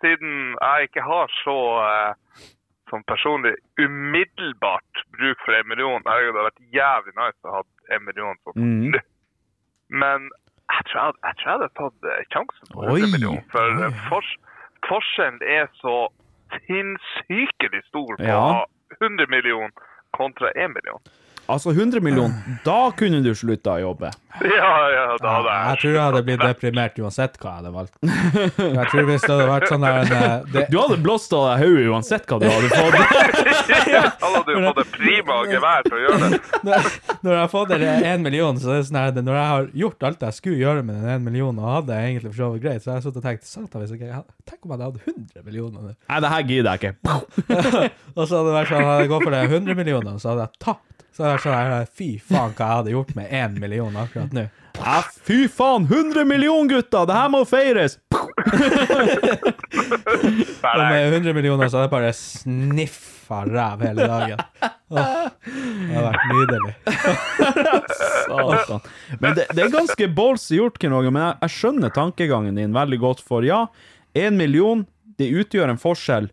[0.04, 2.44] Siden jeg ikke har så eh,
[2.90, 7.62] som personlig umiddelbart bruk for en million, det hadde vært jævlig nice å ha
[7.96, 9.00] en million sånn Mm.
[9.90, 10.30] Men
[10.76, 13.44] jeg tror jeg, jeg tror jeg hadde tatt eh, sjansen på 100 millioner.
[13.54, 14.32] For eh, fors,
[14.90, 15.96] forskjellen er så
[16.68, 18.66] sinnssykelig stor på Ja.
[19.02, 19.72] 100 millioner
[20.18, 21.02] kontra 1 million.
[21.48, 24.12] Altså, 100 millioner, da kunne du slutta å jobbe.
[24.38, 27.72] Ja, ja, da hadde Jeg jeg tror jeg hadde blitt deprimert uansett hva jeg hadde
[27.74, 27.96] valgt.
[28.78, 31.46] Jeg tror hvis det hadde vært sånn der en, eh, det, Du hadde blåst av
[31.48, 32.98] deg hodet uansett hva du hadde fått.
[34.22, 36.42] Han hadde du fått et prima gevær til å gjøre det.
[37.24, 39.70] når, jeg har fått én en million, så er det sånn her Når jeg har
[39.84, 42.66] gjort alt jeg skulle gjøre med den én millionen, og hadde egentlig for så vidt
[42.68, 44.78] greit, så har jeg sittet og tenkt Satan, hvis ikke jeg hadde Tenk om jeg
[44.78, 45.96] hadde hatt 100 millioner.
[46.12, 47.18] Nei, det her gidder jeg ikke.
[48.18, 50.46] Og så hadde det vært sånn, hadde jeg gått for det 100 millioner, så hadde
[50.46, 50.97] jeg tapt.
[51.18, 54.44] Så det sånn her, fy faen hva jeg hadde gjort med én million akkurat nå.
[54.78, 57.00] Ja, fy faen, 100 millioner, gutta!
[57.10, 57.96] Det her må feires!
[60.62, 64.44] Og med 100 millioner så hadde jeg bare sniffa ræv hele dagen.
[64.94, 65.00] Åh,
[65.42, 66.74] det hadde vært nydelig.
[68.28, 68.86] Satan.
[69.18, 72.78] Men det, det er ganske ballsy gjort, Ken Roger, men jeg, jeg skjønner tankegangen din
[72.78, 73.24] veldig godt.
[73.26, 73.64] For ja,
[74.14, 74.86] én million,
[75.18, 76.30] det utgjør en forskjell.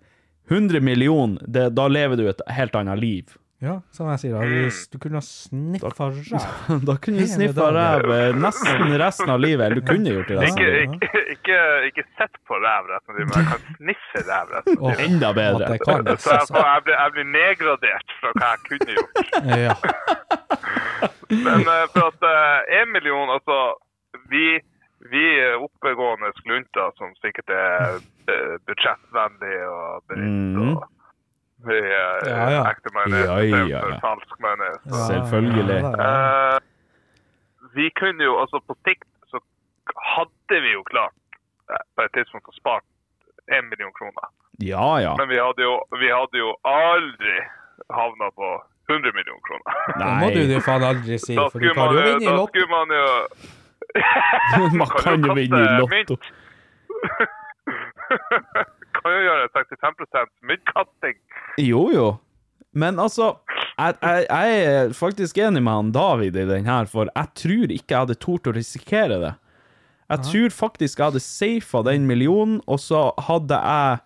[0.52, 3.32] 100 millioner, det, da lever du et helt annet liv.
[3.62, 6.16] Ja, som jeg sier, da, du, du kunne ha sniffa ræv.
[6.88, 9.62] Da kunne du sniffa ræv eh, nesten resten av livet.
[9.66, 11.58] Eller du kunne gjort det Ikke, ikke, ikke,
[11.88, 14.98] ikke sett på ræv resten av livet, men jeg kan sniffe ræv resten av livet.
[14.98, 15.70] Oh, Enda bedre.
[15.70, 16.10] jeg kan.
[16.18, 19.16] Så jeg, får, jeg, blir, jeg blir nedgradert fra hva jeg kunne gjort.
[19.64, 19.74] Ja.
[21.30, 22.28] Men eh, for at
[22.80, 23.56] én million, altså
[24.30, 24.46] Vi,
[25.10, 25.24] vi
[25.58, 27.96] oppegående sklunter som sikkert er
[28.30, 30.44] uh, budsjettvennlige og bevisst.
[30.54, 30.76] Mhm.
[31.68, 32.62] Vi er Ja, ja.
[32.70, 33.98] ekte majones Ja, ja, ja.
[34.02, 34.78] falsk majones.
[35.08, 35.80] Selvfølgelig.
[35.80, 36.54] ja, ja, ja.
[36.54, 36.58] Eh,
[37.74, 39.38] vi kunne jo, altså på sikt så
[40.14, 41.14] hadde vi jo klart
[41.70, 42.84] eh, på et tidspunkt å spart
[43.52, 44.26] én million kroner.
[44.62, 45.12] Ja, ja.
[45.18, 47.36] Men vi hadde jo, vi hadde jo aldri
[47.90, 48.48] havna på
[48.88, 49.72] 100 millioner kroner.
[49.98, 52.68] Det må du jo faen aldri si, for du kan jo vinne i da skulle
[52.70, 53.06] man jo
[54.80, 56.16] man kan jo vinne i Lotto.
[59.04, 61.18] kan jo gjøre 65 myntkasting.
[61.60, 62.06] Jo, jo.
[62.74, 63.36] Men altså,
[63.78, 67.74] jeg, jeg, jeg er faktisk enig med han David i den her, for jeg tror
[67.76, 69.34] ikke jeg hadde tort å risikere det.
[70.10, 74.02] Jeg tror faktisk jeg hadde safa den millionen, og så hadde jeg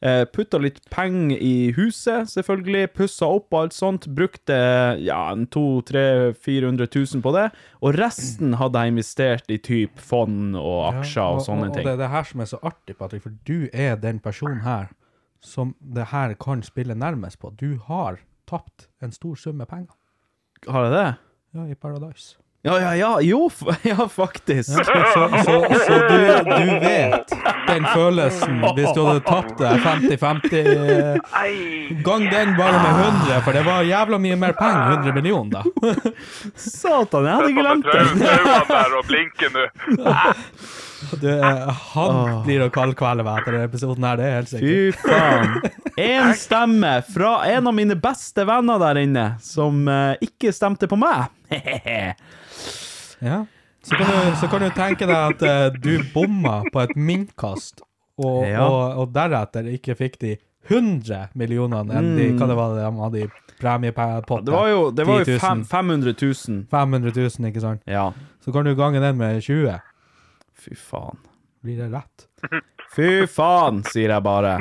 [0.00, 2.88] Eh, putta litt penger i huset, selvfølgelig.
[2.96, 4.08] Pussa opp og alt sånt.
[4.16, 4.56] Brukte
[5.00, 7.46] ja, en 200 000-400 000 på det.
[7.84, 11.84] Og resten hadde jeg investert i typ fond og aksjer og, sånne og, ting.
[11.84, 14.64] Og det er det her som er så artig, Patrick, for du er den personen
[14.64, 14.88] her
[15.44, 17.52] som det her kan spille nærmest på.
[17.60, 19.92] Du har tapt en stor sum med penger.
[20.68, 21.08] Har jeg det?
[21.56, 22.36] Ja, i Paradise.
[22.62, 23.20] Ja, ja, ja.
[23.24, 23.50] Jo,
[23.88, 24.70] ja, faktisk.
[24.70, 25.28] Så, så,
[25.86, 27.36] så du, du vet
[27.70, 33.56] den følelsen hvis du hadde tapt det 50-50 eh, Gang den bare med 100, for
[33.56, 35.00] det var jævla mye mer penger.
[35.00, 35.64] 100 millioner, da.
[36.54, 38.36] Satan, jeg hadde glemt den det.
[38.70, 39.66] Der og blinker nå.
[41.20, 41.28] Du,
[41.94, 44.68] han blir å kaldkvele meg etter denne episoden her, det er helt sikkert.
[44.68, 45.48] Fy faen.
[46.00, 51.00] Én stemme fra en av mine beste venner der inne, som eh, ikke stemte på
[51.00, 51.30] meg.
[53.20, 53.42] Ja.
[53.82, 57.80] Så kan, du, så kan du tenke deg at eh, du bomma på et myntkast,
[58.20, 58.66] og, Ja.
[58.68, 60.34] og, og deretter ikke fikk de
[60.68, 63.30] 100 millionene enn de, hva det var de hadde i
[63.60, 64.44] premiepotten.
[64.50, 65.40] Det var jo, det var jo 10 000.
[65.40, 66.58] fem, 500 000.
[66.70, 67.82] 500 000, ikke sant?
[67.88, 68.10] Ja.
[68.44, 69.78] Så kan du gange den med 20.
[70.60, 71.16] Fy faen.
[71.64, 72.28] Blir det rett?
[72.94, 74.58] Fy faen, sier jeg bare.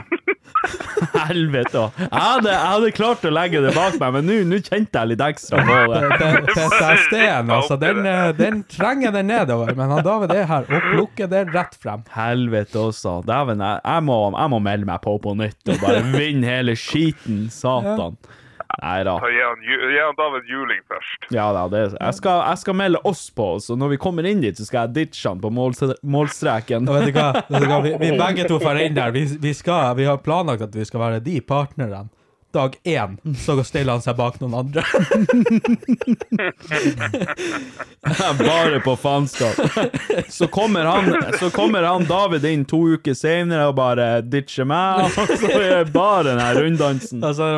[1.30, 2.00] Helvete òg.
[2.00, 5.12] Jeg, hadde- jeg hadde klart å legge det bak meg, men nå nå kjente jeg
[5.14, 6.02] litt ekstra på det.
[6.50, 11.30] PTSD-en, altså, den, eh, den trenger den nedover, men han David er her og plukker
[11.32, 12.04] det rett frem.
[12.16, 13.20] Helvete også.
[13.28, 16.76] Dæven, jeg, jeg, må, jeg må melde meg på på nytt og bare vinne hele
[16.80, 17.48] skiten.
[17.54, 18.18] Satan.
[18.80, 19.15] Nei da.
[19.19, 21.26] Gi han, gi han David juling først.
[21.35, 24.39] Ja da, det, jeg, skal, jeg skal melde oss på, så når vi kommer inn
[24.45, 26.88] dit, så skal jeg ditche han på målstre- målstreken.
[26.88, 27.81] Og vet du hva, vet du hva?
[27.84, 29.11] Vi, vi begge to drar inn der.
[29.15, 32.06] Vi, vi, skal, vi har planlagt at vi skal være de partnerne.
[32.52, 34.82] Dag én så stiller han seg bak noen andre.
[38.40, 39.54] Bare på faenskap.
[40.34, 45.06] Så kommer han Så kommer han David inn to uker senere og bare ditcher meg,
[45.06, 47.22] og så er bare den her runddansen.
[47.24, 47.52] Altså,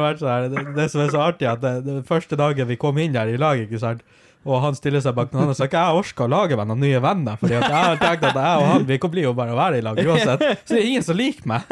[0.52, 3.28] det, det som er så artig, at det, det første dagen vi kom inn der
[3.32, 4.02] i lag, ikke sant,
[4.42, 6.70] og han stiller seg bak noen andre, og sier at jeg orker å lage meg
[6.72, 9.54] noen nye venner, fordi jeg har tenkt at jeg og han vi blir jo bare
[9.54, 10.46] å være i lag uansett.
[10.66, 11.68] Så det er ingen som liker meg.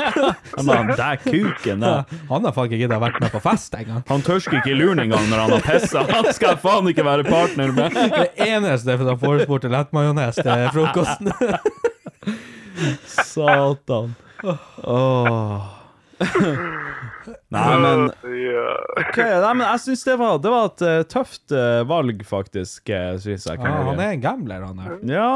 [0.54, 1.94] Han bare, der kuken da.
[2.32, 4.04] han har faktisk ikke vært med på fest engang.
[4.12, 6.06] Han tørsker ikke luren engang når han har pissa.
[6.14, 7.98] Han skal jeg faen ikke være partner med.
[8.14, 11.34] Det eneste for han forespurte lettmajones til frokosten.
[13.10, 14.14] Satan.
[14.86, 15.76] Åh.
[17.56, 18.04] Nei, men
[18.40, 18.74] Ja.
[19.04, 22.90] Ok, nei, men jeg syns det, var- det var et eh, tøft eh, valg, faktisk.
[22.90, 23.60] Uh, synes jeg.
[23.64, 25.00] Ja, han er en gambler, han der.
[25.10, 25.30] Ja,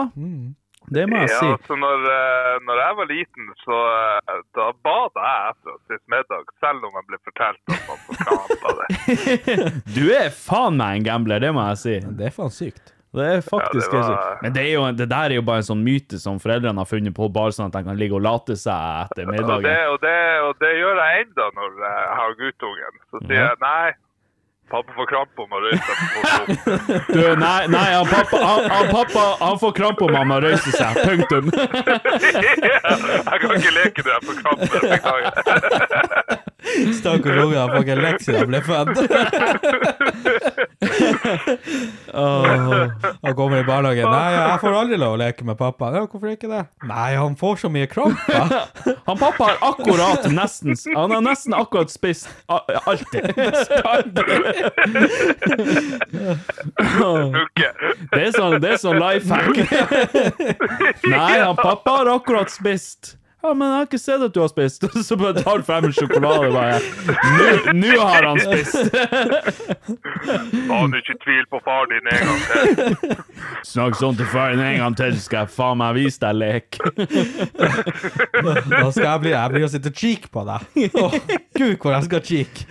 [0.93, 1.45] det må jeg Ja, si.
[1.55, 6.11] altså når, eh, når jeg var liten, så eh, da bada jeg etter å spise
[6.11, 9.69] middag, selv om jeg ble fortalt at man får ha det.
[9.95, 11.95] Du er faen meg en gambler, det må jeg si.
[12.19, 12.92] Det er faen sykt.
[13.13, 15.57] Det er faktisk Ja, det var- Men det, er jo, det der er jo bare
[15.61, 18.23] en sånn myte som foreldrene har funnet på, bare sånn at de kan ligge og
[18.25, 18.73] late seg
[19.05, 19.91] etter Og det, middagen.
[19.93, 20.17] og, det,
[20.47, 22.93] og det gjør jeg enda når jeg har guttungen.
[23.11, 23.91] Så sier jeg nei,
[24.73, 26.43] pappa får krampe om å røyse seg.
[27.13, 30.71] Du, nei, nei han, pappa, han, han, pappa han får krampe om han må røyse
[30.73, 30.97] seg.
[31.05, 31.51] Punktum.
[32.33, 34.73] jeg kan ikke leke når jeg får krampe.
[34.89, 36.39] Beklager.
[36.97, 38.95] Stakkars unge, han får ikke en lekse da han ble født.
[42.13, 44.07] Han kommer i barnehagen.
[44.09, 45.91] Nei, jeg får aldri lov å leke med pappa.
[45.95, 46.61] Ja, hvorfor ikke det?
[46.87, 48.55] Nei, han får så mye kramper.
[49.07, 53.33] Han pappa har akkurat nesten Han har nesten akkurat spist alltid.
[58.13, 59.57] Det er sånn, det er sånn life hack.
[61.13, 63.15] Nei, han pappa har akkurat spist.
[63.43, 64.85] Ja, men jeg har ikke sett at du har spist.
[65.07, 68.77] Så bare tar du frem en sjokolade og bare «Nå- har han spist!
[70.69, 73.17] Var du ikke tvil på far din en gang til?
[73.73, 76.79] Snakk sånn til faren en gang til, skal jeg faen meg vise deg lek.
[78.71, 80.59] Da skal jeg bli Jeg blir å sitte cheek på deg.
[81.03, 81.09] Å,
[81.59, 82.63] gud, hvor jeg skal cheek.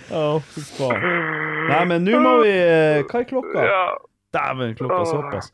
[1.69, 3.69] Nei, men nå må vi eh, Hva er klokka?
[3.69, 3.85] Ja.
[4.33, 5.53] Dæven, klokka er såpass.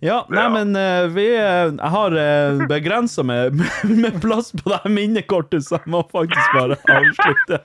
[0.00, 3.58] Ja, nei, men uh, vi eh, Jeg har uh, begrensa med,
[3.88, 7.58] med plass på det minnekortet, så jeg må faktisk bare avslutte.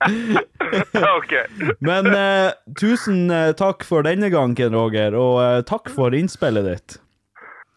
[1.16, 1.34] OK.
[1.84, 6.66] Men eh, tusen eh, takk for denne gang, Ken Roger, og eh, takk for innspillet
[6.70, 6.96] ditt.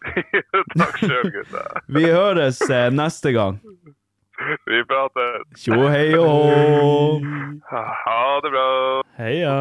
[0.80, 1.62] Takk sjøl, gutta.
[1.92, 3.58] Vi høres eh, neste gang.
[4.64, 5.42] Vi prater.
[5.60, 7.26] Tjo hei og.
[7.68, 8.64] Ha det bra.
[9.20, 9.56] Heia.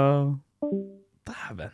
[1.30, 1.72] Dæven.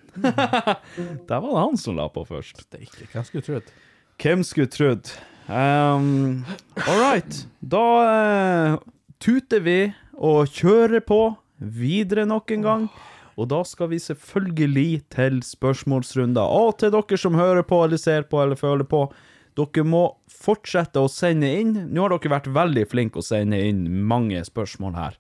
[1.30, 2.66] Der var det han som la på først.
[2.72, 3.74] Det er hvem skulle trodd.
[4.22, 5.12] Hvem skulle trodd?
[5.48, 6.46] Um,
[6.88, 7.42] All right.
[7.62, 8.78] Da uh,
[9.20, 9.80] tuter vi
[10.16, 11.22] og kjører på
[11.60, 12.90] videre nok en gang.
[13.36, 16.42] Og da skal vi selvfølgelig til spørsmålsrunder.
[16.42, 19.08] Og til dere som hører på eller ser på eller føler på,
[19.56, 21.76] Dere må fortsette å sende inn.
[21.88, 25.16] Nå har dere vært veldig flinke å sende inn mange spørsmål her.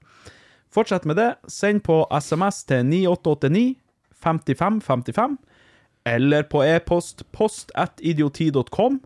[0.76, 1.30] Fortsett med det.
[1.48, 3.85] Send på SMS til 9889
[4.26, 5.38] 5555,
[6.06, 9.00] eller på e-post post at idioti.com,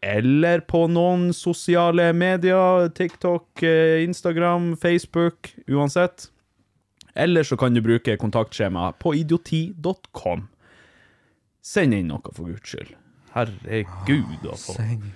[0.00, 6.30] eller på noen sosiale medier, TikTok, eh, Instagram, Facebook, uansett.
[7.14, 10.46] Eller så kan du bruke kontaktskjemaet på idioti.com.
[11.60, 12.94] Send inn noe, for guds skyld.
[13.34, 14.78] Herregud, altså.
[14.78, 15.10] Send,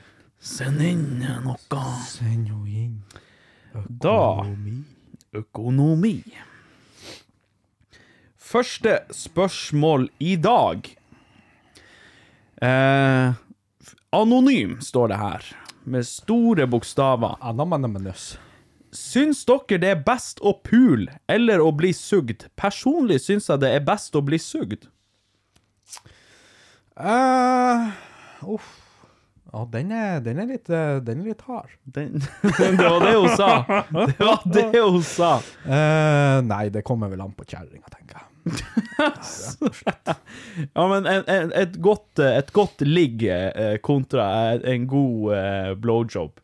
[0.45, 1.57] Send inn noe.
[2.05, 2.99] send jo inn.
[3.89, 4.45] Da
[5.35, 6.19] Økonomi.
[8.45, 10.85] Første spørsmål i dag.
[12.63, 13.33] Eh,
[14.13, 15.47] anonym, står det her,
[15.85, 17.39] med store bokstaver.
[17.41, 18.35] Anamanamenøs.
[18.95, 22.45] Syns dere det er best å pule eller å bli sugd?
[22.55, 24.87] Personlig syns jeg det er best å bli sugd.
[26.95, 27.91] Uh,
[28.45, 28.69] uff.
[29.55, 31.73] Ja, den er, den, er litt, eh, den er litt hard.
[31.97, 32.21] Den,
[32.59, 33.51] det var det hun sa.
[33.89, 35.33] Det var det hun sa.
[35.65, 38.34] Uh, nei, det kommer vel an på kjerringa, tenker jeg.
[40.75, 44.27] Ja, men en, en, et, godt, eh, et godt ligg eh, kontra
[44.57, 46.41] en god blowjob.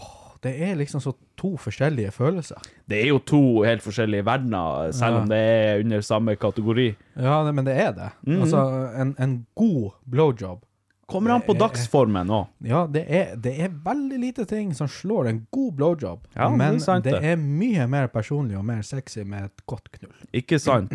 [0.00, 2.60] Oh, Det er liksom så to forskjellige følelser.
[2.88, 5.20] Det er jo to helt forskjellige verdener, selv Ja.
[5.22, 6.88] om det er under samme kategori.
[7.16, 8.10] Ja, men det er det.
[8.26, 8.42] Mhm.
[8.42, 8.64] Altså,
[9.00, 10.64] en, en god blowjob
[11.10, 12.48] Kommer an på dagsformen òg.
[12.66, 16.26] Ja, det er, det er, veldig lite ting som slår en god blowjob.
[16.34, 19.90] Ja, men det er, det er, mye mer personlig og mer sexy med et godt
[19.98, 20.14] knull.
[20.36, 20.94] Ikke sant.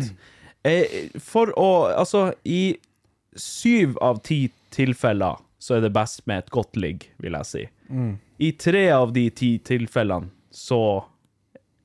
[0.66, 2.76] Eh, for å Altså, i
[3.36, 7.66] syv av ti tilfeller så er det best med et godt ligg, vil jeg si.
[7.88, 8.16] Mm.
[8.38, 10.80] I tre av de ti tilfellene så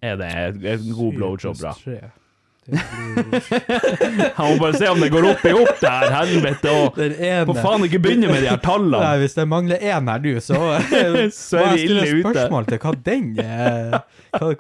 [0.02, 0.32] er det
[0.74, 1.76] en god blowjob bra.
[2.72, 3.32] Mm.
[4.38, 7.00] Jeg må bare se om det går opp i opp, det her helvete, og
[7.50, 9.02] må faen ikke begynne med de her tallene.
[9.04, 12.22] Nei, hvis det mangler én her du så eh, Så er vi ille ute.
[12.24, 13.98] spørsmål til hva den er.
[14.38, 14.52] Hva,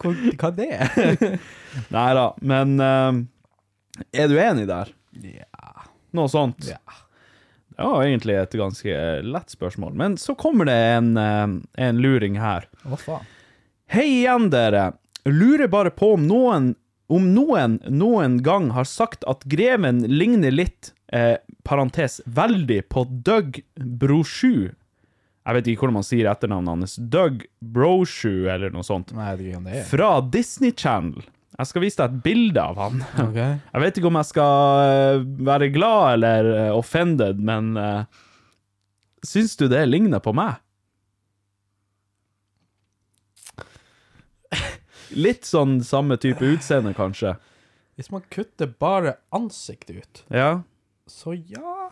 [0.43, 1.37] hva det er.
[1.95, 3.21] Nei da, men uh,
[4.11, 4.91] er du enig der?
[5.23, 5.87] Ja.
[6.17, 6.67] Noe sånt?
[6.67, 6.81] Ja.
[7.71, 12.35] Det var egentlig et ganske eh, lett spørsmål, men så kommer det en, en luring
[12.43, 12.67] her.
[12.83, 13.29] Hva faen?
[13.91, 14.91] Hei igjen, dere.
[15.27, 16.69] Lurer bare på om noen
[17.11, 21.35] om noen noen gang har sagt at Greven ligner litt, eh,
[21.67, 24.71] parentes, veldig på Doug Brosju.
[25.41, 26.95] Jeg vet ikke hvordan man sier etternavnet hans.
[26.95, 29.13] Doug Brosju, eller noe sånt.
[29.17, 29.85] Nei, det er det.
[29.89, 31.25] Fra Disney Channel.
[31.57, 33.01] Jeg skal vise deg et bilde av han.
[33.27, 33.59] Okay.
[33.73, 38.03] Jeg vet ikke om jeg skal eh, være glad eller eh, offended, men uh,
[39.25, 40.61] syns du det ligner på meg?
[45.15, 47.35] Litt sånn samme type utseende, kanskje.
[47.99, 50.61] Hvis man kutter bare ansiktet ut, Ja.
[51.09, 51.89] så ja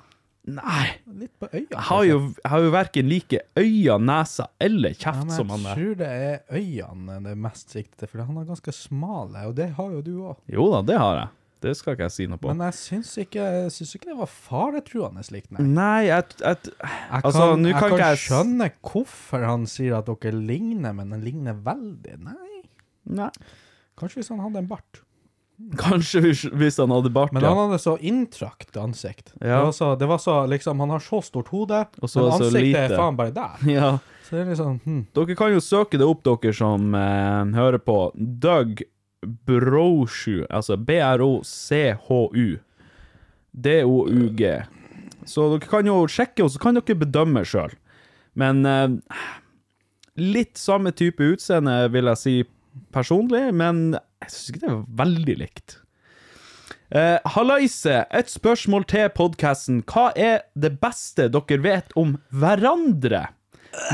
[0.50, 0.96] Nei.
[1.06, 1.68] Litt på øya.
[1.70, 5.66] Jeg har jo, jeg har jo verken like øya, nesa eller kjeft men som han
[5.68, 9.54] jeg tror det er øynene det er mest sikte, for han er ganske smale, og
[9.60, 10.38] det har jo du òg.
[10.50, 11.30] Jo da, det har jeg.
[11.62, 12.48] Det skal ikke jeg si noe på.
[12.56, 15.66] Men jeg syns ikke, jeg syns ikke det var faretruende slikt, nei.
[15.68, 19.66] Nei, jeg, jeg Jeg Altså, kan, jeg kan kan ikke jeg s- skjønne hvorfor han
[19.68, 22.16] sier at dere ligner, men den ligner veldig.
[22.24, 22.49] Nei.
[23.06, 23.30] Nei.
[24.00, 25.02] Kanskje hvis han hadde en bart.
[25.80, 27.50] Kanskje hvis, hvis han hadde bart, Men ja.
[27.52, 29.34] han hadde så inntrakt ansikt.
[29.36, 32.32] Det, var så, det var så liksom Han har så stort hode, Og så men
[32.32, 32.84] så ansiktet lite.
[32.86, 33.66] er faen bare der.
[33.80, 33.90] Ja.
[34.24, 35.02] Så det er liksom, hm.
[35.18, 37.98] Dere kan jo søke det opp, dere som eh, hører på.
[38.16, 38.84] Doug
[39.50, 42.48] Brochu, altså B-R-O-C-H-U.
[43.52, 44.54] D-O-U-G.
[45.26, 47.74] Så dere kan jo sjekke, og så kan dere bedømme sjøl.
[48.40, 48.96] Men eh,
[50.22, 52.36] litt samme type utseende, vil jeg si
[52.96, 53.94] personlig, men
[54.24, 55.80] jeg syns ikke det er veldig likt.
[56.90, 59.84] Uh, Hallaise, et spørsmål til podkasten.
[59.86, 63.28] Hva er det beste dere vet om hverandre?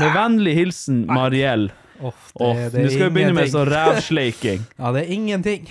[0.00, 1.68] Med vennlig hilsen Mariell.
[2.00, 4.64] Nå skal vi begynne med sånn rævsleiking.
[4.78, 5.68] Ja, det er ingenting.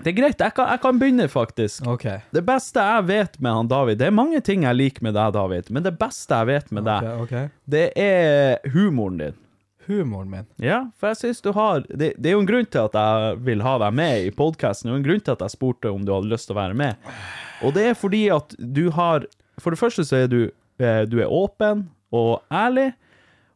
[0.00, 1.84] Det er greit, jeg kan, jeg kan begynne, faktisk.
[1.90, 2.22] Okay.
[2.32, 5.34] Det beste jeg vet med han David Det er mange ting jeg liker med deg,
[5.36, 7.50] David, men det beste jeg vet med deg, okay.
[7.50, 7.60] ok.
[7.74, 9.38] det er humoren din.
[9.90, 10.46] Humoren min.
[10.62, 13.40] Ja, for jeg synes du har det, det er jo en grunn til at jeg
[13.48, 16.14] vil ha deg med i podkasten, og en grunn til at jeg spurte om du
[16.14, 17.10] hadde lyst til å være med.
[17.66, 19.26] Og det er fordi at du har
[19.60, 20.38] For det første så er du
[20.80, 22.92] eh, Du er åpen og ærlig,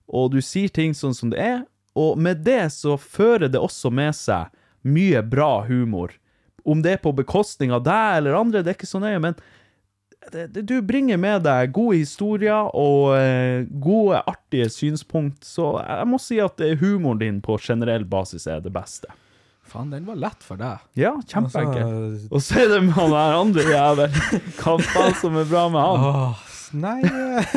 [0.07, 1.63] og du sier ting sånn som det er,
[1.99, 4.53] og med det så fører det også med seg
[4.87, 6.13] mye bra humor.
[6.65, 9.35] Om det er på bekostning av deg eller andre, det er ikke så nøye, men
[10.55, 16.39] du bringer med deg gode historier og eh, gode, artige synspunkt, så jeg må si
[16.43, 19.11] at eh, humoren din på generell basis er det beste.
[19.65, 20.83] Faen, den var lett for deg.
[21.01, 21.83] Ja, kjempeenkel.
[21.83, 24.19] Altså, Og så er det med han der andre jævel.
[24.61, 26.05] Hva faen som er bra med han?
[26.11, 26.43] Åh,
[26.75, 27.55] nei eh,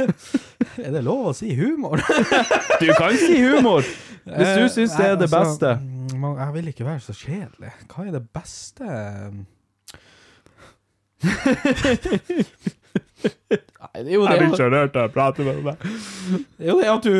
[0.87, 2.01] Er det lov å si humor?
[2.81, 3.83] Du kan si humor!
[4.27, 5.75] Hvis du syns det er det beste.
[5.77, 7.71] altså, Jeg vil ikke være så kjedelig.
[7.91, 8.89] Hva er det beste
[13.77, 15.75] Nei, det er jo det, Jeg blir sjenert av å prate med deg.
[16.59, 17.15] det er jo det at du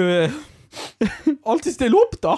[1.47, 2.35] alltid stiller opp, da.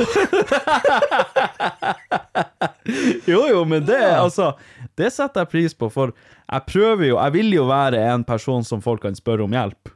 [3.28, 4.54] Jo, jo, men det, altså,
[4.98, 6.14] det setter jeg pris på, for
[6.50, 9.92] jeg prøver jo Jeg vil jo være en person som folk kan spørre om hjelp.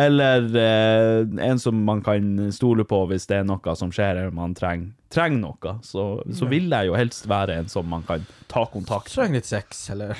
[0.00, 1.20] Eller eh,
[1.50, 4.90] en som man kan stole på hvis det er noe som skjer, eller man trenger,
[5.14, 5.76] treng noe.
[5.86, 9.14] Så, så vil jeg jo helst være en som man kan ta kontakt med.
[9.20, 10.16] Trenger litt sex, eller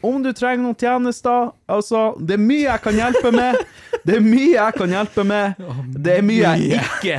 [0.00, 3.58] Om du trenger noen tjenester Altså, det er mye jeg kan hjelpe med.
[4.06, 5.62] Det er mye jeg kan hjelpe med.
[5.98, 7.18] Det er mye jeg ikke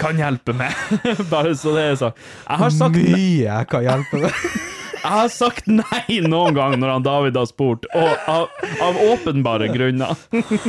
[0.00, 0.98] kan hjelpe med.
[1.32, 2.26] Bare så det er sagt.
[2.46, 4.44] Jeg har sagt Mye jeg kan hjelpe med.
[5.02, 8.48] jeg har sagt nei noen gang når han David har spurt, og av,
[8.84, 10.16] av åpenbare grunner.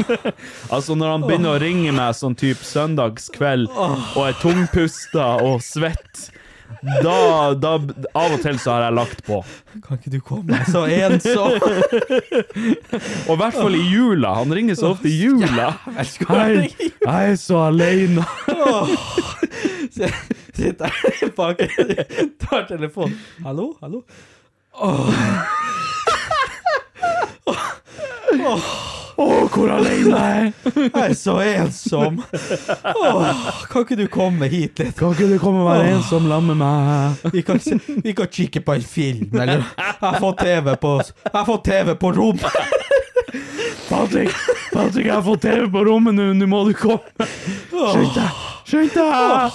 [0.76, 6.30] altså når han begynner å ringe meg sånn type søndagskveld og er tungpusta og svett,
[7.04, 7.72] da, da
[8.18, 9.40] Av og til så har jeg lagt på.
[9.86, 10.56] Kan ikke du komme?
[10.56, 11.52] Jeg er så ensom.
[13.30, 14.34] Og i hvert fall i jula.
[14.42, 15.72] Han ringer så ofte i jula.
[15.98, 16.08] Jeg
[17.02, 18.26] jeg er så aleine.
[19.92, 21.58] Sitter der bak,
[22.42, 23.18] tar telefonen.
[23.44, 24.04] Hallo, hallo?
[29.22, 30.78] Å, hvor alene jeg er.
[30.82, 32.22] Jeg er så ensom.
[32.90, 34.96] Åh, kan ikke du komme hit litt?
[34.98, 37.34] Kan ikke du komme og være ensom sammen med meg?
[37.36, 40.96] Vi kan, se, vi kan kikke på en film, eller Jeg har fått TV på,
[41.06, 42.78] jeg har fått TV på rommet.
[43.92, 44.34] Patrick,
[44.74, 47.28] Patrick, jeg har fått TV på rommet nå, nå må du komme.
[47.72, 48.30] Skynd deg,
[48.72, 49.50] skynd deg!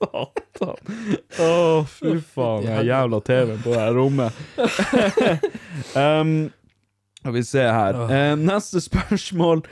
[0.00, 0.94] Satan.
[1.40, 1.50] Å,
[1.84, 4.32] fy faen, den jævla TV-en på det her rommet.
[6.00, 6.32] um,
[7.20, 7.98] skal vi se her.
[8.08, 9.64] Eh, neste spørsmål.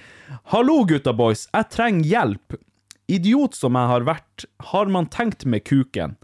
[0.52, 1.46] Hallo, gutta boys.
[1.54, 2.58] Jeg trenger hjelp.
[3.08, 6.18] Idiot som jeg har vært, har man tenkt med kuken.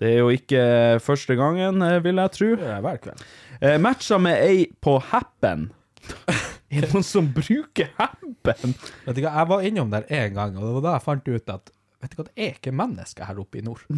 [0.00, 0.62] Det er jo ikke
[1.04, 2.48] første gangen, eh, vil jeg tro.
[2.56, 3.24] Hver kveld.
[3.60, 5.70] Eh, matcha med ei på Happen.
[6.74, 8.72] Er det noen som bruker Happen?
[9.04, 11.28] Vet du hva, Jeg var innom der en gang, og det var da jeg fant
[11.28, 11.70] ut at
[12.04, 13.80] Vet du hva, det er ikke mennesker her oppe i nord.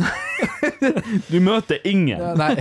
[1.27, 2.21] Du møter ingen.
[2.39, 2.53] Nei,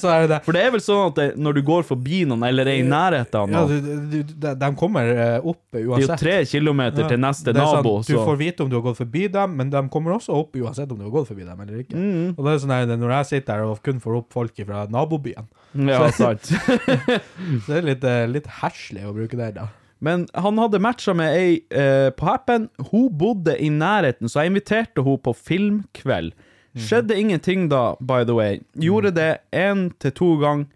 [0.00, 2.44] så er det For det er vel sånn at det, når du går forbi noen,
[2.46, 5.10] eller er i nærheten av ja, du, du, de, de kommer
[5.42, 5.84] opp uansett.
[5.84, 7.68] Det er jo tre kilometer til neste ja, nabo.
[7.68, 10.16] sånn, nabo, Du så får vite om du har gått forbi dem, men de kommer
[10.16, 12.00] også opp uansett om du har gått forbi dem eller ikke.
[12.00, 12.32] Mm.
[12.32, 14.86] Og det er sånn her, Når jeg sitter her og kun får opp folk fra
[14.94, 15.50] nabobyen,
[15.90, 16.48] Ja, sant.
[17.66, 19.68] så det er litt, eh, litt herselig å bruke det da.
[20.04, 22.68] Men han hadde matcha med ei eh, på Happen.
[22.90, 26.34] Hun bodde i nærheten, så jeg inviterte hun på filmkveld.
[26.74, 28.58] Skjedde ingenting da, by the way.
[28.74, 30.66] Gjorde det én til to ganger.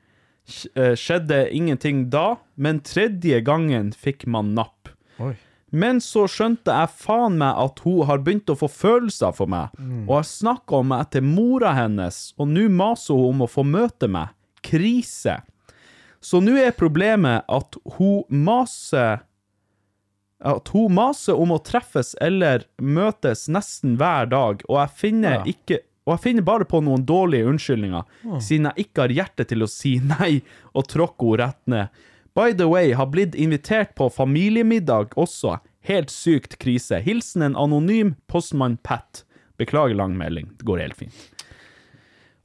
[0.96, 4.92] Skjedde ingenting da, men tredje gangen fikk man napp.
[5.18, 5.34] Oi.
[5.68, 9.74] Men så skjønte jeg faen meg at hun har begynt å få følelser for meg,
[10.06, 13.66] og har snakka om meg til mora hennes, og nå maser hun om å få
[13.68, 14.32] møte meg.
[14.64, 15.42] Krise.
[16.20, 19.20] Så nå er problemet at hun maser
[20.38, 25.44] At hun maser om å treffes eller møtes nesten hver dag, og jeg finner Ja.
[25.44, 28.04] ikke og jeg finner bare på noen dårlige unnskyldninger,
[28.40, 30.38] siden jeg ikke har hjerte til å si nei
[30.72, 31.88] og tråkke henne rett ned.
[32.34, 35.58] By the way, har blitt invitert på familiemiddag også.
[35.84, 37.02] Helt sykt krise.
[37.04, 39.24] Hilsen en anonym postmann Pat.
[39.58, 40.48] Beklager lang melding.
[40.56, 41.12] Det går helt fint.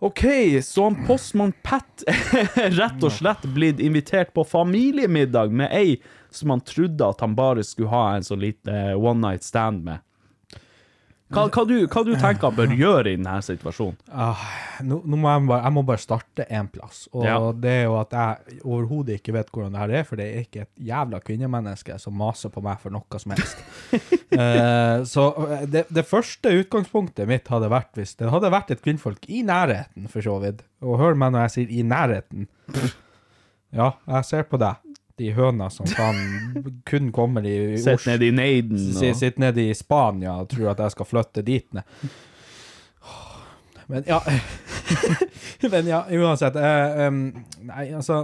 [0.03, 0.25] OK,
[0.63, 5.93] så han postmann Pat er rett og slett blitt invitert på familiemiddag med ei
[6.27, 10.03] som han trodde at han bare skulle ha en sånn lite one night stand med.
[11.33, 13.95] Hva, hva, du, hva du tenker han bør gjøre i denne situasjonen?
[14.13, 14.43] Ah,
[14.85, 17.07] nå, nå må jeg, bare, jeg må bare starte en plass.
[17.13, 17.37] Og Ja.
[17.65, 20.43] det er jo at jeg overhodet ikke vet hvordan det her er, for det er
[20.45, 23.63] ikke et jævla kvinnemenneske som maser på meg for noe som helst.
[24.33, 25.23] Eh, så
[25.53, 29.43] eh, det, det første utgangspunktet mitt hadde vært hvis det hadde vært et kvinnfolk i
[29.45, 30.63] nærheten, for så vidt.
[30.81, 32.47] Og hør meg når jeg sier i nærheten.
[33.77, 34.81] Ja, jeg ser på deg.
[35.21, 36.15] De høna som kan
[36.89, 40.71] kun kommer i Sett Os- ned i neiden og Sitter nede i Spania og tror
[40.73, 41.83] at jeg skal flytte dit ned.
[43.87, 44.19] Men ja
[45.71, 46.55] Men ja, uansett.
[46.55, 47.19] eh, um,
[47.67, 48.23] nei, altså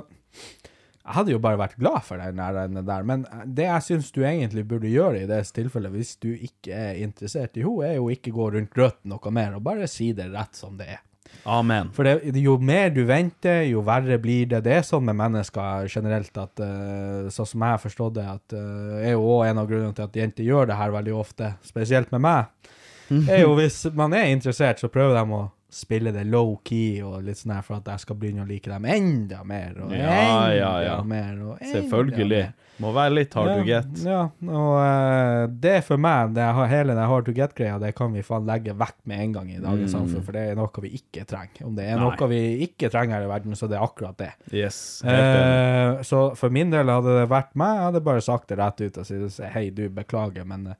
[1.06, 3.03] Jeg hadde jo bare vært glad for den der, der.
[3.07, 6.99] Men det jeg syns du egentlig burde gjøre i det tilfellet, hvis du ikke er
[7.02, 10.28] interessert i henne, er jo ikke gå rundt grøten noe mer, og bare si det
[10.36, 11.02] rett som det er.
[11.49, 11.89] Amen.
[11.95, 14.61] For det, jo mer du venter, jo verre blir det.
[14.65, 18.57] Det er sånn med mennesker generelt at eh, sånn som jeg har forstått det, at
[18.57, 21.53] uh, er jo også en av grunnene til at jenter gjør det her veldig ofte,
[21.65, 22.73] spesielt med meg,
[23.34, 27.37] er jo hvis man er interessert, så prøver de å spille det low-key og litt
[27.37, 30.55] sånn her for at jeg skal begynne å like dem enda mer og Ja, enda
[30.57, 30.95] ja, ja.
[31.05, 31.35] mer.
[31.45, 32.39] Og enda Selvfølgelig.
[32.47, 32.55] mer.
[32.79, 33.89] Må være litt hard to get.
[34.07, 38.13] Ja, og uh, det for meg, det har, hele den hard to get-greia, det kan
[38.15, 40.93] vi faen legge vekk med en gang i dagens samfunn, for det er noe vi
[40.95, 41.65] ikke trenger.
[41.67, 42.05] Om det er Mm.
[42.05, 42.15] Nei.
[42.15, 44.31] noe vi ikke trenger her i verden, så det er akkurat det.
[44.55, 45.03] Yes.
[45.03, 45.99] uh.
[46.07, 48.97] Så for min del hadde det vært meg, jeg hadde bare sagt det rett ut
[48.97, 50.79] og sagt hei, du, beklager, men eh,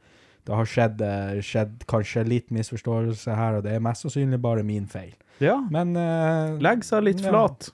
[0.50, 4.64] det har skjedd, eh, skjedd kanskje litt misforståelse her, og det er mest sannsynlig bare
[4.66, 5.14] min feil.
[5.40, 5.60] Ja.
[5.72, 7.30] Men uh, Legg seg litt ja.
[7.30, 7.70] flat.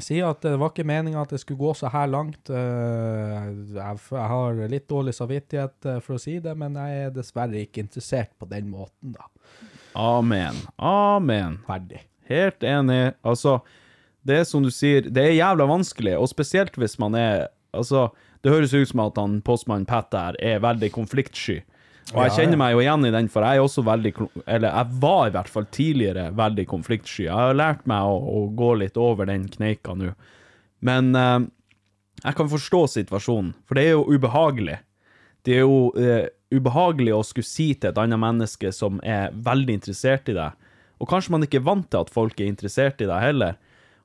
[0.00, 2.48] Si at det var ikke meninga at det skulle gå så her langt.
[2.48, 3.98] Eh, jeg,
[4.32, 8.32] har litt dårlig samvittighet eh, for å si det, men jeg er dessverre ikke interessert
[8.40, 9.28] på den måten, da.
[10.00, 10.56] Amen.
[10.78, 11.58] Amen.
[11.66, 12.00] Ferdig.
[12.30, 13.12] Helt enig.
[13.26, 13.58] Altså,
[14.24, 18.08] det er som du sier, det er jævla vanskelig, og spesielt hvis man er Altså,
[18.42, 21.60] det høres ut som at han postmann Pat der er veldig konfliktsky.
[22.10, 24.10] Og jeg kjenner meg jo igjen i den, for jeg er også veldig
[24.42, 27.28] Eller jeg var i hvert fall tidligere veldig konfliktsky.
[27.28, 30.10] Jeg har lært meg å, å gå litt over den kneika nå.
[30.86, 31.38] Men eh,
[32.24, 34.80] jeg kan forstå situasjonen, for det er jo ubehagelig.
[35.46, 39.78] Det er jo eh, ubehagelig å skulle si til et annet menneske som er veldig
[39.78, 40.68] interessert i deg,
[41.00, 43.56] og kanskje man ikke er vant til at folk er interessert i deg heller,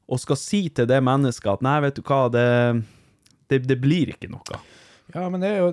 [0.05, 2.45] og skal si til det mennesket at nei, vet du hva, det,
[3.51, 4.61] det, det blir ikke noe.
[5.13, 5.67] Ja, men det, jo,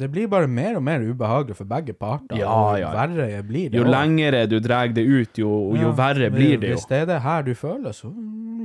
[0.00, 2.38] det blir bare mer og mer ubehagelig for begge parter.
[2.40, 2.88] Ja, ja.
[2.94, 3.76] verre blir det.
[3.78, 6.76] Jo lengre du drar det ut, jo, jo Ja, verre blir det jo.
[6.78, 8.08] Hvis det er det her du føler, så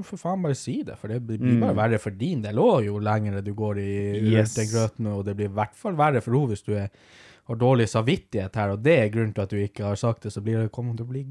[0.03, 0.95] for faen bare si det.
[0.99, 1.59] For det blir Mm.
[1.61, 4.55] bare verre for din del òg, jo lengre du går i Yes.
[4.55, 5.07] den grøten.
[5.13, 6.87] Og det blir i hvert fall verre for henne hvis du er,
[7.49, 10.31] har dårlig samvittighet her, og det er grunnen til at du ikke har sagt det,
[10.31, 11.23] så blir det, kommer til å bli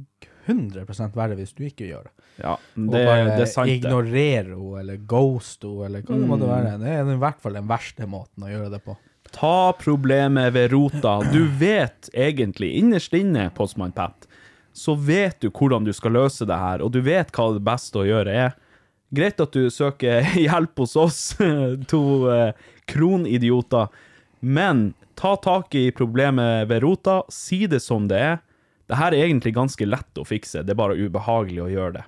[0.47, 2.12] 100% verre hvis du ikke gjør det.
[2.43, 6.48] Ja, Og det, bare det sant, ignorere henne, eller ghost henne, eller hva det måtte
[6.48, 6.52] Mm.
[6.52, 6.78] være.
[6.82, 8.97] Det er i hvert fall den verste måten å gjøre det på.
[9.32, 11.20] Ta problemet ved rota.
[11.32, 14.26] Du vet egentlig, innerst inne, postmann Pat,
[14.74, 18.02] så vet du hvordan du skal løse det her, og du vet hva det beste
[18.02, 18.52] å gjøre er.
[19.12, 21.36] Greit at du søker hjelp hos oss,
[21.93, 22.02] to
[22.32, 22.52] eh,
[22.89, 23.89] kronidioter,
[24.40, 24.93] men
[25.23, 28.43] ta tak i problemet ved rota, si det som det er.
[28.90, 32.05] Det her er egentlig ganske lett å fikse, det er bare ubehagelig å gjøre det.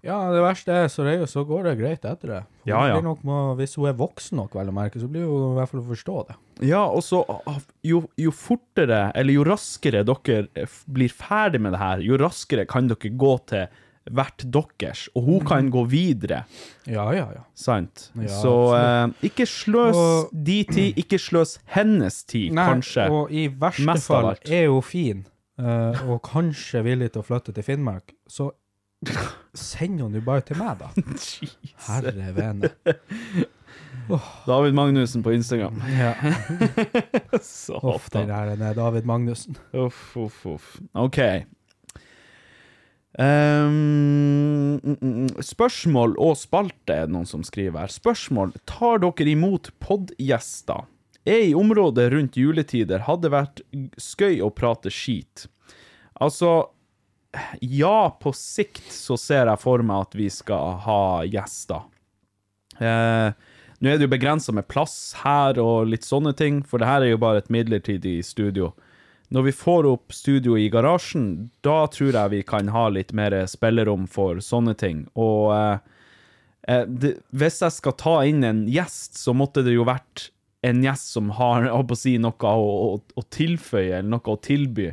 [0.00, 2.38] Ja, det verste er, så, det, så går det greit etter det.
[2.64, 3.00] Hun Ja, ja.
[3.04, 5.82] må, hvis hun er voksen nok, vel å merke, så blir hun i hvert fall
[5.82, 6.36] å forstå det.
[6.70, 11.82] Ja, og så ah, jo, jo fortere, eller jo raskere dere blir ferdig med det
[11.82, 16.44] her, jo raskere kan dere gå til hvert deres, og hun kan gå videre.
[16.88, 17.42] Ja, ja, ja.
[17.54, 18.06] Sant?
[18.16, 23.10] Ja, så eh, ikke sløs Og- de tid, ikke sløs hennes tid, Nei, kanskje.
[23.10, 25.26] og i verste Mest fall er hun fin,
[25.60, 28.50] eh, og kanskje villig til å flytte til Finnmark, så
[29.54, 30.90] send henne bare til meg, da.
[31.86, 32.70] Herre vene.
[34.46, 35.78] David Magnussen på Instagram.
[35.94, 36.14] Ja.
[37.40, 37.94] Satan.
[37.94, 39.56] Uff, den der er David Magnussen.
[39.72, 40.80] Uff, uff, uff.
[40.94, 41.18] OK.
[43.20, 45.28] Mm.
[45.44, 47.92] spørsmål og spalte er det noen som skriver her.
[47.92, 48.54] Spørsmål.
[48.70, 50.86] Tar dere imot podgjester?
[51.28, 53.60] Er i området rundt juletider hadde vært
[54.00, 55.44] skøy å prate skit.
[56.20, 56.70] Altså,
[57.60, 61.84] ja, på sikt så ser jeg for meg at vi skal ha gjester.
[62.80, 63.36] Eh,
[63.80, 67.04] nå er det jo begrensa med plass her og litt sånne ting, for det her
[67.04, 68.72] er jo bare et midlertidig studio.
[69.30, 73.36] Når vi får opp studio i garasjen, da tror jeg vi kan ha litt mer
[73.46, 75.04] spillerom for sånne ting.
[75.14, 75.76] Og eh,
[76.66, 80.30] eh, det, hvis jeg skal ta inn en gjest, så måtte det jo vært
[80.66, 84.90] en gjest som har å si, noe å, å, å tilføye, eller noe å tilby.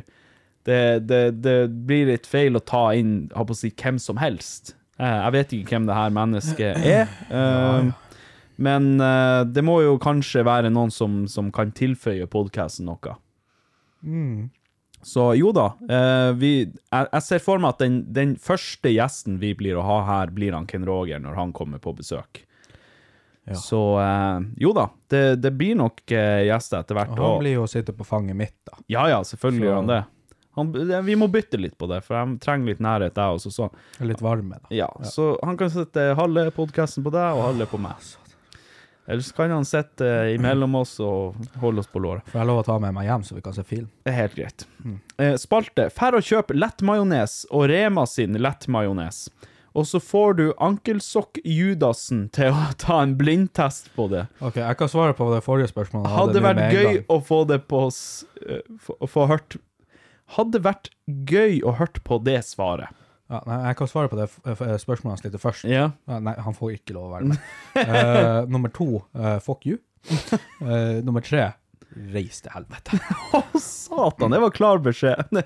[0.68, 1.58] Det, det, det
[1.88, 4.76] blir litt feil å ta inn å si, hvem som helst.
[4.98, 7.16] Eh, jeg vet ikke hvem det her mennesket er.
[7.28, 7.90] Eh,
[8.58, 13.12] men eh, det må jo kanskje være noen som, som kan tilføye podkasten noe.
[15.02, 19.36] Så jo da, eh, vi, jeg, jeg ser for meg at den, den første gjesten
[19.38, 22.42] vi blir å ha her, blir han Ken Roger når han kommer på besøk.
[23.56, 27.14] Så eh, jo da, det, det blir nok eh, gjester etter hvert.
[27.16, 28.76] Og han blir jo å sitte på fanget mitt, da.
[28.92, 30.04] Ja ja, selvfølgelig Så- gjør han det.
[30.58, 30.72] Han,
[31.06, 33.52] vi må bytte litt på det, for jeg trenger litt nærhet der også.
[33.54, 33.68] Så.
[34.02, 34.66] Litt varme, da.
[34.74, 37.94] Ja, så han kan sette halve podkasten på deg og halve på meg.
[38.02, 38.27] Eller
[39.24, 42.26] så kan han sitte eh, imellom oss og holde oss på låret.
[42.28, 43.86] Får jeg lov å ta med meg hjem, så vi kan se film?
[44.04, 44.66] Det er helt greit.
[45.18, 45.88] Eh, spalte.
[45.96, 49.28] Fær å kjøpe lettmajones og Rema sin lettmajones.
[49.78, 54.26] Og så får du ankelsokk-Judasen til å ta en blindtest på det.
[54.44, 56.08] Ok, jeg kan svare på det forrige spørsmålet.
[56.12, 59.58] Hadde, Hadde vært gøy å få det på s- eh, få, få hørt
[60.36, 62.88] Hadde vært gøy å hørt på det svaret.
[63.28, 64.26] Ja, nei, jeg kan svare på det
[64.80, 65.66] spørsmålet hans litt først.
[65.68, 65.90] Ja.
[66.08, 67.40] nei, han får ikke lov å være med.
[67.76, 69.76] uh, nummer to, uh, fuck you.
[70.62, 71.50] Uh, nummer tre,
[72.14, 72.96] reis til helvete.
[73.36, 75.42] Å, satan, det var klar beskjed.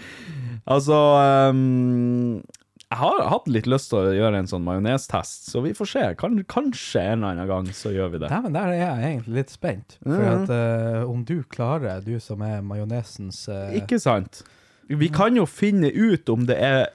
[0.74, 0.98] altså
[1.54, 2.40] um,
[2.90, 6.06] Jeg har hatt litt lyst til å gjøre en sånn majonestest, så vi får se.
[6.18, 8.30] Kan, kanskje en eller annen gang så gjør vi det.
[8.32, 10.00] Dæven, der er jeg egentlig litt spent.
[10.02, 13.44] For at eh, om du klarer, du som er majonesens
[13.78, 14.42] Ikke sant?
[14.90, 16.88] Vi kan jo finne ut om det, er,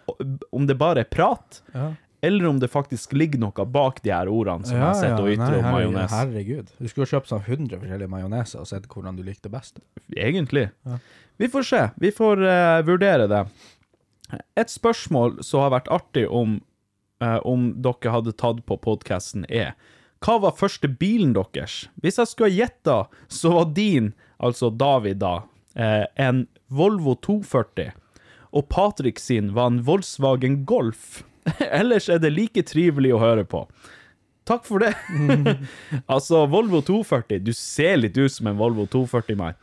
[0.52, 1.94] om det bare er prat, Ja.
[2.26, 5.30] eller om det faktisk ligger noe bak de her ordene som Ja, jeg sitter og
[5.30, 6.12] ja, ytrer om majones.
[6.12, 6.74] Herregud.
[6.80, 9.80] Du skulle kjøpt sånn 100 forskjellige majoneser og sett hvordan du likte best.
[10.12, 10.70] Egentlig.
[11.38, 11.82] Vi får se.
[12.02, 13.44] Vi får uh, vurdere det.
[14.58, 16.60] Et spørsmål som har vært artig om,
[17.24, 19.76] uh, om dere hadde tatt på podkasten, er
[20.26, 21.86] hva var første bilen deres?
[22.02, 22.96] Hvis jeg skulle ha gjetta,
[23.30, 25.44] så var din, altså David da,
[25.76, 27.92] eh, en Volvo 240.
[28.56, 31.24] Og Patrick sin var en Volkswagen Golf.
[31.60, 33.66] Ellers er det like trivelig å høre på.
[34.46, 34.94] Takk for det.
[36.14, 37.42] altså, Volvo 240.
[37.46, 39.58] Du ser litt ut som en Volvo 240, mann.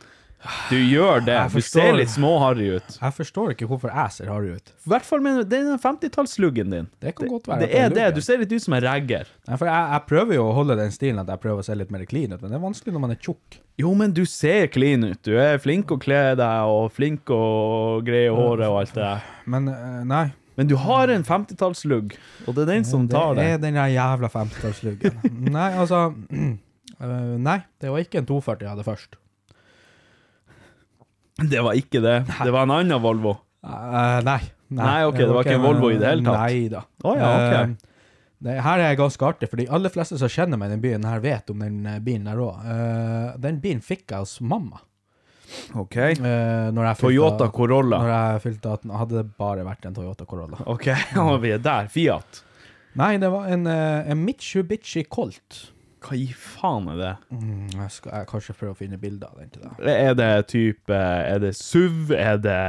[0.69, 1.37] Du gjør det.
[1.53, 2.97] Du ser litt småharry ut.
[2.99, 4.73] Jeg forstår ikke hvorfor jeg ser harry ut.
[4.83, 6.89] I hvert fall med den 50-tallsluggen din.
[7.03, 8.07] Det kan godt være Det det er er det.
[8.17, 9.29] Du ser litt ut som en ragger.
[9.47, 11.77] Nei, for jeg, jeg prøver jo å holde den stilen at jeg prøver å se
[11.79, 13.59] litt mer clean ut, men det er vanskelig når man er tjukk.
[13.81, 15.21] Jo, men du ser clean ut.
[15.25, 17.41] Du er flink å kle deg, og flink å
[18.05, 19.31] greie håret og alt det der.
[19.49, 20.25] Men eh, nei.
[20.59, 22.13] Men du har en 50-tallslugg,
[22.45, 23.55] og det er den som tar det det.
[23.55, 25.17] er den jævla 50-tallsluggen.
[25.57, 26.03] nei, altså
[26.35, 29.17] eh, Nei, det var ikke en 240 jeg hadde først.
[31.41, 32.19] Det var ikke det.
[32.29, 33.37] Det var en annen Volvo.
[33.63, 34.41] Uh, nei.
[34.73, 36.39] Nei, ok, det var ikke en Volvo i det hele tatt.
[36.43, 36.83] Nei da.
[37.05, 37.73] Oh, ja, okay.
[37.73, 37.91] uh,
[38.43, 41.05] det her er ganske artig, for de aller fleste som kjenner meg i den byen
[41.07, 42.65] her, vet om den eh, bilen der òg.
[43.39, 44.81] den bilen fikk jeg hos mamma.
[45.79, 45.95] OK.
[45.95, 48.01] Uh, jeg fylte- Toyota Corolla.
[48.03, 50.59] Når jeg fylte 18, hadde det bare vært en Toyota Corolla.
[50.67, 50.89] OK,
[51.23, 51.87] og vi er der.
[51.93, 52.43] Fiat.
[52.99, 55.63] Nei, det var en, en Mitsubishi Colt.
[56.03, 57.11] Hva i faen er det?
[57.31, 59.89] Mm, jeg skal jeg kanskje prøve å finne bilder av den til deg.
[59.93, 62.11] Er det type Er det SUV?
[62.17, 62.59] Er det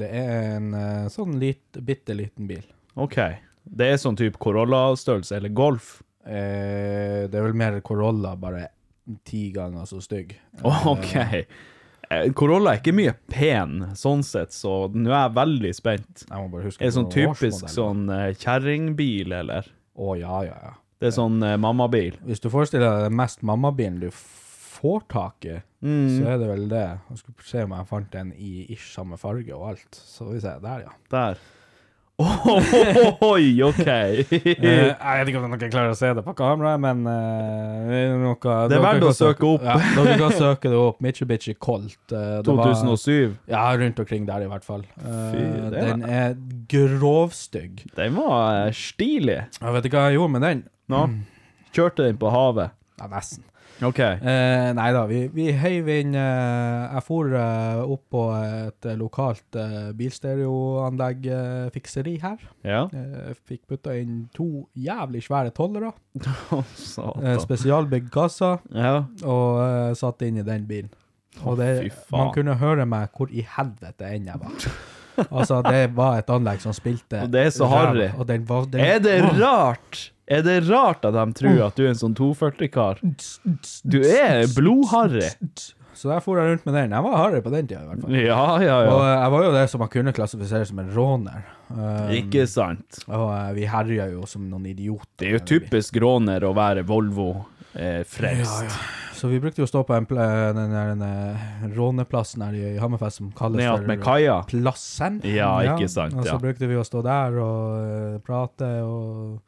[0.00, 2.64] Det er en eh, sånn lit, bitte liten bil.
[3.00, 3.18] OK.
[3.64, 5.96] Det er sånn type Corolla-størrelse, eller Golf?
[6.26, 8.68] Eh, det er vel mer Corolla, bare
[9.24, 10.36] ti ganger så stygg.
[10.64, 11.14] OK.
[12.10, 16.24] Eh, Corolla er ikke mye pen, sånn sett, så nå er jeg veldig spent.
[16.28, 19.68] Jeg må bare huske Er det sånn typisk sånn eh, kjerringbil, eller?
[19.94, 20.74] Å ja, ja, ja.
[21.00, 22.16] Det er sånn eh, mammabil.
[22.24, 26.06] Hvis du forestiller deg den mest mammabilen du får tak i, Mm.
[26.16, 26.84] så er det vel det.
[27.10, 29.98] Jeg skulle se om jeg fant en i ish samme farge og alt.
[30.00, 30.92] Så vi ser, der ja.
[31.12, 31.36] Der.
[33.20, 33.84] Oi, OK.
[34.64, 37.98] Eh, jeg vet ikke om dere klarer å se det på kamera, men eh, det
[38.04, 39.64] er noe Det er dere verdt kan å søke opp.
[39.66, 41.00] Ja, dere kan søke det opp.
[41.04, 41.98] Mitsubishi Colt.
[42.12, 43.34] eh, det var- 2007.
[43.50, 44.84] Ja, rundt omkring der i hvert fall.
[45.02, 45.42] Eh, Fy,
[45.74, 46.36] det den er
[46.70, 47.84] grovstygg.
[47.98, 49.40] Den var eh, stilig.
[49.60, 50.64] Jeg vet ikke hva jeg gjorde med den.
[50.92, 51.06] Nå.
[51.74, 52.70] Kjørte den på havet.
[53.00, 53.42] Ja, nesten.
[53.82, 53.98] OK.
[53.98, 58.94] Eh, nei da, vi, vi heiv inn eh, Jeg for eh, opp på et eh,
[59.00, 62.44] lokalt eh, bilstereoanlegg, eh, her.
[62.62, 62.84] Ja.
[62.94, 65.90] Eh, fikk putta inn to jævlig svære tollere.
[66.54, 67.40] Å, Eh, Satan.
[67.42, 68.94] spesialbygd kasse, Ja.
[69.26, 70.92] Og eh, satt inn i den bilen.
[71.42, 72.20] Og det, fy faen.
[72.20, 74.70] man kunne høre meg hvor i helvete enn jeg var.
[75.30, 78.08] Altså, det var et anlegg som spilte Og det er så harry.
[78.18, 80.10] Og den var, den, Er det rart?
[80.26, 83.00] Er det rart at de tror at du er en sånn 240-kar?
[83.84, 85.26] Du er blodharry.
[85.94, 86.90] Så der for jeg rundt med den.
[86.96, 88.14] Jeg var harry på den tida, i hvert fall.
[88.18, 89.10] Ja, ja, Og ja.
[89.12, 91.44] eh, jeg var jo det som man kunne klassifisere som en råner.
[91.70, 92.98] Eh, Ikke sant.
[93.06, 95.06] Og eh, vi herja jo som noen idioter.
[95.22, 97.28] Det er jo typisk råner å være Volvo
[97.74, 98.62] eh, frelst.
[98.64, 99.14] Ja, ja.
[99.14, 102.76] Så vi brukte jo å stå på en den der den, eh, råneplassen her i
[102.82, 104.42] Hammerfest som kalles Ned med kaia.
[104.50, 105.20] Plassen.
[105.24, 109.40] Ja, ikke sant, Og så brukte vi å stå der og uh, prate, og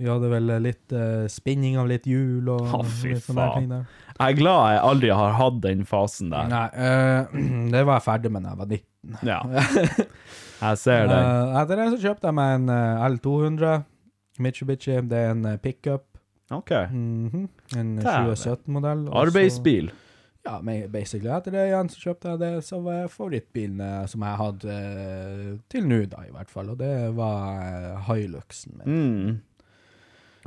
[0.00, 3.58] vi hadde vel litt uh, spinning av litt hjul og ha, fy litt sånne faen.
[3.58, 3.98] ting der.
[4.20, 6.48] Jeg er glad jeg aldri har hatt den fasen der.
[6.48, 7.42] Nei, uh,
[7.74, 8.86] det var jeg ferdig med da jeg var 19.
[9.26, 9.40] Ja.
[10.60, 11.16] Jeg ser det.
[11.16, 13.78] Eh, etter det så kjøpte jeg meg en eh, L200
[14.44, 14.98] Mitsubishi.
[15.08, 16.04] Det er en eh, pickup.
[16.50, 16.70] OK.
[16.90, 17.48] Mhm.
[17.76, 19.08] En 2017-modell.
[19.14, 19.90] Arbeidsbil.
[20.42, 21.28] Ja, men basically.
[21.30, 25.50] Etter det igjen så kjøpte jeg det som var favorittbilen eh, som jeg hadde eh,
[25.70, 26.70] til nå, da, i hvert fall.
[26.72, 28.88] Og det var eh, Hiluxen min.
[28.88, 29.40] Mm.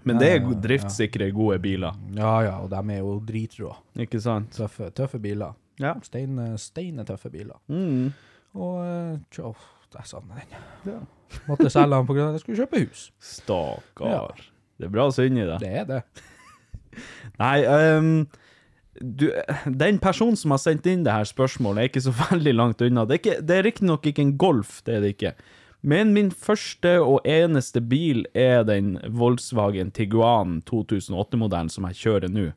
[0.03, 0.59] Men det er Ja, ja, ja.
[0.65, 1.93] driftssikre, gode biler.
[2.17, 3.75] Ja, ja, og de er jo dritrå.
[4.01, 4.49] Ikke sant?
[4.57, 5.53] Tøffe, tøffe biler.
[5.79, 5.93] Ja.
[6.03, 7.61] Stein, steinetøffe biler.
[7.69, 8.09] Mm.
[8.57, 9.53] Og tjo,
[9.93, 10.41] jeg savner
[10.83, 11.05] den.
[11.47, 13.05] Måtte selge den av at jeg skulle kjøpe hus.
[13.21, 14.41] Stakkar.
[14.83, 15.59] Det er bra synd i det.
[15.63, 16.01] Det er det.
[17.41, 17.57] Nei,
[17.97, 18.13] um,
[18.99, 19.29] du,
[19.65, 23.07] den personen som har sendt inn det her spørsmålet, er ikke så veldig langt unna.
[23.07, 25.35] Det er, ikke, det er riktignok ikke en Golf, det er det ikke.
[25.83, 32.51] Men min første og eneste bil er den Volkswagen Tiguan 2008-modellen som jeg kjører nå.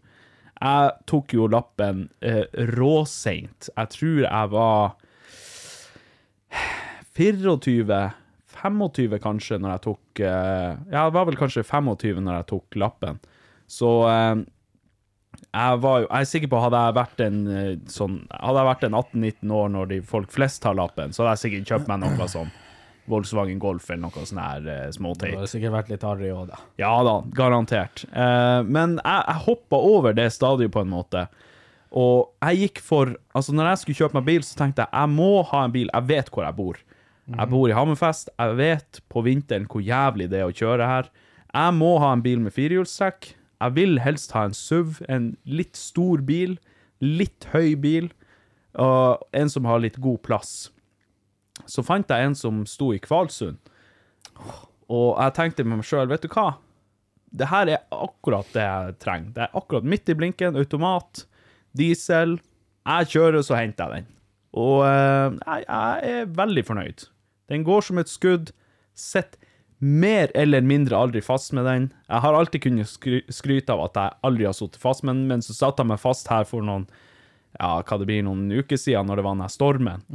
[0.56, 2.46] Jeg tok jo lappen eh,
[2.76, 3.68] råseint.
[3.72, 4.94] Jeg tror jeg var
[7.18, 7.98] 24,
[8.66, 12.78] 25 kanskje når jeg tok eh, Ja, det var vel kanskje 25 når jeg tok
[12.82, 13.18] lappen.
[13.70, 14.44] Så eh,
[15.46, 18.70] jeg var jo Jeg er sikker på hadde jeg vært en eh, sånn Hadde jeg
[18.70, 21.92] vært en 18-19 år når de folk flest tar lappen, så hadde jeg sikkert kjøpt
[21.92, 22.52] meg noe sånn
[23.06, 26.48] Volkswagen Golf eller noe sånn her eh, Det hadde har sikkert vært litt harry òg,
[26.50, 26.60] da.
[26.80, 28.02] Ja da, garantert.
[28.10, 31.26] Uh, men jeg, jeg hoppa over det stadiet på en måte.
[31.96, 35.14] Og jeg gikk for Altså, når jeg skulle kjøpe meg bil, så tenkte jeg jeg
[35.14, 35.92] må ha en bil.
[35.92, 36.82] Jeg vet hvor jeg bor.
[37.26, 38.30] Jeg bor i Hammerfest.
[38.38, 41.08] Jeg vet på vinteren hvor jævlig det er å kjøre her.
[41.50, 43.32] Jeg må ha en bil med firehjulstrekk.
[43.56, 46.58] Jeg vil helst ha en SUV, en litt stor bil,
[47.00, 48.10] litt høy bil,
[48.76, 50.52] og en som har litt god plass.
[51.64, 53.56] Så fant jeg en som sto i Kvalsund.
[54.92, 56.58] Og jeg tenkte med meg sjøl, vet du hva?
[57.36, 59.32] Det her er akkurat det jeg trenger.
[59.34, 61.24] Det er akkurat midt i blinken, automat,
[61.76, 62.36] diesel.
[62.86, 64.12] Jeg kjører, så henter jeg den.
[64.56, 67.08] Og eh, jeg, jeg er veldig fornøyd.
[67.52, 68.52] Den går som et skudd.
[68.96, 69.38] Sitter
[69.78, 71.90] mer eller mindre aldri fast med den.
[72.08, 75.26] Jeg har alltid kunnet skry skryte av at jeg aldri har sittet fast med den,
[75.28, 76.86] men så satte jeg meg fast her for noen
[77.58, 80.06] ja, hva det blir, noen uker siden, når det var den stormen.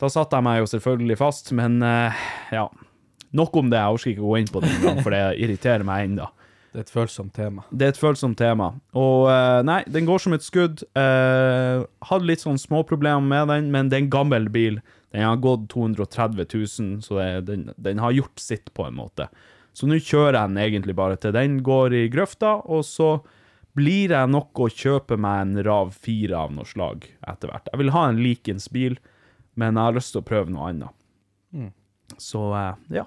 [0.00, 2.66] Da satte jeg meg jo selvfølgelig fast, men uh, ja.
[3.32, 6.08] Nok om det, jeg orker ikke gå inn på det engang, for det irriterer meg
[6.08, 6.26] ennå.
[6.72, 7.62] Det er et følsomt tema.
[7.70, 8.70] Det er et følsomt tema.
[8.96, 10.82] Og uh, nei, den går som et skudd.
[10.96, 14.80] Uh, hadde litt sånn småproblemer med den, men det er en gammel bil.
[15.12, 16.46] Den har gått 230
[16.80, 19.28] 000, så det, den, den har gjort sitt på en måte.
[19.76, 23.14] Så nå kjører jeg den egentlig bare til den går i grøfta, og så
[23.76, 27.70] blir jeg nok å kjøpe meg en RAV 4 av noe slag etter hvert.
[27.72, 28.98] Jeg vil ha en likens bil,
[29.56, 30.98] men jeg har lyst til å prøve noe annet.
[32.20, 32.40] Så
[32.92, 33.06] ja.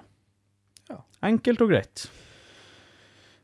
[0.90, 1.02] ja.
[1.26, 2.08] Enkelt og greit.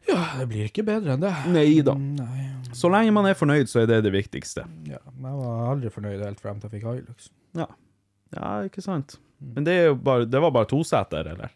[0.10, 1.34] Ja, det blir ikke bedre enn det.
[1.54, 1.94] Nei da.
[1.94, 2.48] Nei.
[2.78, 4.66] Så lenge man er fornøyd, så er det det viktigste.
[4.90, 7.30] Ja, men jeg var aldri fornøyd helt frem til jeg fikk Hilux.
[7.58, 7.68] Ja,
[8.36, 9.18] ja ikke sant.
[9.42, 11.50] Men det, bare, det var bare toseter, eller?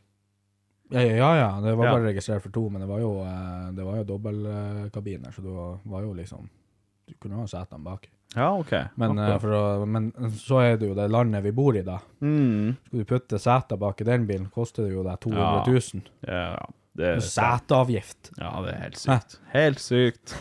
[0.93, 1.91] Ja, ja, ja, ja, det var Ja.
[1.97, 5.53] bare registrert for to, men det var jo, eh, det var jo dobbeltkabiner, så det
[5.89, 6.49] var, jo liksom
[7.07, 8.07] Du kunne ha setene bak.
[8.35, 8.71] Ja, OK.
[8.97, 9.39] Men, okay.
[9.39, 10.07] For å, men
[10.41, 11.99] så er det jo det landet vi bor i, da.
[12.21, 16.01] mm, Skal du putte seter bak i den bilen, koster det jo deg 200 000.
[16.25, 16.65] ja,
[16.97, 18.31] det er Seteavgift.
[18.39, 19.37] Ja, det er helt sykt.
[19.53, 20.33] Helt sykt.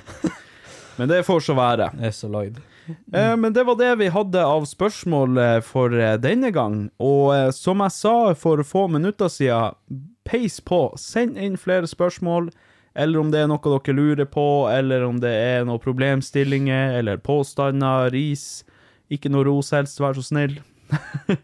[0.96, 1.90] Men det får så være.
[1.98, 2.60] Det er så Lloyd.
[2.88, 6.88] Eh, men det var det vi hadde av spørsmål eh, for eh, denne gang.
[7.02, 9.76] Og som jeg sa for få minutter siden,
[10.28, 10.86] peis på.
[11.00, 12.50] Send inn flere spørsmål.
[12.94, 17.18] Eller om det er noe dere lurer på, eller om det er noen problemstillinger, eller
[17.18, 18.62] påstander, ris.
[19.10, 20.60] Ikke noe ros helst, vær så snill.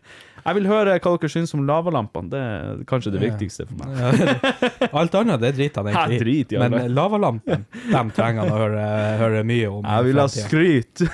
[0.44, 2.30] jeg vil høre hva dere syns om lavalampene.
[2.32, 4.40] Det er kanskje det viktigste for meg.
[5.02, 6.22] Alt annet, det driter han egentlig i.
[6.24, 8.88] drit Men lavalampene, lavalampen, dem trenger han å høre,
[9.20, 9.86] høre mye om.
[9.86, 11.04] Jeg vil ha skryt.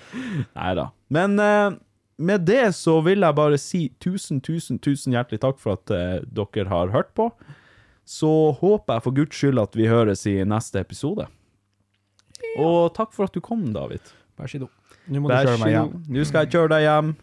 [0.58, 0.88] Nei da.
[1.14, 1.76] Men eh,
[2.16, 6.18] med det så vil jeg bare si tusen, tusen, tusen hjertelig takk for at eh,
[6.24, 7.30] dere har hørt på.
[8.04, 8.30] Så
[8.60, 11.26] håper jeg for guds skyld at vi høres i neste episode.
[12.60, 14.12] Og takk for at du kom, David.
[14.38, 14.74] Vær så god.
[15.08, 15.94] Nå må du kjøre meg hjem.
[16.14, 17.14] Nå skal jeg kjøre deg hjem.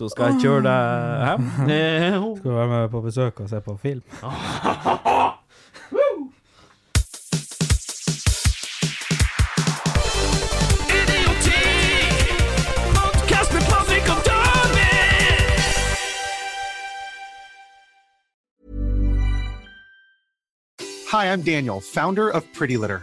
[0.00, 1.48] Så skal jeg kjøre deg hjem.
[2.38, 4.00] Skal du være med på besøk og se på film?
[21.10, 23.02] Hi, I'm Daniel, founder of Pretty Litter.